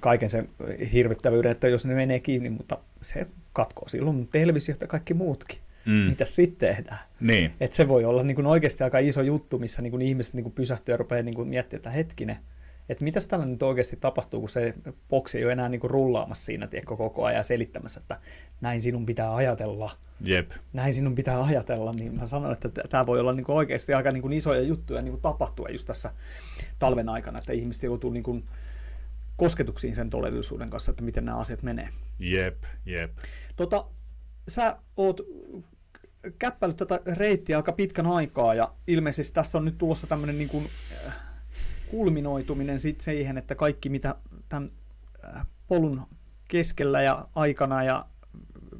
[0.00, 0.48] kaiken sen
[0.92, 5.58] hirvittävyyden, että jos ne menee kiinni, mutta se katkoo silloin televisiot ja kaikki muutkin.
[5.86, 5.92] Mm.
[5.92, 7.00] Mitä sitten tehdään?
[7.20, 7.52] Niin.
[7.60, 10.44] Et se voi olla niin kuin oikeasti aika iso juttu, missä niin kuin ihmiset niin
[10.44, 12.38] kuin pysähtyy ja rupeaa niin kuin miettimään, että hetkinen,
[12.88, 14.74] että mitäs tällä nyt oikeasti tapahtuu, kun se
[15.08, 18.20] boksi ei ole enää niin kuin rullaamassa siinä tiedätkö, koko ajan selittämässä, että
[18.60, 19.90] näin sinun pitää ajatella.
[20.20, 20.50] Jep.
[20.72, 24.12] Näin sinun pitää ajatella, niin mä sanon, että tämä voi olla niin kuin oikeasti aika
[24.12, 26.10] niin kuin isoja juttuja niin kuin tapahtua just tässä
[26.78, 28.44] talven aikana, että ihmiset joutuu niin kuin
[29.36, 31.88] kosketuksiin sen todellisuuden kanssa, että miten nämä asiat menee.
[32.18, 33.10] Jep, jep.
[33.56, 33.84] Tota,
[34.48, 35.20] sä oot
[36.38, 40.70] käppäillyt tätä reittiä aika pitkän aikaa ja ilmeisesti tässä on nyt tulossa tämmöinen niin kuin,
[41.06, 41.14] äh,
[41.90, 44.14] kulminoituminen sit siihen, että kaikki mitä
[44.48, 44.70] tämän
[45.24, 46.02] äh, polun
[46.48, 48.06] keskellä ja aikana ja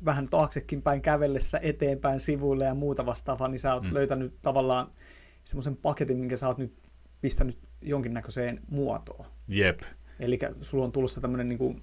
[0.04, 3.94] vähän taaksekin päin kävellessä eteenpäin sivuille ja muuta vastaavaa, niin sä oot mm.
[3.94, 4.90] löytänyt tavallaan
[5.44, 6.74] semmoisen paketin, minkä sä oot nyt
[7.20, 9.26] pistänyt jonkinnäköiseen muotoon.
[9.48, 9.80] Jep.
[10.20, 11.82] Eli sulla on tulossa tämmöinen, niin kuin,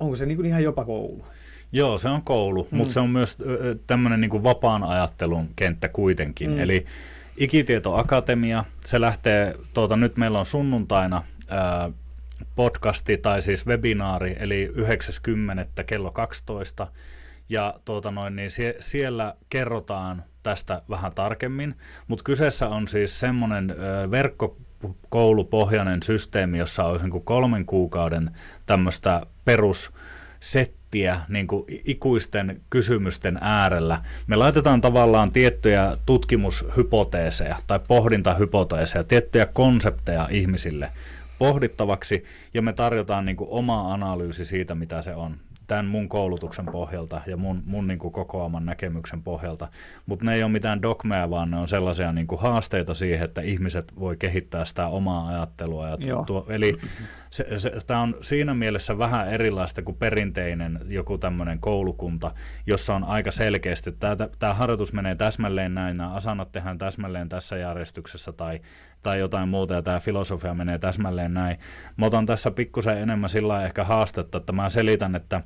[0.00, 1.24] onko se niin kuin ihan jopa koulu?
[1.72, 2.76] Joo, se on koulu, mm.
[2.76, 3.38] mutta se on myös
[3.86, 6.50] tämmöinen niin kuin vapaan ajattelun kenttä kuitenkin.
[6.50, 6.58] Mm.
[6.58, 6.86] Eli
[7.36, 11.90] Ikitietoakatemia, se lähtee, tuota, nyt meillä on sunnuntaina ää,
[12.56, 15.84] podcasti tai siis webinaari, eli 90.
[15.84, 16.86] kello 12.
[17.48, 21.74] Ja tuota noin, niin sie, siellä kerrotaan tästä vähän tarkemmin,
[22.08, 23.74] mutta kyseessä on siis semmoinen
[24.10, 28.30] verkkokoulupohjainen systeemi, jossa olisi niin kuin kolmen kuukauden
[28.66, 29.90] tämmöistä perus
[30.90, 34.02] settiä niin kuin ikuisten kysymysten äärellä.
[34.26, 40.92] Me laitetaan tavallaan tiettyjä tutkimushypoteeseja tai pohdintahypoteeseja, tiettyjä konsepteja ihmisille
[41.38, 45.36] pohdittavaksi, ja me tarjotaan niin kuin oma analyysi siitä, mitä se on
[45.70, 49.68] tämän mun koulutuksen pohjalta ja mun, mun niin kuin kokoaman näkemyksen pohjalta.
[50.06, 53.40] Mutta ne ei ole mitään dogmeja, vaan ne on sellaisia niin kuin haasteita siihen, että
[53.40, 55.88] ihmiset voi kehittää sitä omaa ajattelua.
[55.88, 56.76] Ja tuo, eli
[57.30, 62.34] se, se, tämä on siinä mielessä vähän erilaista kuin perinteinen joku tämmöinen koulukunta,
[62.66, 67.56] jossa on aika selkeästi, että tämä harjoitus menee täsmälleen näin, nämä asanat tehdään täsmälleen tässä
[67.56, 68.60] järjestyksessä tai,
[69.02, 71.58] tai jotain muuta, ja tämä filosofia menee täsmälleen näin.
[71.96, 75.42] Mä otan tässä pikkusen enemmän sillä ehkä haastetta, että mä selitän, että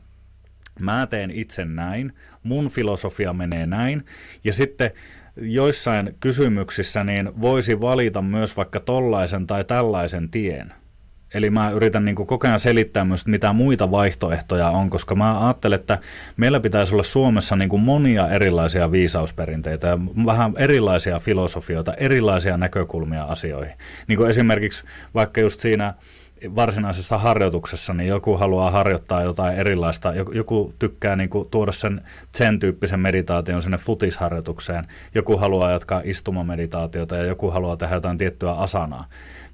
[0.80, 4.04] mä teen itse näin, mun filosofia menee näin,
[4.44, 4.90] ja sitten
[5.36, 10.72] joissain kysymyksissä niin voisi valita myös vaikka tollaisen tai tällaisen tien.
[11.34, 15.80] Eli mä yritän niin koko ajan selittää myös, mitä muita vaihtoehtoja on, koska mä ajattelen,
[15.80, 15.98] että
[16.36, 23.74] meillä pitäisi olla Suomessa niin monia erilaisia viisausperinteitä ja vähän erilaisia filosofioita, erilaisia näkökulmia asioihin.
[24.08, 24.84] Niin kuin esimerkiksi
[25.14, 25.94] vaikka just siinä
[26.56, 32.00] varsinaisessa harjoituksessa niin joku haluaa harjoittaa jotain erilaista, joku, joku tykkää niin kuin, tuoda sen
[32.32, 38.52] sen tyyppisen meditaation sinne futisharjoitukseen, joku haluaa jatkaa istumameditaatiota ja joku haluaa tehdä jotain tiettyä
[38.52, 39.04] asanaa.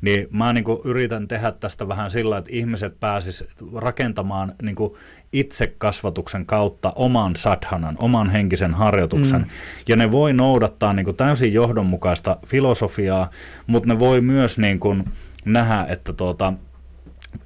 [0.01, 3.45] Niin mä niin kuin, yritän tehdä tästä vähän sillä, että ihmiset pääsis
[3.75, 4.95] rakentamaan niin kuin,
[5.33, 9.41] itse kasvatuksen kautta oman sadhanan, oman henkisen harjoituksen.
[9.41, 9.47] Mm.
[9.89, 13.31] Ja ne voi noudattaa niin kuin, täysin johdonmukaista filosofiaa,
[13.67, 15.05] mutta ne voi myös niin kuin,
[15.45, 16.53] nähdä, että tuota,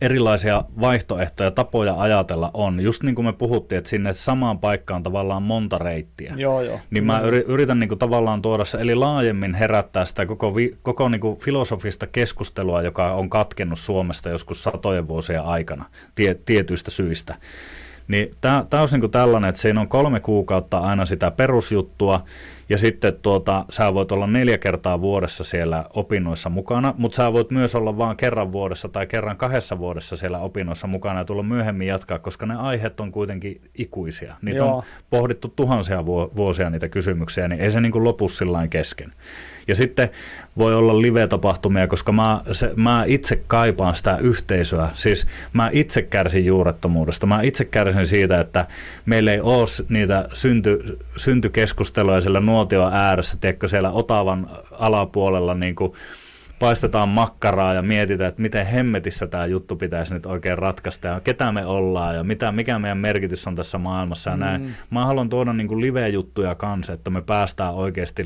[0.00, 2.80] erilaisia vaihtoehtoja, tapoja ajatella on.
[2.80, 6.34] Just niin kuin me puhuttiin, että sinne samaan paikkaan tavallaan monta reittiä.
[6.36, 6.80] Joo, joo.
[6.90, 11.08] Niin mä yritän niin kuin tavallaan tuoda se, eli laajemmin herättää sitä koko, vi, koko
[11.08, 15.84] niin kuin filosofista keskustelua, joka on katkennut Suomesta joskus satojen vuosien aikana
[16.14, 17.34] tie, tietyistä syistä.
[18.08, 22.24] Niin tämä olisi niin tällainen, että siinä on kolme kuukautta aina sitä perusjuttua,
[22.68, 27.50] ja sitten tuota, sä voit olla neljä kertaa vuodessa siellä opinnoissa mukana, mutta sä voit
[27.50, 31.86] myös olla vain kerran vuodessa tai kerran kahdessa vuodessa siellä opinnoissa mukana ja tulla myöhemmin
[31.86, 34.34] jatkaa, koska ne aiheet on kuitenkin ikuisia.
[34.42, 34.76] Niitä Joo.
[34.76, 39.12] on pohdittu tuhansia vuosia niitä kysymyksiä, niin ei se niin lopu sillä kesken.
[39.68, 40.10] Ja sitten
[40.58, 44.88] voi olla live-tapahtumia, koska mä, se, mä itse kaipaan sitä yhteisöä.
[44.94, 47.26] Siis mä itse kärsin juurettomuudesta.
[47.26, 48.66] Mä itse kärsin siitä, että
[49.06, 55.92] meillä ei ole niitä synty, syntykeskusteluja siellä nuotion ääressä, tiedätkö, siellä Otavan alapuolella niin kuin
[56.58, 61.52] paistetaan makkaraa ja mietitään, että miten hemmetissä tämä juttu pitäisi nyt oikein ratkaista ja ketä
[61.52, 64.62] me ollaan ja mitä, mikä meidän merkitys on tässä maailmassa ja näin.
[64.62, 64.68] Mm.
[64.90, 68.22] Mä haluan tuoda niin kuin live-juttuja kanssa, että me päästään oikeasti,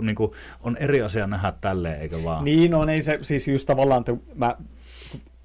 [0.00, 2.44] niin kuin, on eri asia nähdä tälleen, eikö vaan?
[2.44, 4.56] Niin on, ei se siis just tavallaan, että mä,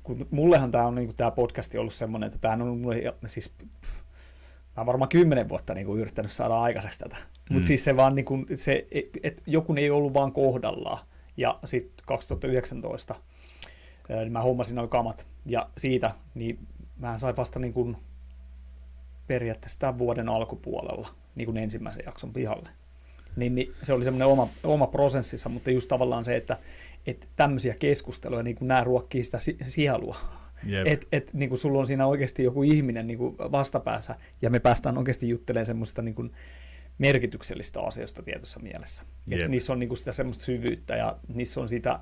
[0.03, 3.53] kun mullehan tämä on niin kuin tämä podcasti ollut semmoinen, että tämä on mulle siis
[4.75, 7.15] mä oon varmaan kymmenen vuotta niin kuin yrittänyt saada aikaiseksi tätä.
[7.15, 7.53] Mm.
[7.53, 8.87] Mutta siis se vaan, niin kuin, se,
[9.23, 10.99] että joku ei ollut vaan kohdallaan.
[11.37, 13.15] Ja sitten 2019
[14.09, 15.27] niin mä hommasin noin kamat.
[15.45, 16.59] Ja siitä niin
[16.97, 17.97] mä sain vasta niin kuin
[19.27, 22.69] periaatteessa tämän vuoden alkupuolella niin kuin ensimmäisen jakson pihalle.
[23.35, 26.57] Niin, niin se oli semmoinen oma, oma prosessissa, mutta just tavallaan se, että,
[27.07, 30.17] että tämmöisiä keskusteluja, niin kuin nämä ruokkii sitä sielua.
[30.85, 34.59] Että et, niin kuin sulla on siinä oikeasti joku ihminen niin kuin vastapäässä, ja me
[34.59, 36.31] päästään oikeasti juttelemaan semmoista niin kuin,
[36.97, 39.03] merkityksellistä asioista tietyssä mielessä.
[39.31, 39.41] Yep.
[39.41, 41.99] Et niissä on niinku sitä semmoista syvyyttä ja niissä on, sitä,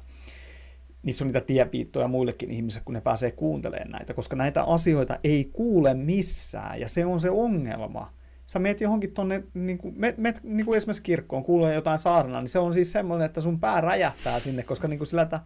[1.04, 5.50] niissä on niitä tiepiittoja muillekin ihmisille, kun ne pääsee kuuntelemaan näitä, koska näitä asioita ei
[5.54, 8.14] kuule missään ja se on se ongelma.
[8.46, 12.42] Sä meet johonkin tonne, niin kuin, met, met, niin kuin esimerkiksi kirkkoon, kuulee jotain saarnaa,
[12.42, 15.40] niin se on siis semmoinen, että sun pää räjähtää sinne, koska niin kuin sillä, että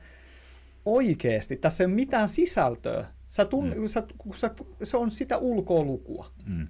[0.86, 3.08] oikeasti tässä ei ole mitään sisältöä.
[3.28, 3.88] Sä tunne, mm.
[3.88, 4.04] sä,
[4.36, 4.52] sä,
[4.84, 6.32] se on sitä ulkoolukua.
[6.46, 6.68] Mm.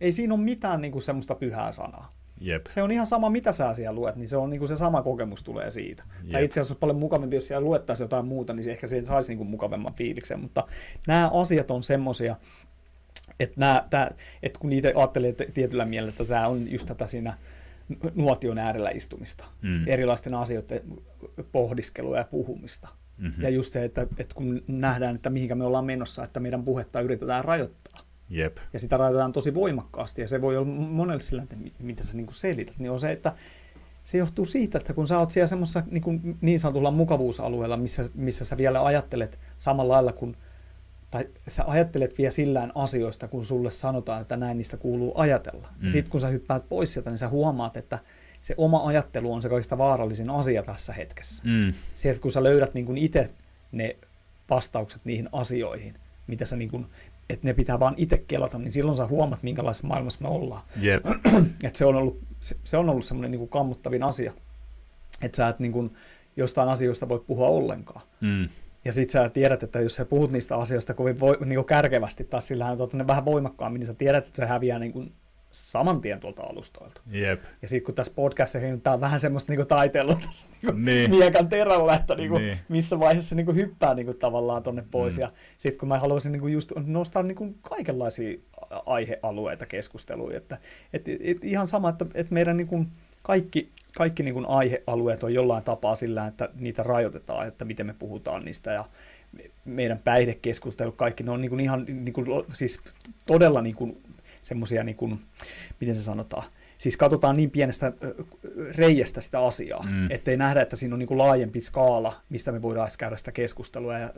[0.00, 2.08] Ei siinä ole mitään niin kuin semmoista pyhää sanaa.
[2.40, 2.66] Jep.
[2.68, 5.02] Se on ihan sama, mitä sä siellä luet, niin se on niin kuin se sama
[5.02, 6.02] kokemus tulee siitä.
[6.22, 6.32] Jep.
[6.32, 9.30] Tai itse asiassa olisi paljon mukavampi, jos siellä luettaisiin jotain muuta, niin ehkä siitä saisi
[9.30, 10.40] niin kuin mukavemman fiiliksen.
[10.40, 10.66] Mutta
[11.06, 12.36] nämä asiat on semmoisia,
[13.40, 13.82] että, nämä,
[14.42, 17.34] että kun niitä ajattelee tietyllä mielellä, että tämä on just tätä siinä
[18.14, 19.88] nuotion äärellä istumista, mm.
[19.88, 20.82] erilaisten asioiden
[21.52, 22.88] pohdiskelua ja puhumista.
[23.18, 23.42] Mm-hmm.
[23.42, 27.00] Ja just se, että, että kun nähdään, että mihinkä me ollaan menossa, että meidän puhetta
[27.00, 28.00] yritetään rajoittaa.
[28.30, 28.56] Jep.
[28.72, 32.26] Ja sitä rajoitetaan tosi voimakkaasti, ja se voi olla monelle sillä, että mitä sä niin
[32.30, 33.32] selität, niin on se, että
[34.04, 38.08] se johtuu siitä, että kun sä oot siellä semmoisessa niin, kuin niin sanotulla mukavuusalueella, missä,
[38.14, 40.36] missä sä vielä ajattelet samalla lailla kuin,
[41.10, 45.68] tai sä ajattelet vielä sillään asioista, kun sulle sanotaan, että näin niistä kuuluu ajatella.
[45.80, 45.88] Mm.
[45.88, 47.98] Sitten kun sä hyppäät pois sieltä, niin sä huomaat, että
[48.42, 51.42] se oma ajattelu on se kaikista vaarallisin asia tässä hetkessä.
[51.46, 51.74] Mm.
[51.94, 53.30] Se, että kun sä löydät niin itse
[53.72, 53.96] ne
[54.50, 55.94] vastaukset niihin asioihin,
[56.26, 56.86] mitä sä niin kuin
[57.32, 60.62] että ne pitää vaan itse kelata, niin silloin sä huomaat, minkälaisessa maailmassa me ollaan.
[60.84, 61.06] Yep.
[61.64, 64.32] että se on ollut, se, se on ollut semmoinen niin kammuttavin asia,
[65.22, 65.90] että sä et niin kuin,
[66.36, 68.02] jostain asioista voi puhua ollenkaan.
[68.20, 68.48] Mm.
[68.84, 72.24] Ja sit sä tiedät, että jos sä puhut niistä asioista kovin voi, niin kuin kärkevästi,
[72.24, 75.12] taas sillähän on ne vähän voimakkaammin, niin sä tiedät, että se häviää niin kuin
[75.50, 77.00] saman tien tuolta alustoilta.
[77.14, 77.42] Yep.
[77.62, 81.10] Ja sitten kun tässä podcastissa niin tämä on vähän semmoista niin taiteilua tässä niin niin.
[81.10, 82.58] miekan terällä, että niin kuin, niin.
[82.68, 85.16] missä vaiheessa niin kuin hyppää niin kuin, tavallaan tuonne pois.
[85.16, 85.20] Mm.
[85.20, 88.38] Ja sitten kun mä haluaisin niin kuin, just nostaa niin kuin, kaikenlaisia
[88.86, 90.58] aihealueita keskusteluun, että
[90.92, 92.88] et, et, ihan sama, että, että meidän niin kuin,
[93.22, 98.44] kaikki, kaikki niin aihealueet on jollain tapaa sillä, että niitä rajoitetaan, että miten me puhutaan
[98.44, 98.84] niistä ja
[99.64, 102.80] meidän päihdekeskustelu, kaikki ne on niin kuin, ihan niin kuin, siis
[103.26, 104.02] todella niin kuin,
[104.42, 105.20] semmoisia, niin kuin,
[105.80, 106.44] miten se sanotaan,
[106.78, 107.92] siis katsotaan niin pienestä
[108.74, 110.10] reiästä sitä asiaa, mm.
[110.10, 113.98] ettei nähdä, että siinä on niin kuin laajempi skaala, mistä me voidaan käydä sitä keskustelua.
[113.98, 114.10] Ja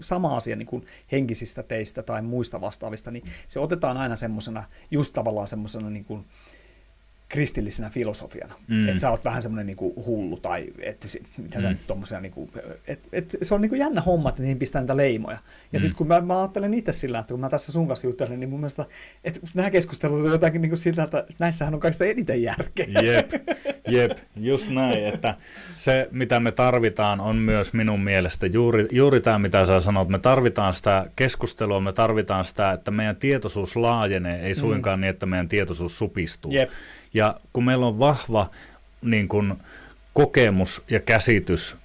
[0.00, 5.12] sama asia niin kuin henkisistä teistä tai muista vastaavista, niin se otetaan aina semmoisena, just
[5.12, 6.24] tavallaan semmoisena niin kuin
[7.34, 8.54] kristillisenä filosofiana.
[8.68, 8.88] Mm.
[8.88, 11.08] Että sä oot vähän semmoinen niinku hullu tai että
[11.38, 11.72] mitä sä mm.
[11.72, 12.50] nyt niinku,
[12.86, 15.38] et, et, se on niinku jännä homma, että niihin pistää niitä leimoja.
[15.72, 15.82] Ja mm.
[15.82, 18.50] sitten kun mä, mä ajattelen itse sillä, että kun mä tässä sun kanssa juttelen, niin
[18.50, 18.86] mun mielestä,
[19.24, 22.86] että nämä keskustelut on jotakin niinku siltä, että näissähän on kaikista eniten järkeä.
[23.02, 23.32] Jep,
[23.88, 25.34] jep, just näin, että
[25.76, 30.18] se mitä me tarvitaan on myös minun mielestä juuri, juuri tämä mitä sä sanot, me
[30.18, 34.60] tarvitaan sitä keskustelua, me tarvitaan sitä, että meidän tietoisuus laajenee, ei mm.
[34.60, 35.00] suinkaan mm.
[35.00, 36.52] niin, että meidän tietoisuus supistuu.
[36.52, 36.70] Jep.
[37.14, 38.50] Ja kun meillä on vahva
[39.02, 39.58] niin kun,
[40.14, 41.76] kokemus ja käsitys,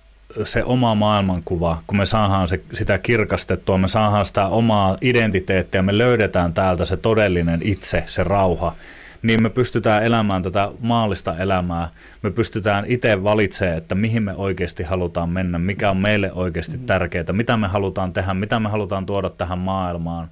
[0.44, 5.98] se oma maailmankuva, kun me saadaan se, sitä kirkastettua, me saadaan sitä omaa identiteettiä, me
[5.98, 8.76] löydetään täältä se todellinen itse, se rauha,
[9.22, 11.90] niin me pystytään elämään tätä maallista elämää.
[12.24, 16.88] Me pystytään itse valitsemaan, että mihin me oikeasti halutaan mennä, mikä on meille oikeasti mm-hmm.
[16.88, 20.30] tärkeää, mitä me halutaan tehdä, mitä me halutaan tuoda tähän maailmaan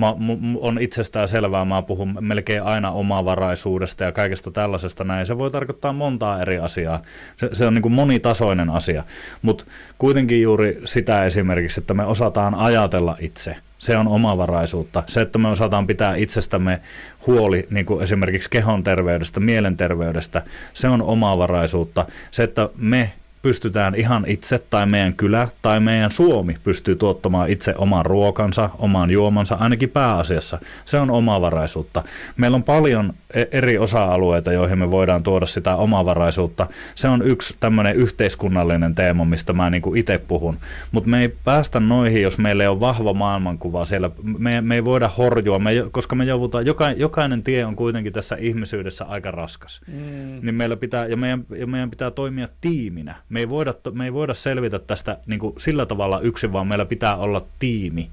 [0.00, 0.14] mä,
[0.60, 5.26] on itsestään selvää, mä puhun melkein aina omavaraisuudesta ja kaikesta tällaisesta näin.
[5.26, 7.02] Se voi tarkoittaa montaa eri asiaa.
[7.36, 9.04] Se, se on niin kuin monitasoinen asia,
[9.42, 9.64] mutta
[9.98, 13.56] kuitenkin juuri sitä esimerkiksi, että me osataan ajatella itse.
[13.78, 15.02] Se on omavaraisuutta.
[15.06, 16.80] Se, että me osataan pitää itsestämme
[17.26, 20.42] huoli, niin kuin esimerkiksi kehon terveydestä, mielenterveydestä,
[20.74, 22.06] se on omavaraisuutta.
[22.30, 27.74] Se, että me pystytään ihan itse tai meidän kylä tai meidän Suomi pystyy tuottamaan itse
[27.78, 30.58] oman ruokansa, oman juomansa, ainakin pääasiassa.
[30.84, 32.02] Se on omavaraisuutta.
[32.36, 36.66] Meillä on paljon e- eri osa-alueita, joihin me voidaan tuoda sitä omavaraisuutta.
[36.94, 40.58] Se on yksi tämmöinen yhteiskunnallinen teema, mistä mä niin itse puhun.
[40.92, 44.10] Mutta me ei päästä noihin, jos meillä ei ole vahva maailmankuva siellä.
[44.38, 48.36] Me, me ei voida horjua, me, koska me joudutaan, joka, jokainen tie on kuitenkin tässä
[48.38, 49.80] ihmisyydessä aika raskas.
[49.86, 50.40] Mm.
[50.42, 54.12] Niin meillä pitää, ja meidän, ja meidän pitää toimia tiiminä me ei voida, me ei
[54.12, 58.10] voida selvitä tästä niin kuin sillä tavalla yksin, vaan meillä pitää olla tiimi.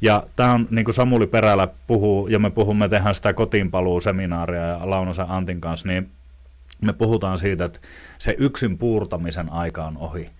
[0.00, 4.80] Ja tämä on, niin kuin Samuli Perälä puhuu, ja me puhumme, tehdään sitä kotiinpaluuseminaaria ja
[4.90, 6.10] Launosen Antin kanssa, niin
[6.82, 7.80] me puhutaan siitä, että
[8.18, 10.30] se yksin puurtamisen aika on ohi.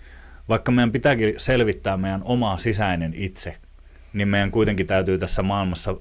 [0.49, 3.57] Vaikka meidän pitääkin selvittää meidän oma sisäinen itse,
[4.12, 5.97] niin meidän kuitenkin täytyy tässä maailmassa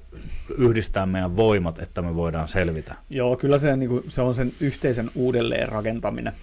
[0.58, 2.96] yhdistää meidän voimat, että me voidaan selvitä.
[3.10, 6.34] Joo, kyllä se, niin kuin, se on sen yhteisen uudelleen rakentaminen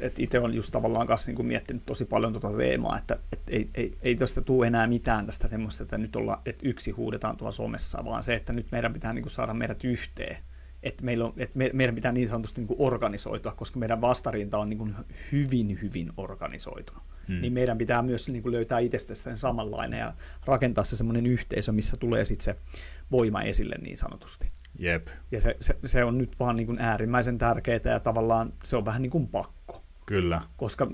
[0.00, 3.40] et itse olen just tavallaan kanssa niin kuin miettinyt tosi paljon tuota teemaa, että et
[3.48, 7.36] ei, ei, ei tästä tule enää mitään tästä semmoista, että nyt olla, että yksi huudetaan
[7.36, 10.36] tuolla somessa, vaan se, että nyt meidän pitää niin kuin saada meidät yhteen.
[10.82, 14.58] Että, meillä on, että me, meidän pitää niin sanotusti niin kuin organisoitua, koska meidän vastarinta
[14.58, 14.94] on niin kuin
[15.32, 17.02] hyvin, hyvin organisoitunut.
[17.28, 17.40] Hmm.
[17.40, 20.12] Niin meidän pitää myös niin kuin löytää itsestä sen samanlainen ja
[20.44, 22.56] rakentaa se semmoinen yhteisö, missä tulee sitten se
[23.10, 24.50] voima esille niin sanotusti.
[24.78, 25.08] Jep.
[25.30, 28.84] Ja se, se, se on nyt vaan niin kuin äärimmäisen tärkeää ja tavallaan se on
[28.84, 29.82] vähän niin kuin pakko.
[30.06, 30.42] Kyllä.
[30.56, 30.88] Koska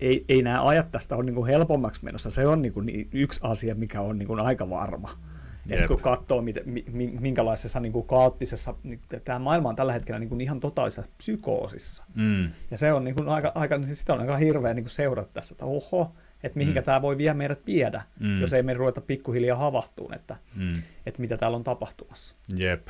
[0.00, 2.30] ei, ei nämä ajat tästä ole niin kuin helpommaksi menossa.
[2.30, 5.18] Se on niin kuin yksi asia, mikä on niin kuin aika varma.
[5.70, 6.64] Et kun katsoo, miten,
[7.20, 12.04] minkälaisessa niin kuin kaoottisessa, niin tämä maailma on tällä hetkellä niin kuin ihan totaalisessa psykoosissa.
[12.14, 12.50] Mm.
[12.70, 15.30] Ja se on niin kuin aika, aika, siis sitä on aika hirveä niin kuin seurata
[15.32, 16.12] tässä, että oho,
[16.46, 16.84] että mihinkä mm.
[16.84, 18.40] tämä voi vielä meidät viedä, mm.
[18.40, 20.82] jos ei me ruveta pikkuhiljaa havahtuun, että, mm.
[21.06, 22.34] että mitä täällä on tapahtumassa.
[22.56, 22.88] Jep.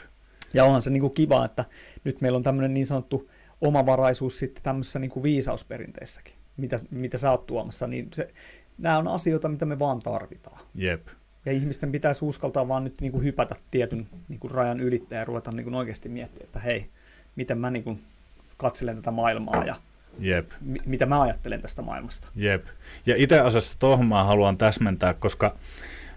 [0.55, 1.65] Ja onhan se niin kuin kiva, että
[2.05, 3.31] nyt meillä on tämmöinen niin sanottu
[3.61, 8.35] omavaraisuus sitten tämmöisessä niin kuin viisausperinteessäkin, mitä, mitä sä oot tuomassa, niin se,
[8.79, 10.61] nämä on asioita, mitä me vaan tarvitaan.
[10.75, 11.07] Jep.
[11.47, 15.25] Ja ihmisten pitäisi uskaltaa vaan nyt niin kuin hypätä tietyn niin kuin rajan ylittäjä ja
[15.25, 16.91] ruveta niin kuin oikeasti miettiä, että hei,
[17.37, 18.03] miten mä niin kuin
[18.57, 19.75] katselen tätä maailmaa ja
[20.19, 20.51] Jep.
[20.61, 22.29] M- mitä mä ajattelen tästä maailmasta.
[22.37, 22.65] Jep.
[23.07, 25.57] Ja itse asiassa tuohon mä haluan täsmentää, koska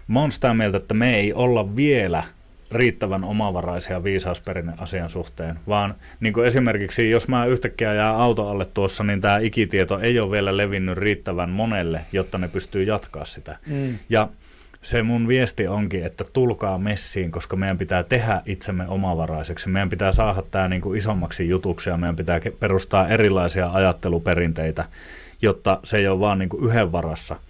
[0.08, 2.24] mä oon sitä mieltä, että me ei olla vielä–
[2.70, 8.64] riittävän omavaraisia viisausperinne asian suhteen, vaan niin kuin esimerkiksi jos mä yhtäkkiä jää auto alle
[8.64, 13.58] tuossa, niin tämä ikitieto ei ole vielä levinnyt riittävän monelle, jotta ne pystyy jatkaa sitä.
[13.66, 13.98] Mm.
[14.08, 14.28] Ja
[14.82, 19.68] se mun viesti onkin, että tulkaa messiin, koska meidän pitää tehdä itsemme omavaraiseksi.
[19.68, 24.84] Meidän pitää saada tämä niin kuin isommaksi jutuksi ja meidän pitää perustaa erilaisia ajatteluperinteitä,
[25.42, 27.36] jotta se ei ole vaan niin kuin yhden varassa–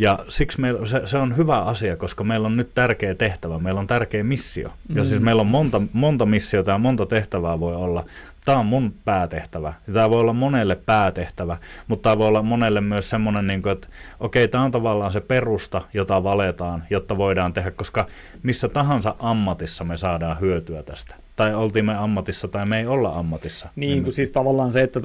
[0.00, 3.80] ja siksi meillä, se, se on hyvä asia, koska meillä on nyt tärkeä tehtävä, meillä
[3.80, 4.72] on tärkeä missio.
[4.88, 4.96] Mm.
[4.96, 8.04] Ja siis meillä on monta, monta missiota ja monta tehtävää voi olla.
[8.44, 9.72] Tämä on mun päätehtävä.
[9.86, 11.56] Ja tämä voi olla monelle päätehtävä,
[11.88, 13.88] mutta tämä voi olla monelle myös semmoinen, niin kuin, että
[14.20, 18.06] okei, tämä on tavallaan se perusta, jota valetaan, jotta voidaan tehdä, koska
[18.42, 23.18] missä tahansa ammatissa me saadaan hyötyä tästä tai oltiin me ammatissa tai me ei olla
[23.18, 23.68] ammatissa.
[23.76, 25.00] Niin, kuin siis tavallaan se, että,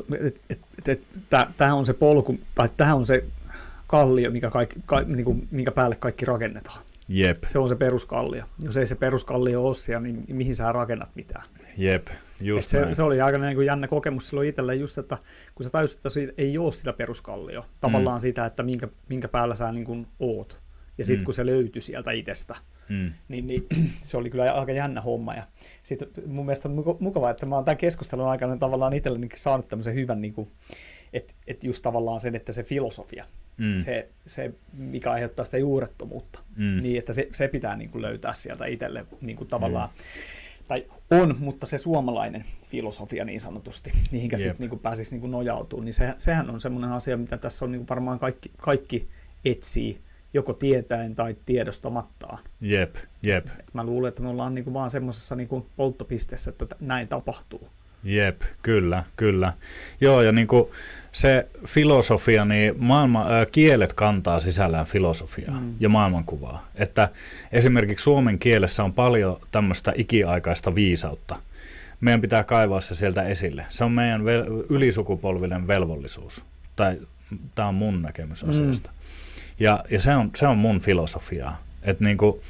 [1.57, 3.25] tämähän on se polku, tai tämähän on se
[3.87, 6.79] kallio, mikä, kaikki, ka, niin kuin, minkä päälle kaikki rakennetaan.
[7.07, 7.43] Jep.
[7.45, 8.43] Se on se peruskallio.
[8.63, 11.43] Jos ei se peruskallio ole siellä, niin mihin sä rakennat mitään?
[11.77, 12.07] Jep,
[12.41, 15.17] just se, se, oli aika niin kuin jännä kokemus silloin itselle just, että
[15.55, 18.21] kun sä tajusit, että siitä ei ole sitä peruskallio, tavallaan mm.
[18.21, 20.61] sitä, että minkä, minkä päällä sä niin kuin oot.
[20.97, 21.25] Ja sitten mm.
[21.25, 22.55] kun se löytyi sieltä itsestä,
[22.89, 23.11] mm.
[23.27, 23.65] niin, niin
[24.03, 25.33] se oli kyllä aika jännä homma.
[25.33, 25.43] Ja
[25.83, 29.95] sit mun mielestä on mukavaa, että mä oon tämän keskustelun aikana tavallaan itselleni saanut tämmöisen
[29.95, 30.51] hyvän, niin kuin,
[31.13, 33.25] että, että just tavallaan sen, että se filosofia,
[33.57, 33.77] mm.
[33.77, 36.81] se, se, mikä aiheuttaa sitä juurettomuutta, mm.
[36.81, 39.95] niin että se, se pitää niin kuin löytää sieltä itselle niin kuin tavallaan, mm.
[40.67, 45.93] Tai on, mutta se suomalainen filosofia niin sanotusti, mihinkä sitten niin pääsisi niin nojautumaan, niin
[45.93, 49.07] se, sehän on semmoinen asia, mitä tässä on niin varmaan kaikki, kaikki
[49.45, 50.01] etsii
[50.33, 52.39] joko tietäen tai tiedostamattaan.
[52.61, 53.47] Jep, jep.
[53.59, 57.69] Et mä luulen, että me ollaan niin vaan semmoisessa niin polttopisteessä, että näin tapahtuu.
[58.05, 59.53] Jep, kyllä, kyllä.
[60.01, 60.67] Joo, ja niin kuin
[61.11, 65.73] se filosofia, niin maailma, äh, kielet kantaa sisällään filosofiaa mm.
[65.79, 66.67] ja maailmankuvaa.
[66.75, 67.09] Että
[67.51, 71.35] esimerkiksi suomen kielessä on paljon tämmöistä ikiaikaista viisautta.
[72.01, 73.65] Meidän pitää kaivaa se sieltä esille.
[73.69, 76.43] Se on meidän vel- ylisukupolvinen velvollisuus.
[76.75, 76.97] Tai
[77.55, 78.49] tämä on mun näkemys mm.
[78.49, 78.89] asiasta.
[78.89, 78.95] Mm.
[79.59, 81.61] Ja, ja se, on, se on mun filosofiaa.
[81.83, 82.41] Että niin kuin,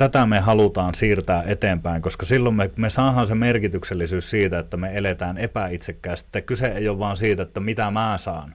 [0.00, 4.90] tätä me halutaan siirtää eteenpäin, koska silloin me, me saadaan se merkityksellisyys siitä, että me
[4.94, 6.42] eletään epäitsekkäästi.
[6.42, 8.54] Kyse ei ole vaan siitä, että mitä mä saan,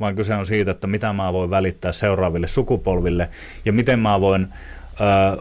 [0.00, 3.28] vaan kyse on siitä, että mitä mä voin välittää seuraaville sukupolville
[3.64, 4.48] ja miten mä voin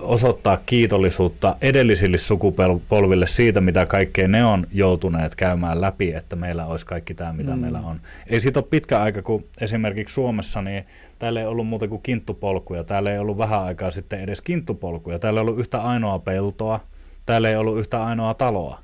[0.01, 6.85] osoittaa kiitollisuutta edellisille sukupolville siitä, mitä kaikkea ne on joutuneet käymään läpi, että meillä olisi
[6.85, 7.61] kaikki tämä, mitä mm.
[7.61, 7.99] meillä on.
[8.27, 10.85] Ei siitä ole pitkä aika, kun esimerkiksi Suomessa, niin
[11.19, 15.39] täällä ei ollut muuta kuin kinttupolkuja, täällä ei ollut vähän aikaa sitten edes kinttupolkuja, täällä
[15.39, 16.79] ei ollut yhtä ainoa peltoa,
[17.25, 18.79] täällä ei ollut yhtä ainoa taloa.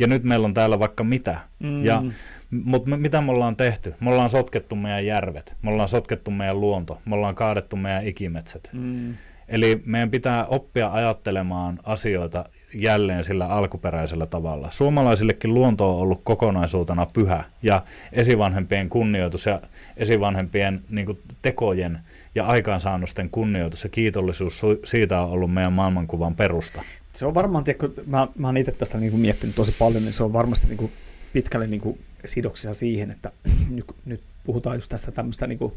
[0.00, 1.40] Ja nyt meillä on täällä vaikka mitä.
[1.58, 1.84] Mm.
[1.84, 2.02] Ja,
[2.50, 3.94] mutta me, mitä me ollaan tehty?
[4.00, 8.70] Me ollaan sotkettu meidän järvet, me ollaan sotkettu meidän luonto, me ollaan kaadettu meidän ikimetsät.
[8.72, 9.14] Mm.
[9.48, 12.44] Eli meidän pitää oppia ajattelemaan asioita
[12.74, 14.68] jälleen sillä alkuperäisellä tavalla.
[14.70, 17.82] Suomalaisillekin luonto on ollut kokonaisuutena pyhä ja
[18.12, 19.60] esivanhempien kunnioitus ja
[19.96, 21.98] esivanhempien niin kuin, tekojen
[22.34, 26.82] ja aikaansaannosten kunnioitus ja kiitollisuus siitä on ollut meidän maailmankuvan perusta.
[27.12, 30.02] Se on varmaan, tiedä, kun mä, mä oon itse tästä niin kuin miettinyt tosi paljon,
[30.02, 30.92] niin se on varmasti niin kuin
[31.32, 33.32] pitkälle niin kuin sidoksissa siihen, että
[33.70, 35.72] nyt, nyt puhutaan just tästä tämmöistä niin kuin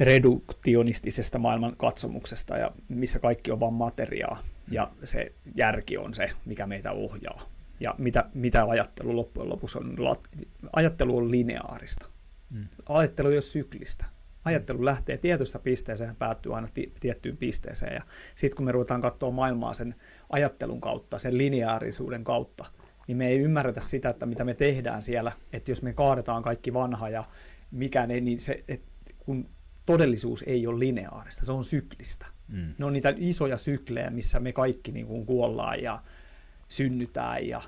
[0.00, 6.92] reduktionistisesta maailmankatsomuksesta, ja missä kaikki on vain materiaa, ja se järki on se, mikä meitä
[6.92, 7.42] ohjaa.
[7.80, 9.96] Ja mitä, mitä ajattelu loppujen lopuksi on?
[10.72, 12.06] Ajattelu on lineaarista.
[12.50, 12.68] Mm.
[12.88, 14.04] Ajattelu ei ole syklistä.
[14.44, 17.94] Ajattelu lähtee tietystä pisteeseen ja päättyy aina ti- tiettyyn pisteeseen.
[17.94, 18.02] Ja
[18.34, 19.94] sitten kun me ruvetaan katsoa maailmaa sen
[20.30, 22.64] ajattelun kautta, sen lineaarisuuden kautta,
[23.06, 25.32] niin me ei ymmärretä sitä, että mitä me tehdään siellä.
[25.52, 27.24] Että jos me kaadetaan kaikki vanha ja
[27.70, 28.82] mikään ei, niin se, et
[29.18, 29.48] kun
[29.92, 32.26] todellisuus ei ole lineaarista, se on syklistä.
[32.48, 32.74] Mm.
[32.78, 36.02] Ne on niitä isoja syklejä, missä me kaikki niin kuin kuollaan ja
[36.68, 37.62] synnytään ja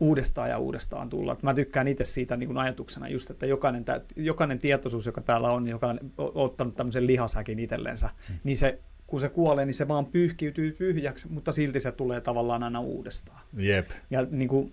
[0.00, 1.38] uudestaan ja uudestaan tullaan.
[1.42, 3.84] Mä tykkään itse siitä niin kuin ajatuksena just, että jokainen,
[4.16, 8.34] jokainen tietoisuus, joka täällä on, joka on ottanut tämmöisen lihasäkin itsellensä, mm.
[8.44, 12.62] niin se, kun se kuolee, niin se vaan pyyhkiytyy pyhjäksi, mutta silti se tulee tavallaan
[12.62, 13.40] aina uudestaan.
[13.58, 13.90] Yep.
[14.10, 14.72] Ja niin kuin,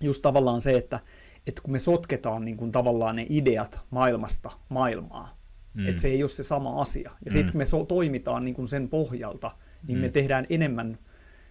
[0.00, 1.00] just tavallaan se, että,
[1.46, 5.39] että kun me sotketaan niin kuin tavallaan ne ideat maailmasta maailmaa,
[5.74, 5.88] Mm.
[5.88, 7.10] Että se ei ole se sama asia.
[7.10, 7.32] Ja mm.
[7.32, 9.50] sitten kun me so- toimitaan niin kuin sen pohjalta,
[9.86, 10.02] niin mm.
[10.02, 10.98] me tehdään enemmän,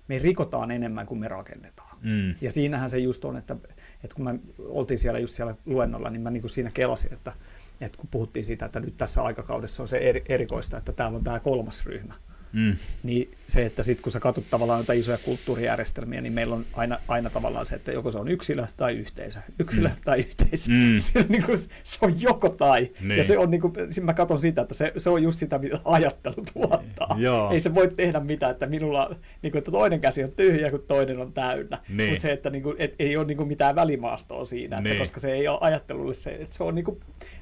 [0.08, 1.98] me rikotaan enemmän kuin me rakennetaan.
[2.02, 2.36] Mm.
[2.42, 3.56] Ja siinähän se just on, että,
[4.04, 7.34] että kun me oltiin siellä just siellä luennolla, niin mä niin kuin siinä kelasin, että,
[7.82, 11.24] että kun puhuttiin siitä, että nyt tässä aikakaudessa on se eri, erikoista, että täällä on
[11.24, 12.14] tämä kolmas ryhmä.
[12.54, 12.76] Mm.
[13.04, 17.00] Niin se, että sitten kun sä katsot tavallaan jotain isoja kulttuurijärjestelmiä, niin meillä on aina,
[17.08, 19.40] aina tavallaan se, että joko se on yksilö tai yhteisö.
[19.60, 19.96] Yksilö mm.
[20.06, 20.72] tai yhteisö.
[20.72, 20.98] Mm.
[21.10, 22.92] Se, on niin kuin, se on joko tai.
[23.02, 23.18] Niin.
[23.18, 25.80] Ja se on niin kuin, mä katson sitä, että se, se on just sitä, mitä
[25.86, 27.16] ajattelu tuottaa.
[27.18, 27.52] Joo.
[27.52, 30.84] Ei se voi tehdä mitään, että minulla niin kuin, että toinen käsi on tyhjä, kun
[30.88, 31.78] toinen on täynnä.
[31.90, 32.10] Niin.
[32.10, 35.00] Mutta se, että niin kuin, et, ei ole niin kuin mitään välimaastoa siinä, että niin.
[35.00, 37.00] koska se ei ole ajattelulle se, että se on niin kuin,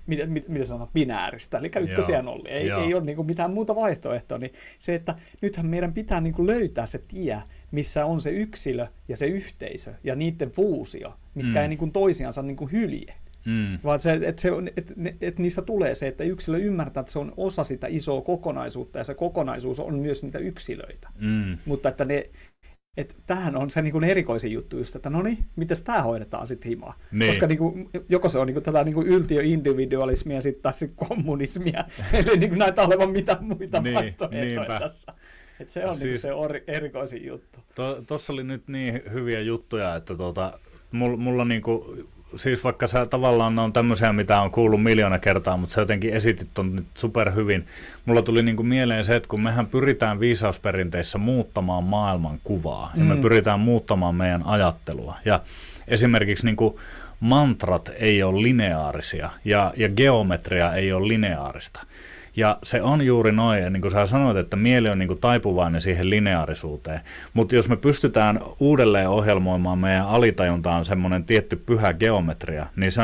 [0.07, 2.51] mitä, mitä sanoo, binääristä, eli ykkösiä nollia.
[2.51, 4.38] Ei, ei ole niin kuin mitään muuta vaihtoehtoa.
[4.38, 8.88] Niin se, että nythän meidän pitää niin kuin löytää se tie, missä on se yksilö
[9.07, 11.61] ja se yhteisö ja niiden fuusio, mitkä mm.
[11.61, 13.13] ei niin kuin toisiansa niin kuin hylje.
[13.45, 13.79] Mm.
[13.84, 17.19] Vaan se, että, se on, että, että niistä tulee se, että yksilö ymmärtää, että se
[17.19, 21.09] on osa sitä isoa kokonaisuutta ja se kokonaisuus on myös niitä yksilöitä.
[21.19, 21.57] Mm.
[21.65, 22.29] Mutta että ne,
[22.98, 26.48] että tähän on se niin kuin erikoisin juttu just, että no niin, miten tämä hoidetaan
[26.48, 26.99] sitten himaa.
[27.11, 27.32] Niin.
[27.32, 31.84] Koska niin kuin, joko se on niin kuin, tätä niin kuin yltiöindividualismia sitten taas kommunismia,
[32.14, 35.14] eli niin kuin näitä olevan mitä muita niin, vaihtoehtoja tässä.
[35.60, 37.60] Et se on siis, niin se ori, erikoisin juttu.
[38.07, 40.60] Tuossa to, oli nyt niin hyviä juttuja, että tuota,
[40.91, 45.19] mulla, mulla niin kuin siis vaikka sä tavallaan ne on tämmöisiä, mitä on kuullut miljoona
[45.19, 47.67] kertaa, mutta sä jotenkin esitit on nyt super hyvin.
[48.05, 52.99] Mulla tuli niinku mieleen se, että kun mehän pyritään viisausperinteissä muuttamaan maailman kuvaa, mm.
[52.99, 53.21] ja me mm.
[53.21, 55.15] pyritään muuttamaan meidän ajattelua.
[55.25, 55.39] Ja
[55.87, 56.79] esimerkiksi niinku
[57.19, 61.79] mantrat ei ole lineaarisia, ja, ja geometria ei ole lineaarista.
[62.38, 65.19] Ja se on juuri noin, ja niin kuin sä sanoit, että mieli on niin kuin
[65.19, 67.01] taipuvainen siihen lineaarisuuteen.
[67.34, 73.01] Mutta jos me pystytään uudelleen ohjelmoimaan meidän alitajuntaan semmoinen tietty pyhä geometria, niin se,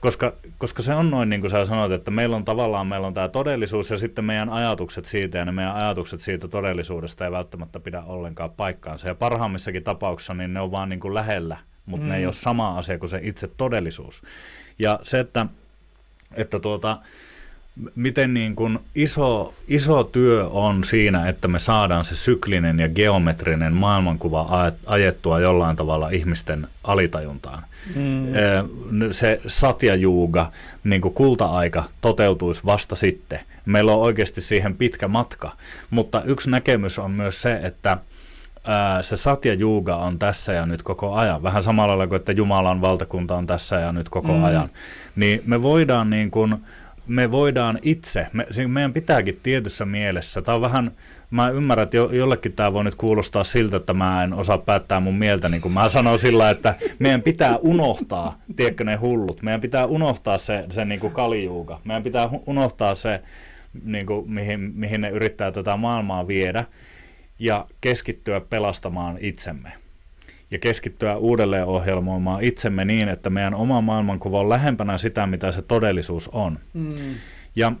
[0.00, 3.14] koska, koska se on noin, niin kuin sä sanoit, että meillä on tavallaan meillä on
[3.14, 7.80] tämä todellisuus ja sitten meidän ajatukset siitä ja ne meidän ajatukset siitä todellisuudesta ei välttämättä
[7.80, 9.08] pidä ollenkaan paikkaansa.
[9.08, 11.56] Ja parhaimmissakin tapauksissa niin ne on vaan niin kuin lähellä,
[11.86, 12.10] mutta mm.
[12.10, 12.28] ne ei mm.
[12.28, 14.22] ole sama asia kuin se itse todellisuus.
[14.78, 15.46] Ja se, että,
[16.34, 16.98] että tuota,
[17.94, 23.74] miten niin kuin iso, iso työ on siinä, että me saadaan se syklinen ja geometrinen
[23.74, 27.64] maailmankuva ajettua jollain tavalla ihmisten alitajuntaan.
[27.94, 28.32] Mm.
[29.10, 30.52] Se satyajuuga,
[30.84, 33.40] niin kuin kulta-aika, toteutuisi vasta sitten.
[33.66, 35.52] Meillä on oikeasti siihen pitkä matka,
[35.90, 37.98] mutta yksi näkemys on myös se, että
[39.02, 41.42] se satya juuga on tässä ja nyt koko ajan.
[41.42, 44.44] Vähän samalla lailla kuin, että Jumalan valtakunta on tässä ja nyt koko mm.
[44.44, 44.68] ajan.
[45.16, 46.56] Niin me voidaan niin kuin,
[47.10, 50.90] me voidaan itse, me, meidän pitääkin tietyssä mielessä, tämä on vähän,
[51.30, 55.00] mä ymmärrän, että jo, jollekin tämä voi nyt kuulostaa siltä, että mä en osaa päättää
[55.00, 59.60] mun mieltä, niin kuin mä sanon sillä, että meidän pitää unohtaa, tiedätkö ne hullut, meidän
[59.60, 63.22] pitää unohtaa se, se niin kuin kalijuuga, meidän pitää unohtaa se,
[63.84, 66.64] niin kuin, mihin, mihin ne yrittää tätä maailmaa viedä,
[67.38, 69.72] ja keskittyä pelastamaan itsemme
[70.50, 75.62] ja keskittyä uudelleen ohjelmoimaan itsemme niin, että meidän oma maailmankuva on lähempänä sitä, mitä se
[75.62, 76.58] todellisuus on.
[76.74, 76.94] Mm.
[77.56, 77.72] Ja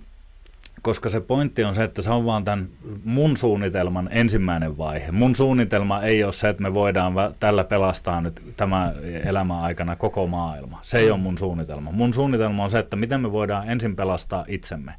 [0.82, 2.68] koska se pointti on se, että se on vaan tämän
[3.04, 5.10] mun suunnitelman ensimmäinen vaihe.
[5.10, 8.92] Mun suunnitelma ei ole se, että me voidaan tällä pelastaa nyt tämä
[9.24, 10.80] elämän aikana koko maailma.
[10.82, 11.92] Se ei ole mun suunnitelma.
[11.92, 14.94] Mun suunnitelma on se, että miten me voidaan ensin pelastaa itsemme.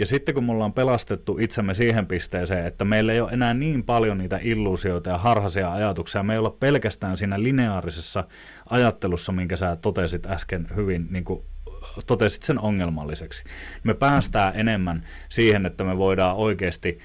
[0.00, 3.84] Ja sitten kun me ollaan pelastettu itsemme siihen pisteeseen, että meillä ei ole enää niin
[3.84, 8.24] paljon niitä illuusioita ja harhaisia ajatuksia, me ei olla pelkästään siinä lineaarisessa
[8.70, 11.42] ajattelussa, minkä sä totesit äsken hyvin, niin kuin
[12.06, 13.44] totesit sen ongelmalliseksi.
[13.84, 16.98] Me päästään enemmän siihen, että me voidaan oikeasti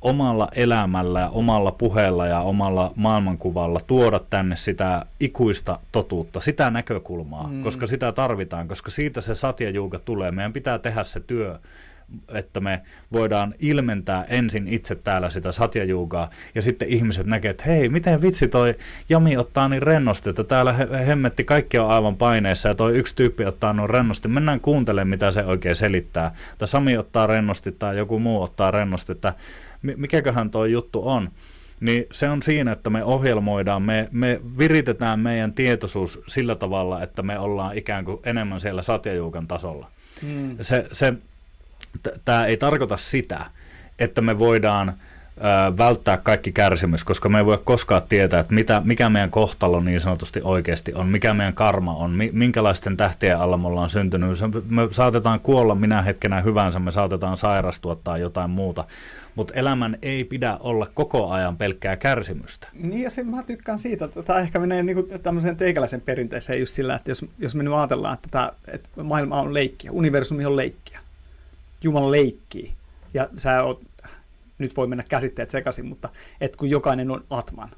[0.00, 7.46] omalla elämällä ja omalla puheella ja omalla maailmankuvalla tuoda tänne sitä ikuista totuutta, sitä näkökulmaa,
[7.46, 7.62] mm.
[7.62, 10.30] koska sitä tarvitaan, koska siitä se satjajuuka tulee.
[10.30, 11.58] Meidän pitää tehdä se työ
[12.28, 12.82] että me
[13.12, 18.48] voidaan ilmentää ensin itse täällä sitä satjajuugaa, ja sitten ihmiset näkee, että hei, miten vitsi
[18.48, 18.74] toi
[19.08, 23.16] Jami ottaa niin rennosti, että täällä he- hemmetti kaikki on aivan paineessa, ja toi yksi
[23.16, 27.96] tyyppi ottaa noin rennosti, mennään kuuntelemaan, mitä se oikein selittää, tai Sami ottaa rennosti, tai
[27.96, 29.34] joku muu ottaa rennosti, että
[29.82, 31.30] mikäköhän toi juttu on,
[31.80, 37.22] niin se on siinä, että me ohjelmoidaan, me, me viritetään meidän tietoisuus sillä tavalla, että
[37.22, 39.90] me ollaan ikään kuin enemmän siellä satjajuukan tasolla.
[40.22, 40.56] Hmm.
[40.62, 41.14] Se, se
[42.24, 43.46] tämä ei tarkoita sitä,
[43.98, 44.94] että me voidaan
[45.78, 50.00] välttää kaikki kärsimys, koska me ei voi koskaan tietää, että mitä, mikä meidän kohtalo niin
[50.00, 54.38] sanotusti oikeasti on, mikä meidän karma on, minkälaisten tähtien alla me ollaan syntynyt.
[54.68, 58.84] Me saatetaan kuolla minä hetkenä hyvänsä, me saatetaan sairastua tai jotain muuta,
[59.34, 62.68] mutta elämän ei pidä olla koko ajan pelkkää kärsimystä.
[62.72, 66.74] Niin ja se, mä tykkään siitä, että tämä ehkä menee niin tämmöiseen teikäläisen perinteeseen just
[66.74, 70.56] sillä, että jos, jos me nyt ajatellaan, että, tämä, että maailma on leikkiä, universumi on
[70.56, 71.00] leikkiä,
[71.84, 72.74] Jumala leikkii.
[73.14, 73.82] Ja sä oot,
[74.58, 76.08] nyt voi mennä käsitteet sekaisin, mutta
[76.40, 77.70] et kun jokainen on Atman,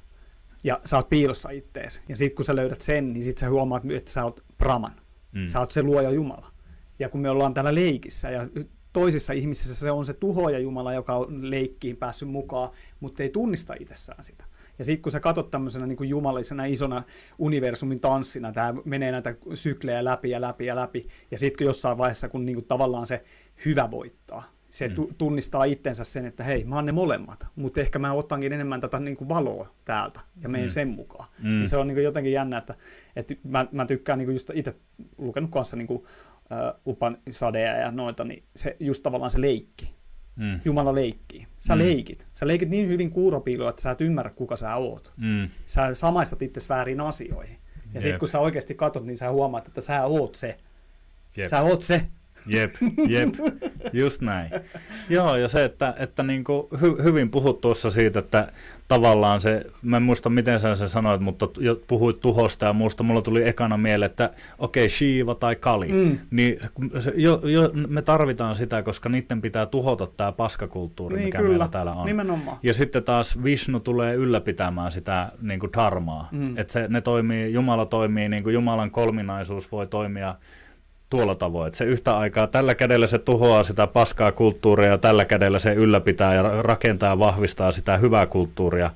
[0.64, 3.82] ja sä oot piilossa ittees, ja sitten kun sä löydät sen, niin sitten sä huomaat,
[3.90, 4.94] että sä oot Brahman.
[5.32, 5.46] Mm.
[5.46, 6.52] Sä oot se luoja Jumala.
[6.98, 8.48] Ja kun me ollaan täällä leikissä, ja
[8.92, 12.70] toisissa ihmisissä se on se tuhoja Jumala, joka on leikkiin päässyt mukaan,
[13.00, 14.44] mutta ei tunnista itsessään sitä.
[14.78, 17.02] Ja sitten kun sä katsot tämmöisenä niin kuin jumalisena isona
[17.38, 22.28] universumin tanssina, tämä menee näitä syklejä läpi ja läpi ja läpi, ja sitten jossain vaiheessa,
[22.28, 23.24] kun niin kuin tavallaan se
[23.64, 24.52] hyvä voittaa.
[24.68, 24.94] Se mm.
[25.18, 29.00] tunnistaa itsensä sen, että hei, mä oon ne molemmat, mutta ehkä mä otankin enemmän tätä
[29.00, 30.70] niin kuin valoa täältä ja menen mm.
[30.70, 31.28] sen mukaan.
[31.38, 31.48] Mm.
[31.48, 32.74] Niin se on niin kuin jotenkin jännä, että,
[33.16, 34.74] että mä, mä tykkään niin kuin just itse
[35.18, 39.94] lukenut kanssa niin kuin, uh, Upan sadeja ja noita, niin se just tavallaan se leikki.
[40.36, 40.60] Mm.
[40.64, 41.46] Jumala leikkii.
[41.60, 41.78] Sä mm.
[41.78, 42.26] leikit.
[42.34, 45.12] Sä leikit niin hyvin kuuropiiloa, että sä et ymmärrä, kuka sä oot.
[45.16, 45.48] Mm.
[45.66, 47.58] Sä samaistat itse väärin asioihin.
[47.94, 50.58] Ja sitten kun sä oikeasti katot, niin sä huomaat, että sä oot se.
[51.36, 51.48] Jep.
[51.48, 52.06] Sä oot se.
[52.46, 52.74] Jep,
[53.08, 53.34] jep,
[53.92, 54.50] just näin.
[55.08, 58.52] Joo, ja se, että, että niin kuin hy, hyvin puhut tuossa siitä, että
[58.88, 61.48] tavallaan se, mä en muista miten sä sen sanoit, mutta
[61.86, 66.18] puhuit tuhosta ja muusta, mulla tuli ekana mieleen, että okei, okay, Shiva tai Kali, mm.
[66.30, 66.60] niin
[67.14, 71.50] jo, jo, me tarvitaan sitä, koska niiden pitää tuhota tämä paskakulttuuri, niin, mikä kyllä.
[71.50, 72.06] meillä täällä on.
[72.06, 72.58] Nimenomaan.
[72.62, 76.58] Ja sitten taas Vishnu tulee ylläpitämään sitä niin kuin dharmaa, mm.
[76.58, 80.34] että se, ne toimii, Jumala toimii, niin kuin Jumalan kolminaisuus voi toimia
[81.12, 81.66] tuolla tavoin.
[81.66, 85.74] Että se yhtä aikaa tällä kädellä se tuhoaa sitä paskaa kulttuuria ja tällä kädellä se
[85.74, 88.90] ylläpitää ja rakentaa ja vahvistaa sitä hyvää kulttuuria.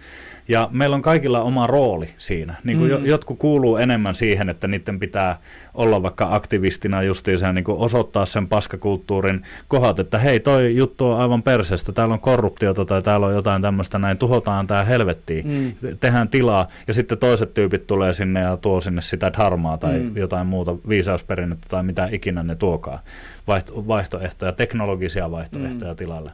[0.48, 2.54] Ja meillä on kaikilla oma rooli siinä.
[2.64, 3.06] Niin kuin mm.
[3.06, 5.38] Jotkut kuuluu enemmän siihen, että niiden pitää
[5.74, 11.20] olla vaikka aktivistina justiinsa niin kuin osoittaa sen paskakulttuurin kohdat, että hei, toi juttu on
[11.20, 15.96] aivan perseestä, täällä on korruptiota tai täällä on jotain tämmöistä, näin tuhotaan tämä helvettiin, mm.
[16.00, 20.16] tehdään tilaa, ja sitten toiset tyypit tulee sinne ja tuo sinne sitä dharmaa tai mm.
[20.16, 23.00] jotain muuta viisausperinnettä tai mitä ikinä ne tuokaa,
[23.46, 25.96] Vaihto, vaihtoehtoja, teknologisia vaihtoehtoja mm.
[25.96, 26.32] tilalle.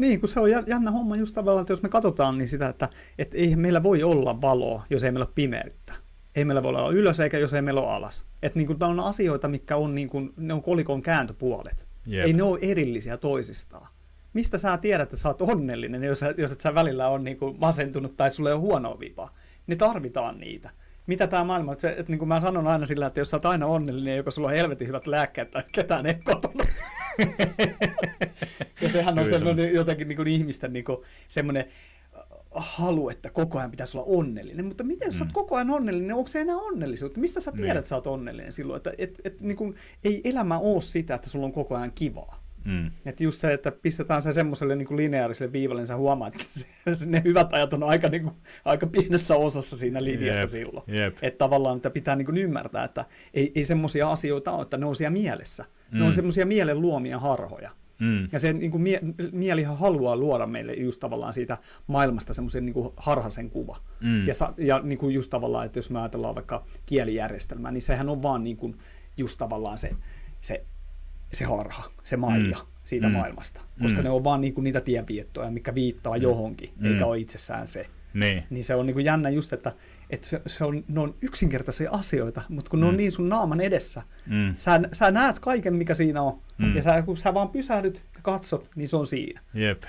[0.00, 2.88] Niin, kun se on jännä homma just tavallaan, että jos me katsotaan niin sitä, että,
[3.18, 5.92] että ei meillä voi olla valoa, jos ei meillä ole pimeyttä.
[6.34, 8.24] Ei meillä voi olla ylös eikä jos ei meillä ole alas.
[8.42, 11.86] Että niin kuin, on asioita, mitkä on, niin kuin, ne on kolikon kääntöpuolet.
[12.06, 12.26] Jep.
[12.26, 13.86] Ei ne ole erillisiä toisistaan.
[14.32, 17.56] Mistä sä tiedät, että sä oot onnellinen, jos, jos et sä välillä on niin kuin
[17.58, 19.32] masentunut tai sulle on huono vipa?
[19.66, 20.70] Ne tarvitaan niitä
[21.06, 23.36] mitä tämä maailma, että, se, että niin kuin mä sanon aina sillä, että jos sä
[23.36, 26.64] oot aina onnellinen, joko sulla on helvetin hyvät lääkkeet tai ketään ei kotona.
[28.80, 30.98] ja sehän on semmoinen jotenkin niin kuin ihmisten niin kuin,
[31.28, 31.64] semmoinen
[32.16, 34.66] äh, halu, että koko ajan pitäisi olla onnellinen.
[34.66, 35.18] Mutta miten jos mm.
[35.18, 35.34] sä oot mm.
[35.34, 37.20] koko ajan onnellinen, onko se enää onnellisuutta?
[37.20, 37.76] Mistä sä tiedät, niin.
[37.76, 38.76] että sä oot onnellinen silloin?
[38.76, 39.74] Että et, et, niin kuin,
[40.04, 42.39] ei elämä ole sitä, että sulla on koko ajan kivaa.
[42.64, 42.90] Mm.
[43.06, 47.06] Että just se, että pistetään se semmoiselle niin lineaariselle viivalle, niin sä huomaat, että se,
[47.06, 48.34] ne hyvät ajat on aika, niin kuin,
[48.64, 50.50] aika pienessä osassa siinä linjassa yep.
[50.50, 50.84] silloin.
[50.94, 51.16] Yep.
[51.22, 53.04] Että tavallaan että pitää niin kuin ymmärtää, että
[53.34, 55.64] ei, ei semmoisia asioita ole, että ne on siellä mielessä.
[55.90, 55.98] Mm.
[55.98, 56.14] Ne on mm.
[56.14, 57.70] semmoisia mielen luomia harhoja.
[57.98, 58.28] Mm.
[58.32, 59.00] Ja se niin kuin mie-
[59.32, 63.76] mielihan haluaa luoda meille just tavallaan siitä maailmasta semmoisen niin harhaisen kuva.
[64.00, 64.26] Mm.
[64.26, 68.08] Ja, sa- ja niin kuin just tavallaan, että jos me ajatellaan vaikka kielijärjestelmää, niin sehän
[68.08, 68.78] on vaan niin kuin
[69.16, 69.90] just tavallaan se,
[70.40, 70.64] se
[71.32, 72.66] se harha, se maija mm.
[72.84, 73.12] siitä mm.
[73.12, 73.60] maailmasta.
[73.82, 74.04] Koska mm.
[74.04, 76.22] ne on vaan niinku niitä tienviettoja, mikä viittaa mm.
[76.22, 76.86] johonkin, mm.
[76.86, 77.86] eikä ole itsessään se.
[78.14, 78.44] Niin.
[78.50, 79.72] niin se on niinku jännä just, että,
[80.10, 82.80] että se, se on, ne on yksinkertaisia asioita, mutta kun mm.
[82.80, 82.98] ne on mm.
[82.98, 84.54] niin sun naaman edessä, mm.
[84.56, 86.76] sä, sä näet kaiken, mikä siinä on, mm.
[86.76, 89.40] ja sä, kun sä vaan pysähdyt ja katsot, niin se on siinä.
[89.54, 89.82] Jep.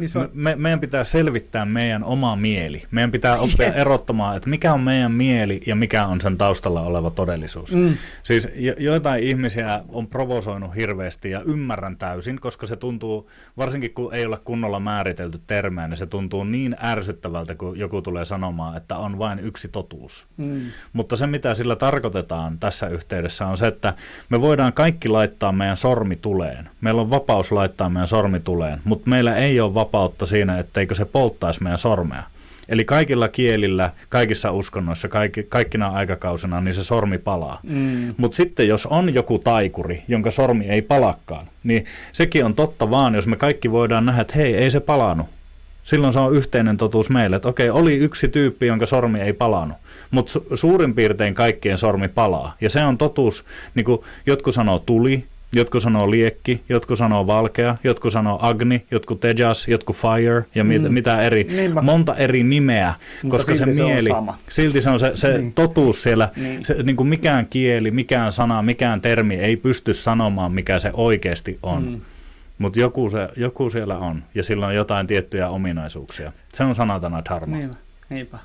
[0.00, 0.30] Niin on...
[0.32, 2.82] me, meidän pitää selvittää meidän oma mieli.
[2.90, 3.80] Meidän pitää oppia yeah.
[3.80, 7.74] erottamaan, että mikä on meidän mieli ja mikä on sen taustalla oleva todellisuus.
[7.74, 7.96] Mm.
[8.22, 14.14] Siis jo, joitain ihmisiä on provosoinut hirveästi ja ymmärrän täysin, koska se tuntuu, varsinkin kun
[14.14, 18.96] ei ole kunnolla määritelty termejä, niin se tuntuu niin ärsyttävältä, kun joku tulee sanomaan, että
[18.96, 20.26] on vain yksi totuus.
[20.36, 20.60] Mm.
[20.92, 23.94] Mutta se, mitä sillä tarkoitetaan tässä yhteydessä, on se, että
[24.28, 26.68] me voidaan kaikki laittaa meidän sormi tuleen.
[26.80, 30.94] Meillä on vapaus laittaa meidän sormi tuleen, mutta meillä ei ole vapaus vapautta siinä, etteikö
[30.94, 32.22] se polttaisi meidän sormea.
[32.68, 37.60] Eli kaikilla kielillä, kaikissa uskonnoissa, kaikki, kaikkina aikakausina, niin se sormi palaa.
[37.62, 38.14] Mm.
[38.16, 43.14] Mutta sitten jos on joku taikuri, jonka sormi ei palakkaan, niin sekin on totta vaan,
[43.14, 45.26] jos me kaikki voidaan nähdä, että hei, ei se palannut.
[45.84, 49.78] Silloin se on yhteinen totuus meille, että okei, oli yksi tyyppi, jonka sormi ei palannut,
[50.10, 52.56] mutta su- suurin piirtein kaikkien sormi palaa.
[52.60, 53.44] Ja se on totuus,
[53.74, 59.20] niin kuin jotkut sanoo tuli, Jotkut sanoo liekki, jotkut sanoo valkea, jotkut sanoo agni, jotkut
[59.20, 60.92] tejas, jotkut fire ja mit, mm.
[60.92, 61.82] mitä eri, Niinpä.
[61.82, 65.52] monta eri nimeä, Mutta koska se mieli, se on silti se on se, se niin.
[65.52, 66.64] totuus siellä, niin.
[66.64, 71.58] Se, niin kuin mikään kieli, mikään sana, mikään termi ei pysty sanomaan, mikä se oikeasti
[71.62, 71.84] on.
[71.88, 72.00] Mm.
[72.58, 76.32] Mutta joku, se, joku siellä on, ja sillä on jotain tiettyjä ominaisuuksia.
[76.54, 77.56] Se on sanatana dharma.
[77.56, 77.76] Niinpä.
[78.10, 78.38] Niinpä.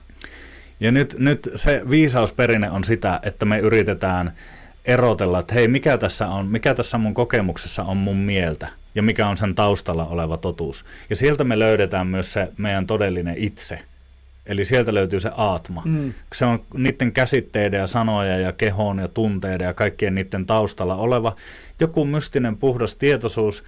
[0.80, 4.34] Ja nyt, nyt se viisausperinne on sitä, että me yritetään
[4.86, 9.28] erotella, että hei, mikä tässä on, mikä tässä mun kokemuksessa on mun mieltä ja mikä
[9.28, 10.86] on sen taustalla oleva totuus.
[11.10, 13.80] Ja sieltä me löydetään myös se meidän todellinen itse.
[14.46, 15.82] Eli sieltä löytyy se aatma.
[15.86, 16.14] Mm.
[16.34, 21.36] Se on niiden käsitteiden ja sanoja ja kehon ja tunteiden ja kaikkien niiden taustalla oleva
[21.80, 23.64] joku mystinen puhdas tietoisuus,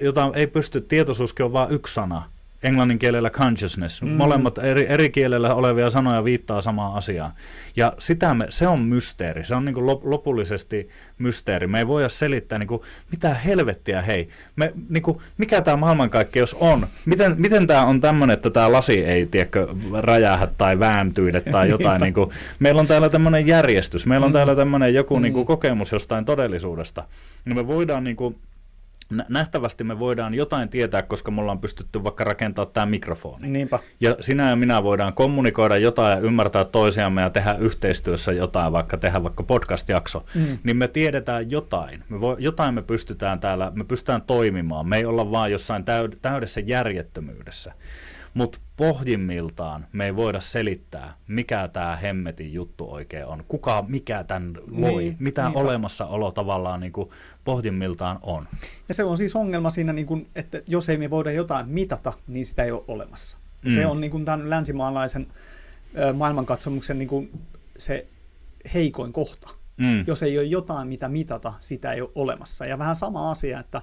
[0.00, 2.22] jota ei pysty, tietoisuuskin on vain yksi sana
[2.62, 4.02] englannin kielellä consciousness.
[4.02, 4.08] Mm.
[4.08, 7.32] Molemmat eri, eri kielellä olevia sanoja viittaa samaan asiaan.
[7.76, 9.44] Ja sitä me, se on mysteeri.
[9.44, 11.66] Se on niin kuin lopullisesti mysteeri.
[11.66, 14.28] Me ei voida selittää, niin kuin, mitä helvettiä, hei.
[14.56, 16.86] Me, niin kuin, mikä tämä maailmankaikkeus on?
[17.06, 19.66] Miten, miten tämä on tämmöinen, että tämä lasi ei tiedäkö,
[20.00, 22.00] räjähä tai vääntyile tai jotain.
[22.00, 24.06] niin kuin, meillä on täällä tämmöinen järjestys.
[24.06, 24.34] Meillä on mm.
[24.34, 25.22] täällä tämmöinen joku mm.
[25.22, 27.04] niin kuin, kokemus jostain todellisuudesta.
[27.44, 28.04] Niin me voidaan...
[28.04, 28.36] Niin kuin,
[29.28, 33.48] nähtävästi me voidaan jotain tietää, koska me ollaan pystytty vaikka rakentamaan tämä mikrofoni.
[33.48, 33.78] Niinpä.
[34.00, 38.96] Ja sinä ja minä voidaan kommunikoida jotain ja ymmärtää toisiamme ja tehdä yhteistyössä jotain, vaikka
[38.96, 40.24] tehdä vaikka podcast-jakso.
[40.34, 40.58] Mm.
[40.64, 42.04] Niin me tiedetään jotain.
[42.08, 44.88] Me vo, jotain me pystytään täällä, me pystytään toimimaan.
[44.88, 47.72] Me ei olla vaan jossain täyd, täydessä järjettömyydessä.
[48.34, 53.44] Mutta pohjimmiltaan me ei voida selittää, mikä tämä hemmetin juttu oikein on.
[53.48, 55.58] Kuka, mikä tämän loi, niin, mitä niinpä.
[55.58, 57.10] olemassaolo tavallaan niin kuin
[57.44, 58.48] pohjimmiltaan on.
[58.88, 62.12] Ja se on siis ongelma siinä, niin kuin, että jos ei me voida jotain mitata,
[62.26, 63.38] niin sitä ei ole olemassa.
[63.64, 63.70] Mm.
[63.70, 65.26] Se on niin kuin tämän länsimaalaisen
[66.14, 67.30] maailmankatsomuksen niin kuin
[67.78, 68.06] se
[68.74, 69.50] heikoin kohta.
[69.76, 70.04] Mm.
[70.06, 72.66] Jos ei ole jotain, mitä mitata, sitä ei ole olemassa.
[72.66, 73.82] Ja vähän sama asia, että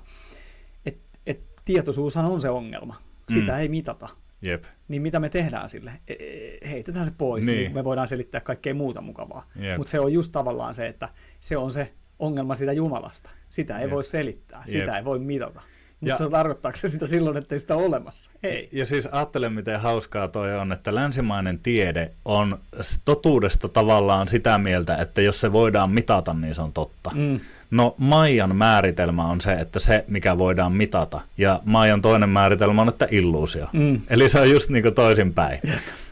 [0.86, 2.95] et, et tietoisuushan on se ongelma.
[3.34, 3.60] Sitä mm.
[3.60, 4.10] ei mitata.
[4.41, 4.64] Jep.
[4.88, 5.91] Niin mitä me tehdään sille?
[6.07, 7.57] E, e, heitetään se pois, niin.
[7.57, 9.45] niin me voidaan selittää kaikkea muuta mukavaa.
[9.77, 11.10] Mutta se on just tavallaan se, että
[11.40, 13.29] se on se ongelma siitä Jumalasta.
[13.49, 13.91] Sitä ei Jep.
[13.91, 14.95] voi selittää, sitä Jep.
[14.95, 15.61] ei voi mitata.
[15.99, 18.31] Mutta se tarkoittaako se sitä silloin, että ei sitä ole olemassa?
[18.43, 18.69] Ei.
[18.71, 22.59] Ja siis ajattelen, miten hauskaa toi on, että länsimainen tiede on
[23.05, 27.11] totuudesta tavallaan sitä mieltä, että jos se voidaan mitata, niin se on totta.
[27.15, 27.39] Mm.
[27.71, 31.21] No Maijan määritelmä on se, että se, mikä voidaan mitata.
[31.37, 33.67] Ja Maijan toinen määritelmä on, että illuusio.
[33.73, 34.01] Mm.
[34.09, 35.59] Eli se on just niin kuin toisinpäin.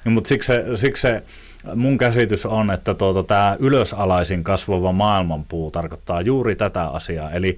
[0.06, 1.24] Mutta siksi se, siksi se
[1.76, 7.32] mun käsitys on, että tuota, tämä ylösalaisin kasvava maailmanpuu tarkoittaa juuri tätä asiaa.
[7.32, 7.58] Eli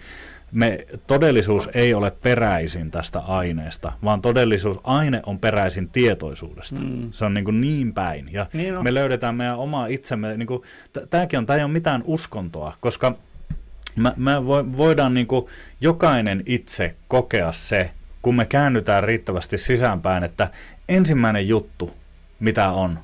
[0.52, 6.82] me, todellisuus ei ole peräisin tästä aineesta, vaan todellisuus, aine on peräisin tietoisuudesta.
[6.82, 7.12] Mm.
[7.12, 8.30] Se on niin, kuin niin päin.
[8.32, 10.62] Ja niin me löydetään meidän oma itsemme, niin kuin,
[11.10, 13.16] tämäkin on, tämä ei ole mitään uskontoa, koska
[13.96, 14.46] me, me
[14.78, 15.46] voidaan niin kuin,
[15.82, 20.50] jokainen itse kokea se, kun me käännytään riittävästi sisäänpäin, että
[20.90, 21.94] ensimmäinen juttu,
[22.40, 23.00] mitä on,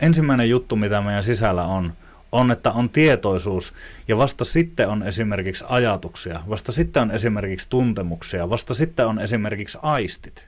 [0.00, 1.92] ensimmäinen juttu, mitä meidän sisällä on,
[2.32, 3.74] on, että on tietoisuus
[4.08, 9.78] ja vasta sitten on esimerkiksi ajatuksia, vasta sitten on esimerkiksi tuntemuksia, vasta sitten on esimerkiksi
[9.82, 10.46] aistit.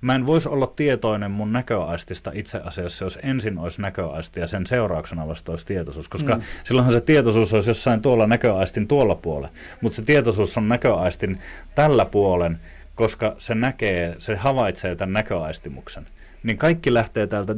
[0.00, 4.66] Mä en voisi olla tietoinen mun näköaistista itse asiassa, jos ensin olisi näköaisti ja sen
[4.66, 6.42] seurauksena vasta olisi tietoisuus, koska mm.
[6.64, 9.48] silloinhan se tietoisuus olisi jossain tuolla näköaistin tuolla puolella,
[9.80, 11.38] mutta se tietoisuus on näköaistin
[11.74, 12.60] tällä puolen,
[12.94, 16.06] koska se näkee, se havaitsee tämän näköaistimuksen
[16.42, 17.54] niin kaikki lähtee täältä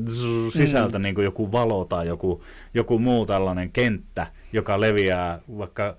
[0.52, 1.02] sisältä mm.
[1.02, 2.44] niin kuin joku valo tai joku,
[2.74, 5.96] joku muu tällainen kenttä, joka leviää vaikka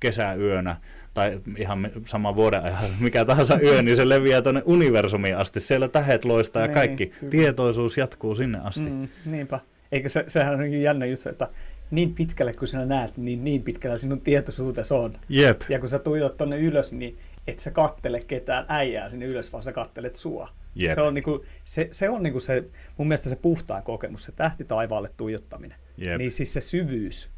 [0.00, 0.76] kesäyönä
[1.14, 5.60] tai ihan sama vuoden ajan, mikä tahansa yö, niin se leviää tuonne universumiin asti.
[5.60, 7.06] Siellä tähet loistaa ja niin, kaikki.
[7.06, 7.30] Kyllä.
[7.30, 8.90] Tietoisuus jatkuu sinne asti.
[8.90, 9.60] Mm, niinpä.
[9.92, 11.48] Eikö se, sehän on jännä just, että
[11.90, 15.12] niin pitkälle kun sinä näet, niin niin pitkällä sinun tietoisuutesi on.
[15.28, 15.62] Jep.
[15.68, 19.64] Ja kun sä tuijot tuonne ylös, niin et sä kattele ketään äijää sinne ylös, vaan
[19.64, 20.48] sä kattelet sua.
[20.80, 20.94] Yep.
[20.94, 22.64] Se on, niinku, se, se, on niinku se,
[22.96, 25.78] mun mielestä se puhtaan kokemus, se tähti taivaalle tuijottaminen.
[26.02, 26.18] Yep.
[26.18, 27.30] Niin siis se syvyys,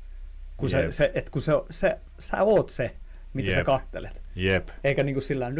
[0.56, 2.96] kun, se, se, et kun se, se, sä oot se,
[3.34, 3.58] mitä yep.
[3.58, 4.22] sä kattelet.
[4.42, 4.68] Yep.
[4.84, 5.50] Eikä niinku sillä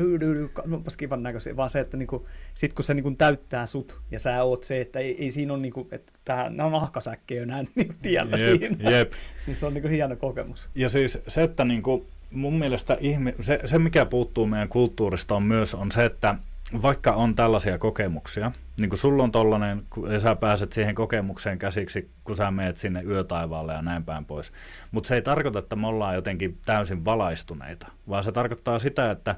[0.72, 4.42] onpas kivan näköisiä, vaan se, että niinku, sit kun se niinku täyttää sut ja sä
[4.42, 8.36] oot se, että ei, ei siinä ole, niinku, että tähän, nämä nahkasäkkejä enää niinku tiellä
[8.36, 8.60] yep.
[8.60, 8.90] siinä.
[8.90, 9.12] Yep.
[9.46, 10.68] niin se on niinku hieno kokemus.
[10.74, 15.42] Ja siis se, että niinku, mun mielestä ihmi, se, se, mikä puuttuu meidän kulttuurista on
[15.42, 16.34] myös on se, että
[16.82, 19.82] vaikka on tällaisia kokemuksia, niin kuin sulla on tollainen,
[20.12, 24.52] ja sä pääset siihen kokemukseen käsiksi, kun sä meet sinne yötaivaalle ja näin päin pois.
[24.90, 29.34] Mutta se ei tarkoita, että me ollaan jotenkin täysin valaistuneita, vaan se tarkoittaa sitä, että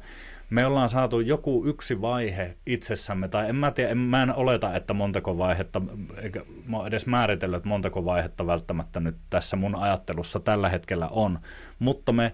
[0.50, 4.74] me ollaan saatu joku yksi vaihe itsessämme, tai en mä tiedä, en, mä en oleta,
[4.74, 5.82] että montako vaihetta,
[6.22, 11.38] eikä mä edes määritellyt, että montako vaihetta välttämättä nyt tässä mun ajattelussa tällä hetkellä on,
[11.78, 12.32] mutta me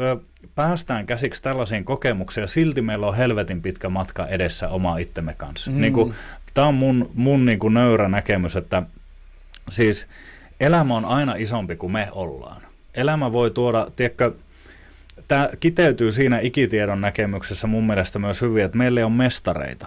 [0.00, 0.16] ö,
[0.54, 5.70] päästään käsiksi tällaisiin kokemuksiin ja silti meillä on helvetin pitkä matka edessä oma itsemme kanssa.
[5.70, 5.80] Mm.
[5.80, 6.14] Niin kuin,
[6.54, 8.82] tämä on mun, mun niin kuin nöyrä näkemys, että
[9.70, 10.06] siis
[10.60, 12.62] elämä on aina isompi kuin me ollaan.
[12.94, 14.32] Elämä voi tuoda, tiedätkö,
[15.28, 19.86] tämä kiteytyy siinä ikitiedon näkemyksessä mun mielestä myös hyvin, että meillä on mestareita.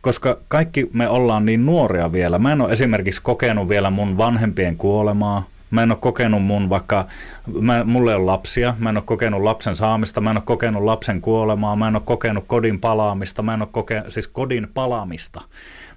[0.00, 2.38] Koska kaikki me ollaan niin nuoria vielä.
[2.38, 5.46] Mä en ole esimerkiksi kokenut vielä mun vanhempien kuolemaa.
[5.70, 7.06] Mä en ole kokenut mun vaikka,
[7.60, 11.20] mä, mulle on lapsia, mä en ole kokenut lapsen saamista, mä en ole kokenut lapsen
[11.20, 15.40] kuolemaa, mä en ole kokenut kodin palaamista, mä en ole kokenut, siis kodin palaamista.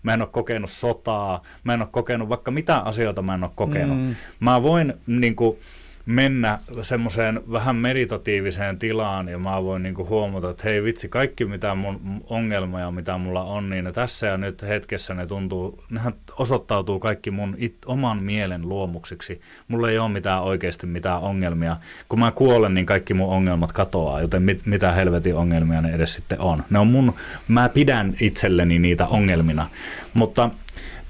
[0.04, 3.52] Mä en ole kokenut sotaa, mä en ole kokenut vaikka mitä asioita mä en ole
[3.56, 3.98] kokenut.
[3.98, 4.16] Mm.
[4.40, 5.58] Mä voin niin kuin,
[6.06, 11.76] mennä semmoiseen vähän meditatiiviseen tilaan ja mä voin niinku huomata, että hei vitsi, kaikki mitä
[11.76, 17.00] mun ongelmia, mitä mulla on, niin ne tässä ja nyt hetkessä ne tuntuu, nehän osoittautuu
[17.00, 19.42] kaikki mun it, oman mielen luomuksiksi.
[19.68, 21.78] Mulla ei ole mitään oikeasti mitään ongelmia.
[22.10, 26.16] Kun mä kuolen, niin kaikki mun ongelmat katoaa, joten mit, mitä helvetin ongelmia ne edes
[26.16, 26.64] sitten on.
[26.70, 27.14] Ne on mun,
[27.48, 29.68] mä pidän itselleni niitä ongelmina,
[30.14, 30.50] mutta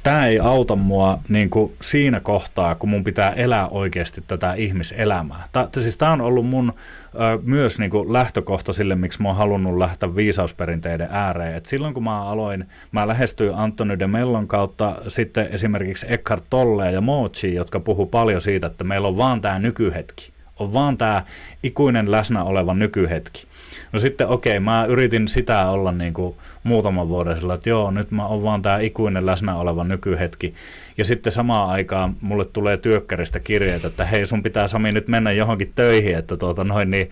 [0.03, 5.48] tämä ei auta mua niin kuin siinä kohtaa, kun mun pitää elää oikeasti tätä ihmiselämää.
[5.52, 6.73] Tää, siis tämä on ollut mun
[7.15, 11.56] ö, myös niin kuin lähtökohta sille, miksi mä oon halunnut lähteä viisausperinteiden ääreen.
[11.56, 16.91] Et silloin kun mä aloin, mä lähestyin Antoni de Mellon kautta sitten esimerkiksi Eckhart Tolle
[16.91, 20.32] ja Mochi, jotka puhuu paljon siitä, että meillä on vaan tämä nykyhetki.
[20.60, 21.23] On vaan tämä
[21.64, 23.45] ikuinen läsnä oleva nykyhetki.
[23.91, 27.91] No sitten okei, okay, mä yritin sitä olla niin kuin muutaman vuoden sillä, että joo,
[27.91, 30.53] nyt mä oon vaan tämä ikuinen läsnä oleva nykyhetki.
[30.97, 35.31] Ja sitten samaan aikaan mulle tulee työkkäristä kirjeitä, että hei sun pitää Sami nyt mennä
[35.31, 37.09] johonkin töihin, että tuota noin, niin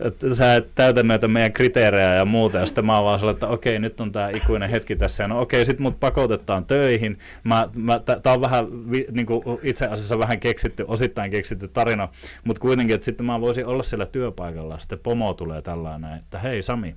[0.00, 3.36] että sä et täytä näitä meidän kriteerejä ja muuta, ja sitten mä oon vaan sellainen,
[3.36, 7.18] että okei, nyt on tämä ikuinen hetki tässä, ja no okei, sit mut pakotetaan töihin,
[7.44, 8.66] mä, mä, tää on vähän
[9.12, 12.08] niin kuin itse asiassa vähän keksitty, osittain keksitty tarina,
[12.44, 16.62] mutta kuitenkin, että sitten mä voisin olla siellä työpaikalla, sitten pomo tulee tällainen, että hei
[16.62, 16.94] Sami,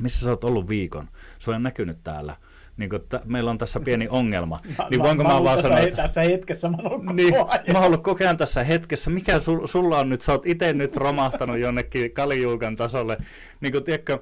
[0.00, 1.08] missä sä oot ollut viikon?
[1.38, 2.36] Sua on näkynyt täällä
[2.80, 4.60] niin kuin, t- meillä on tässä pieni ongelma.
[4.78, 7.50] Mä, niin voinko mä, mä, vaan sanoa, he, tässä hetkessä mä oon ollut niin, koko
[7.50, 7.64] ajan.
[7.72, 9.10] mä oon ollut koko ajan tässä hetkessä.
[9.10, 10.20] Mikä sul, sulla on nyt?
[10.20, 13.16] Sä oot itse nyt romahtanut jonnekin kalijuukan tasolle.
[13.60, 14.18] Niin kuin, tiedätkö,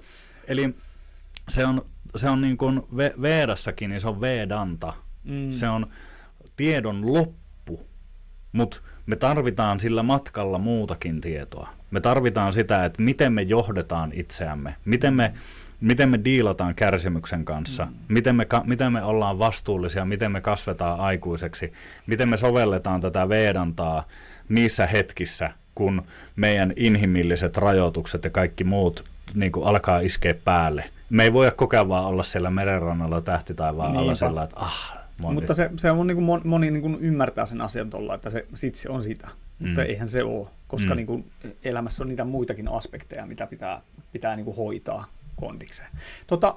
[0.47, 0.75] eli
[1.49, 1.83] se on,
[2.17, 4.93] se on niin kuin Ve- Veedassakin, niin se on Vedanta.
[5.25, 5.53] Mm.
[5.53, 5.87] Se on
[6.57, 7.87] tiedon loppu.
[8.53, 11.69] Mutta me tarvitaan sillä matkalla muutakin tietoa.
[11.91, 15.35] Me tarvitaan sitä, että miten me johdetaan itseämme, miten me,
[15.81, 17.93] miten me diilataan kärsimyksen kanssa, mm.
[18.09, 21.73] miten, me, ka- miten me ollaan vastuullisia, miten me kasvetaan aikuiseksi,
[22.07, 24.05] miten me sovelletaan tätä vedantaa
[24.49, 26.03] niissä hetkissä, kun
[26.37, 30.85] meidän inhimilliset rajoitukset ja kaikki muut niin kuin alkaa iskeä päälle.
[31.11, 34.29] Me ei voida koko ajan vaan olla siellä merenrannalla tähtitaivaan alla Niinpä.
[34.29, 34.93] sillä, että ah,
[35.23, 38.15] oon Mutta se, se on niin kuin moni, moni niin kuin ymmärtää sen asian tuolla,
[38.15, 39.29] että se, sit se on sitä.
[39.59, 39.87] Mutta Mm.
[39.87, 40.97] eihän se ole, koska Mm.
[40.97, 41.31] niin kuin
[41.65, 43.81] elämässä on niitä muitakin aspekteja, mitä pitää,
[44.13, 45.05] pitää niin kuin hoitaa
[45.41, 45.89] kondikseen.
[46.27, 46.57] Tota,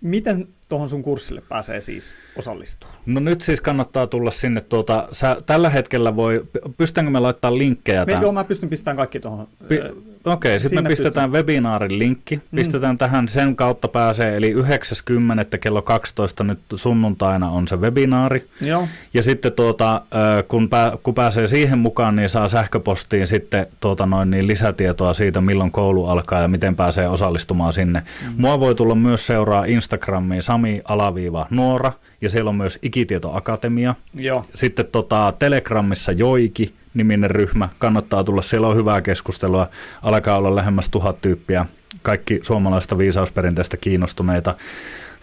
[0.00, 2.98] miten tuohon sun kurssille pääsee siis osallistumaan?
[3.06, 6.44] No nyt siis kannattaa tulla sinne, tuota, sä, tällä hetkellä voi,
[6.76, 8.22] pystytäänkö me laittaa linkkejä Me, tähän?
[8.22, 9.48] joo, mä pystyn pistämään kaikki tuohon.
[9.68, 9.80] Pi-
[10.24, 15.58] Okei, okay, sitten me pistetään webinaarin linkki, pistetään tähän, sen kautta pääsee, eli 9.10.
[15.60, 18.48] kello 12 nyt sunnuntaina on se webinaari.
[18.60, 20.02] Joo, Ja sitten tuota,
[20.48, 25.40] kun, pää, kun pääsee siihen mukaan, niin saa sähköpostiin sitten tuota noin niin lisätietoa siitä,
[25.40, 28.02] milloin koulu alkaa ja miten pääsee osallistumaan sinne.
[28.22, 28.34] Mm.
[28.36, 33.94] Mua voi tulla myös seuraa Instagramiin Sami-Nuora, ja siellä on myös Ikitietoakatemia.
[34.14, 34.44] joo.
[34.54, 39.68] Sitten tota, Telegramissa Joiki niminen ryhmä, kannattaa tulla, siellä on hyvää keskustelua,
[40.02, 41.66] alkaa olla lähemmäs tuhat tyyppiä,
[42.02, 44.54] kaikki suomalaista viisausperinteestä kiinnostuneita.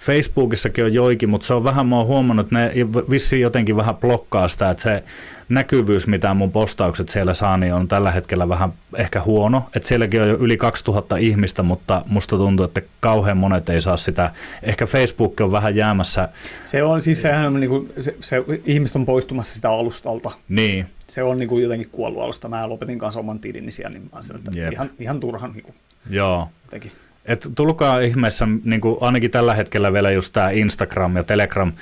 [0.07, 2.71] Facebookissakin on joikin, mutta se on vähän, mä oon huomannut, että ne
[3.09, 5.03] vissiin jotenkin vähän blokkaa sitä, että se
[5.49, 9.63] näkyvyys, mitä mun postaukset siellä saa, niin on tällä hetkellä vähän ehkä huono.
[9.75, 13.97] Että sielläkin on jo yli 2000 ihmistä, mutta musta tuntuu, että kauhean monet ei saa
[13.97, 14.31] sitä.
[14.63, 16.29] Ehkä Facebook on vähän jäämässä,
[16.65, 20.31] Se on siis sehän on niin kuin, se, se, ihmiset on poistumassa sitä alustalta.
[20.49, 22.49] niin, Se on niin kuin jotenkin kuollut alusta.
[22.49, 24.73] Mä lopetin kanssa oman tilini siellä, niin mä ajattelin, että Jep.
[24.73, 25.75] ihan, ihan turhan niin kuin,
[26.09, 26.49] joo.
[26.65, 26.91] jotenkin.
[27.27, 31.73] Et tulkaa ihmeessä, niin kuin ainakin tällä hetkellä vielä just tämä Instagram ja Telegram.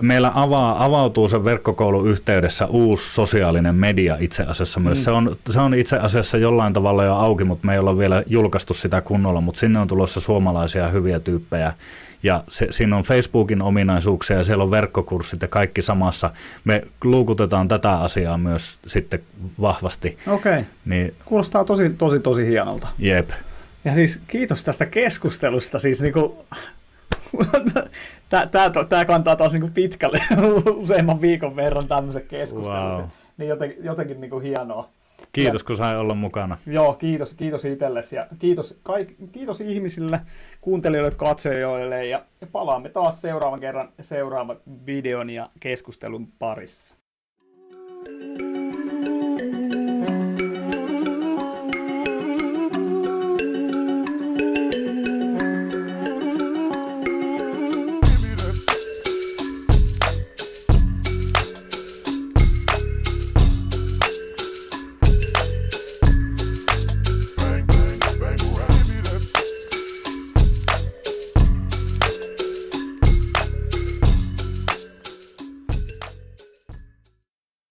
[0.00, 4.98] Meillä avaa, avautuu sen verkkokoulun yhteydessä uusi sosiaalinen media itse asiassa myös.
[4.98, 5.04] Mm.
[5.04, 8.22] Se, on, se on itse asiassa jollain tavalla jo auki, mutta me ei olla vielä
[8.26, 11.72] julkaistu sitä kunnolla, mutta sinne on tulossa suomalaisia hyviä tyyppejä.
[12.22, 16.30] Ja se, siinä on Facebookin ominaisuuksia ja siellä on verkkokurssit ja kaikki samassa.
[16.64, 19.20] Me luukutetaan tätä asiaa myös sitten
[19.60, 20.18] vahvasti.
[20.26, 20.64] Okei, okay.
[20.84, 22.88] Niin kuulostaa tosi, tosi, tosi hienolta.
[22.98, 23.30] jep.
[23.84, 25.78] Ja siis kiitos tästä keskustelusta.
[25.78, 26.44] Siis niinku,
[28.88, 30.20] tämä kantaa taas niinku pitkälle
[30.82, 33.00] useamman viikon verran tämmöisen keskustelun.
[33.00, 33.04] Wow.
[33.36, 34.88] Niin jotenkin, jotenkin niinku hienoa.
[35.32, 36.56] Kiitos, kun sain olla mukana.
[36.66, 40.20] Joo, kiitos, kiitos itsellesi ja kiitos, kaik, kiitos ihmisille,
[40.60, 44.56] kuuntelijoille, katselijoille ja palaamme taas seuraavan kerran seuraavan
[44.86, 46.94] videon ja keskustelun parissa.